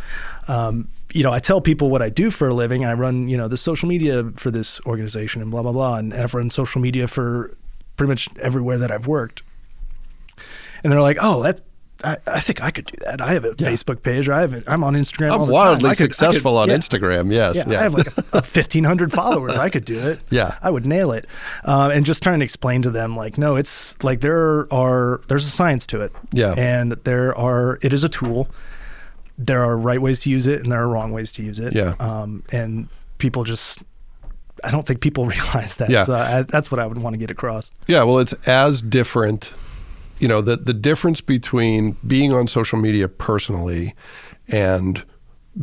Um, 0.47 0.87
you 1.13 1.23
know, 1.23 1.31
I 1.31 1.39
tell 1.39 1.61
people 1.61 1.89
what 1.89 2.01
I 2.01 2.09
do 2.09 2.29
for 2.31 2.47
a 2.49 2.53
living. 2.53 2.83
I 2.83 2.93
run, 2.93 3.27
you 3.29 3.37
know, 3.37 3.47
the 3.47 3.57
social 3.57 3.87
media 3.87 4.31
for 4.35 4.51
this 4.51 4.81
organization 4.85 5.41
and 5.41 5.49
blah 5.51 5.61
blah 5.61 5.71
blah, 5.71 5.95
and 5.97 6.13
I've 6.13 6.33
run 6.33 6.49
social 6.51 6.81
media 6.81 7.07
for 7.07 7.55
pretty 7.95 8.09
much 8.09 8.27
everywhere 8.41 8.77
that 8.79 8.91
I've 8.91 9.07
worked. 9.07 9.43
and 10.83 10.91
they're 10.91 11.01
like, 11.01 11.17
"Oh, 11.21 11.41
that's." 11.43 11.61
I, 12.05 12.17
I 12.27 12.41
think 12.41 12.61
I 12.61 12.69
could 12.69 12.87
do 12.87 12.97
that. 13.05 13.21
I 13.21 13.31
have 13.31 13.45
a 13.45 13.51
Facebook 13.51 14.03
page. 14.03 14.27
Or 14.27 14.33
I 14.33 14.41
have. 14.41 14.53
A, 14.53 14.63
I'm 14.67 14.83
on 14.83 14.93
Instagram. 14.93 15.31
I'm 15.39 15.47
wildly. 15.49 15.89
I 15.89 15.95
could- 15.95 16.13
successful 16.13 16.57
on 16.57 16.67
yeah. 16.67 16.75
Instagram. 16.75 17.31
Yes. 17.31 17.55
Yeah, 17.55 17.63
Yeah. 17.69 17.79
I 17.79 17.83
have 17.83 17.93
like 17.93 18.07
a, 18.33 18.41
fifteen 18.41 18.83
hundred 18.83 19.13
followers. 19.21 19.57
I 19.57 19.69
could 19.69 19.85
do 19.85 19.97
it. 19.99 20.19
Yeah. 20.29 20.57
I 20.61 20.69
would 20.69 20.85
nail 20.85 21.13
it. 21.13 21.27
Um, 21.63 21.91
and 21.91 22.05
just 22.05 22.21
trying 22.21 22.39
to 22.39 22.43
explain 22.43 22.81
to 22.81 22.89
them, 22.89 23.15
like, 23.15 23.37
no, 23.37 23.55
it's 23.55 24.01
like 24.03 24.19
there 24.19 24.67
are 24.73 25.21
there's 25.29 25.45
a 25.47 25.49
science 25.51 25.87
to 25.87 26.01
it. 26.01 26.11
Yeah. 26.33 26.53
and 26.57 26.91
there 27.05 27.33
are 27.37 27.79
it 27.81 27.93
is 27.93 28.03
a 28.03 28.09
tool. 28.09 28.49
There 29.37 29.63
are 29.63 29.77
right 29.77 30.01
ways 30.01 30.19
to 30.21 30.29
use 30.29 30.45
it, 30.47 30.61
and 30.61 30.71
there 30.71 30.81
are 30.81 30.87
wrong 30.87 31.11
ways 31.11 31.31
to 31.33 31.43
use 31.43 31.59
it. 31.59 31.73
Yeah. 31.73 31.95
um, 31.99 32.43
and 32.51 32.87
people 33.17 33.43
just. 33.43 33.79
I 34.63 34.71
don't 34.71 34.85
think 34.87 35.01
people 35.01 35.25
realize 35.37 35.75
that. 35.77 35.89
Yeah. 35.89 36.05
So 36.05 36.13
I, 36.13 36.43
that's 36.43 36.71
what 36.71 36.79
I 36.79 36.85
would 36.85 36.97
want 36.97 37.13
to 37.15 37.17
get 37.17 37.31
across. 37.31 37.73
Yeah, 37.87 38.03
well, 38.03 38.19
it's 38.19 38.33
as 38.47 38.81
different. 38.81 39.51
You 40.19 40.27
know, 40.27 40.41
the 40.41 40.55
the 40.55 40.73
difference 40.73 41.21
between 41.21 41.97
being 42.05 42.31
on 42.31 42.47
social 42.47 42.79
media 42.79 43.07
personally 43.07 43.93
and 44.47 45.03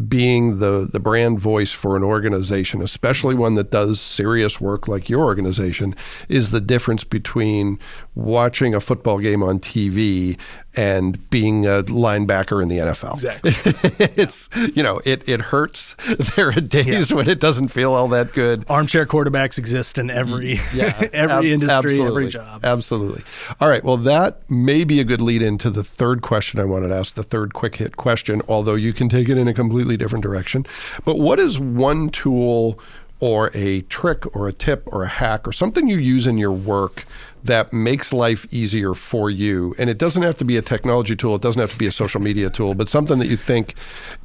being 0.09 0.61
the 0.61 0.89
the 0.91 1.01
brand 1.01 1.41
voice 1.41 1.73
for 1.73 1.97
an 1.97 2.05
organization, 2.05 2.81
especially 2.81 3.35
one 3.35 3.57
that 3.57 3.71
does 3.71 4.01
serious 4.01 4.61
work 4.61 4.87
like 4.87 5.09
your 5.09 5.25
organization, 5.25 5.95
is 6.29 6.51
the 6.51 6.61
difference 6.61 7.03
between 7.03 7.79
watching 8.21 8.75
a 8.75 8.81
football 8.81 9.19
game 9.19 9.43
on 9.43 9.59
TV 9.59 10.39
and 10.77 11.29
being 11.31 11.67
a 11.67 11.83
linebacker 11.85 12.63
in 12.63 12.69
the 12.69 12.79
NFL. 12.79 13.15
Exactly. 13.15 13.53
it's 14.17 14.49
you 14.75 14.83
know, 14.83 15.01
it 15.05 15.29
it 15.29 15.41
hurts. 15.41 15.97
There 16.37 16.49
are 16.49 16.61
days 16.61 17.13
when 17.13 17.29
it 17.29 17.41
doesn't 17.41 17.69
feel 17.69 17.93
all 17.93 18.07
that 18.09 18.33
good. 18.33 18.65
Armchair 18.69 19.05
quarterbacks 19.05 19.59
exist 19.59 19.99
in 19.99 20.11
every 20.11 20.61
every 20.73 21.19
ab- 21.19 21.45
industry, 21.45 22.01
every 22.01 22.29
job. 22.29 22.65
Absolutely. 22.65 23.23
All 23.61 23.69
right. 23.69 23.83
Well, 23.83 23.97
that 23.97 24.49
may 24.49 24.85
be 24.85 25.01
a 25.01 25.05
good 25.05 25.21
lead 25.21 25.43
into 25.43 25.71
the 25.71 25.83
third 25.83 26.23
question 26.23 26.61
I 26.61 26.65
wanted 26.65 26.89
to 26.89 26.95
ask, 26.95 27.15
the 27.15 27.23
third 27.23 27.53
quick 27.53 27.77
hit 27.77 27.97
question, 27.97 28.43
although 28.49 28.75
you 28.75 28.93
can 28.93 29.09
take 29.09 29.29
it 29.29 29.39
in 29.39 29.49
a 29.49 29.55
completely 29.55 29.97
different 29.97 30.23
direction. 30.23 30.67
But 31.05 31.19
what 31.19 31.41
is 31.41 31.59
one 31.59 32.11
tool 32.11 32.79
or 33.19 33.51
a 33.55 33.83
trick 33.83 34.25
or 34.35 34.49
a 34.49 34.53
tip 34.53 34.83
or 34.87 35.05
a 35.05 35.09
hack 35.09 35.47
or 35.47 35.53
something 35.53 35.89
you 35.89 35.99
use 35.99 36.27
in 36.27 36.39
your 36.39 36.53
work 36.53 37.05
that 37.45 37.73
makes 37.73 38.13
life 38.13 38.47
easier 38.53 38.95
for 38.95 39.31
you? 39.31 39.75
And 39.79 39.89
it 39.91 39.99
doesn't 39.99 40.23
have 40.23 40.37
to 40.39 40.45
be 40.45 40.57
a 40.57 40.63
technology 40.63 41.17
tool, 41.17 41.37
it 41.37 41.43
doesn't 41.43 41.61
have 41.61 41.73
to 41.73 41.79
be 41.79 41.87
a 41.87 41.93
social 41.93 42.21
media 42.21 42.51
tool, 42.51 42.75
but 42.75 42.89
something 42.89 43.19
that 43.19 43.29
you 43.29 43.37
think 43.37 43.75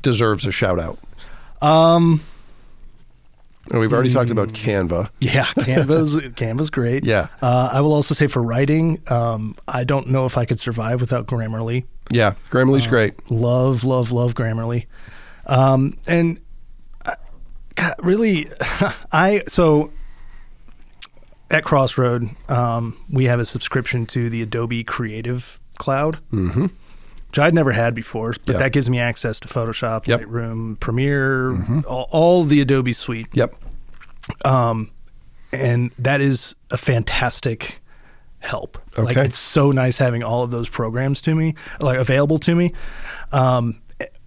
deserves 0.01 0.45
a 0.45 0.51
shout 0.51 0.79
out. 0.79 0.97
Um, 1.61 2.21
And 3.71 3.79
we've 3.79 3.91
already 3.91 4.11
talked 4.13 4.29
Hmm. 4.29 4.37
about 4.37 4.53
Canva. 4.53 5.09
Yeah, 5.21 5.45
Canva's 5.59 6.17
Canva's 6.35 6.69
great. 6.69 7.03
Yeah. 7.03 7.27
Uh, 7.41 7.69
I 7.71 7.81
will 7.81 7.93
also 7.93 8.13
say 8.13 8.27
for 8.27 8.43
writing, 8.43 9.01
um, 9.07 9.55
I 9.67 9.83
don't 9.85 10.07
know 10.09 10.25
if 10.27 10.37
I 10.37 10.45
could 10.45 10.59
survive 10.59 11.01
without 11.01 11.25
Grammarly. 11.25 11.85
Yeah, 12.11 12.33
Grammarly's 12.51 12.85
great. 12.85 13.13
Love, 13.31 13.83
love, 13.83 14.11
love 14.11 14.35
Grammarly. 14.35 14.85
Um, 15.47 15.97
and 16.07 16.39
God, 17.75 17.95
really, 17.99 18.49
I 19.11 19.41
so 19.47 19.91
at 21.55 21.63
Crossroad, 21.63 22.29
um, 22.49 22.97
we 23.09 23.25
have 23.25 23.39
a 23.39 23.45
subscription 23.45 24.05
to 24.07 24.29
the 24.29 24.41
Adobe 24.41 24.83
Creative 24.83 25.59
Cloud, 25.77 26.19
mm-hmm. 26.31 26.63
which 27.27 27.39
I'd 27.39 27.53
never 27.53 27.71
had 27.71 27.93
before, 27.95 28.33
but 28.45 28.53
Yeah. 28.53 28.59
that 28.59 28.71
gives 28.71 28.89
me 28.89 28.99
access 28.99 29.39
to 29.41 29.47
Photoshop, 29.47 30.07
Yep. 30.07 30.21
Mm-hmm. 30.21 30.35
Lightroom, 30.35 30.79
Premiere, 30.79 31.83
all, 31.85 32.07
all 32.11 32.43
the 32.43 32.61
Adobe 32.61 32.93
suite. 32.93 33.27
Yep. 33.33 33.53
Um, 34.43 34.91
and 35.51 35.91
that 35.99 36.21
is 36.21 36.55
a 36.71 36.77
fantastic 36.77 37.81
help. 38.39 38.77
Like 38.97 39.17
Okay. 39.17 39.25
it's 39.25 39.37
so 39.37 39.71
nice 39.71 39.97
having 39.97 40.23
all 40.23 40.43
of 40.43 40.51
those 40.51 40.69
programs 40.69 41.21
to 41.21 41.33
me, 41.35 41.55
like 41.79 41.97
available 41.97 42.37
to 42.39 42.53
me. 42.55 42.73
Um, 43.31 43.81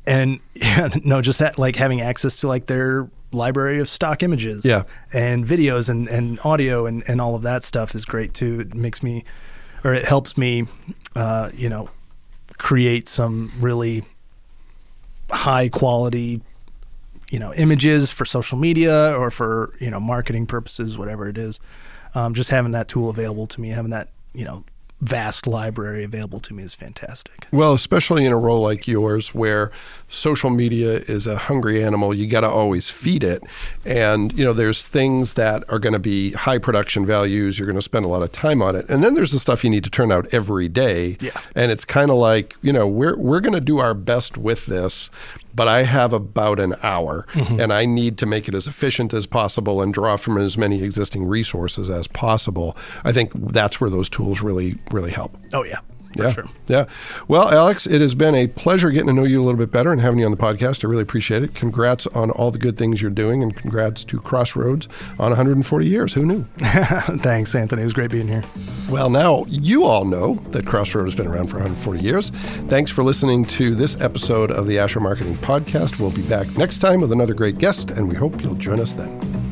and 0.07 0.41
yeah, 0.55 0.89
no, 1.05 1.21
just 1.21 1.39
that, 1.41 1.59
like 1.59 1.77
having 1.77 2.01
access 2.01 2.39
to 2.41 2.49
like 2.49 2.67
their 2.67 3.09
library 3.33 3.79
of 3.81 3.89
stock 3.89 4.23
images, 4.23 4.65
Yeah. 4.65 4.85
and 5.13 5.47
videos 5.47 5.89
and, 5.89 6.09
and 6.09 6.39
audio 6.45 6.87
and, 6.87 7.03
and 7.09 7.21
all 7.21 7.35
of 7.35 7.43
that 7.43 7.63
stuff 7.65 7.95
is 7.95 8.05
great 8.05 8.33
too. 8.35 8.61
It 8.61 8.75
makes 8.75 9.03
me, 9.03 9.25
or 9.85 9.93
it 9.95 10.05
helps 10.05 10.37
me, 10.39 10.67
uh, 11.15 11.51
you 11.55 11.69
know, 11.69 11.91
create 12.59 13.09
some 13.09 13.53
really 13.61 14.03
high 15.31 15.69
quality 15.69 16.41
you 17.31 17.39
know 17.39 17.53
images 17.55 18.11
for 18.11 18.25
social 18.25 18.57
media 18.57 19.13
or 19.15 19.31
for 19.31 19.75
you 19.79 19.91
know 19.91 20.01
marketing 20.01 20.47
purposes 20.47 20.97
whatever 20.97 21.29
it 21.29 21.37
is 21.37 21.61
um, 22.15 22.33
just 22.33 22.49
having 22.49 22.73
that 22.73 22.89
tool 22.89 23.11
available 23.11 23.47
to 23.47 23.61
me 23.61 23.69
having 23.69 23.91
that 23.91 24.09
you 24.33 24.45
know 24.47 24.65
vast 25.01 25.47
library 25.47 26.03
available 26.03 26.41
to 26.41 26.53
me 26.53 26.63
is 26.65 26.75
fantastic 26.75 27.47
Well, 27.53 27.73
especially 27.73 28.27
in 28.27 28.33
a 28.33 28.37
role 28.39 28.63
like 28.63 28.89
yours 28.89 29.35
where 29.35 29.71
social 30.09 30.51
media 30.51 30.95
is 31.07 31.27
a 31.27 31.37
hungry 31.37 31.83
animal, 31.85 32.15
you 32.15 32.27
got 32.27 32.41
to 32.41 32.49
always 32.49 32.91
feed 32.91 33.23
it. 33.23 33.43
And, 33.85 34.37
you 34.37 34.45
know, 34.45 34.53
there's 34.53 34.87
things 34.87 35.35
that 35.35 35.65
are 35.71 35.79
going 35.79 35.93
to 35.93 35.99
be 35.99 36.33
high 36.33 36.59
production 36.59 37.07
values, 37.07 37.59
you're 37.59 37.67
going 37.67 37.77
to 37.77 37.83
spend 37.83 38.05
a 38.05 38.09
lot 38.09 38.23
of 38.23 38.33
time 38.33 38.63
on 38.63 38.75
it. 38.75 38.89
And 38.89 39.03
then 39.03 39.15
there's 39.15 39.33
the 39.33 39.39
stuff 39.39 39.65
you 39.65 39.71
need 39.71 39.85
to 39.85 39.91
turn 39.91 40.11
out 40.11 40.33
every 40.33 40.69
day. 40.69 41.17
Yeah. 41.21 41.39
And 41.55 41.71
it's 41.71 41.85
kind 41.85 42.11
of 42.11 42.17
like, 42.17 42.57
you 42.63 42.73
know, 42.73 42.87
we're 42.87 43.17
we're 43.17 43.41
going 43.41 43.55
to 43.55 43.61
do 43.61 43.79
our 43.79 43.95
best 43.95 44.37
with 44.37 44.67
this, 44.67 45.11
but 45.55 45.69
I 45.69 45.85
have 45.85 46.13
about 46.13 46.61
an 46.61 46.75
hour 46.83 47.27
mm-hmm. 47.33 47.61
and 47.61 47.73
I 47.73 47.85
need 47.85 48.19
to 48.19 48.27
make 48.27 48.49
it 48.49 48.55
as 48.55 48.67
efficient 48.67 49.13
as 49.13 49.27
possible 49.27 49.83
and 49.83 49.93
draw 49.93 50.17
from 50.17 50.39
as 50.39 50.57
many 50.57 50.83
existing 50.83 51.25
resources 51.27 51.91
as 51.91 52.07
possible. 52.09 52.77
I 53.05 53.13
think 53.13 53.33
that's 53.35 53.81
where 53.81 53.91
those 53.91 54.09
tools 54.09 54.41
really 54.41 54.79
really 54.91 55.11
help. 55.11 55.37
oh 55.53 55.65
yeah 55.65 55.81
Yeah. 56.17 56.33
sure 56.33 56.45
Yeah. 56.67 56.87
Well, 57.29 57.49
Alex, 57.51 57.87
it 57.87 58.01
has 58.01 58.15
been 58.15 58.35
a 58.35 58.47
pleasure 58.47 58.91
getting 58.91 59.09
to 59.09 59.13
know 59.13 59.25
you 59.25 59.41
a 59.41 59.45
little 59.45 59.59
bit 59.59 59.71
better 59.71 59.93
and 59.93 60.01
having 60.01 60.19
you 60.19 60.25
on 60.25 60.31
the 60.31 60.37
podcast. 60.37 60.85
I 60.85 60.89
really 60.89 61.03
appreciate 61.03 61.43
it. 61.43 61.55
Congrats 61.55 62.07
on 62.09 62.31
all 62.33 62.51
the 62.51 62.59
good 62.59 62.77
things 62.77 63.01
you're 63.01 63.11
doing 63.11 63.43
and 63.43 63.55
congrats 63.57 64.05
to 64.05 64.21
Crossroads 64.21 64.89
on 65.19 65.31
140 65.31 65.87
years. 65.87 66.13
Who 66.15 66.25
knew? 66.27 66.45
thanks 67.23 67.55
anthony 67.55 67.83
it 67.83 67.85
was 67.85 67.93
great 67.93 68.11
being 68.11 68.29
here 68.29 68.43
Well, 68.91 69.11
now 69.11 69.45
you 69.49 69.85
all 69.85 70.05
know 70.05 70.35
that 70.51 70.67
Crossroads 70.67 71.13
has 71.13 71.15
been 71.15 71.27
around 71.33 71.49
for 71.49 71.57
140 71.57 72.01
years. 72.01 72.31
Thanks 72.69 72.91
for 72.91 73.03
listening 73.03 73.45
to 73.47 73.75
this 73.75 74.01
episode 74.01 74.51
of 74.51 74.67
the 74.67 74.79
Asher 74.79 75.01
Marketing 75.01 75.35
Podcast. 75.37 75.99
We'll 75.99 76.11
be 76.11 76.23
back 76.23 76.47
next 76.57 76.79
time 76.79 77.01
with 77.01 77.13
another 77.13 77.35
great 77.35 77.59
guest, 77.59 77.91
and 77.91 78.09
we 78.09 78.15
hope 78.15 78.43
you'll 78.43 78.55
join 78.55 78.81
us 78.81 78.95
then. 78.95 79.48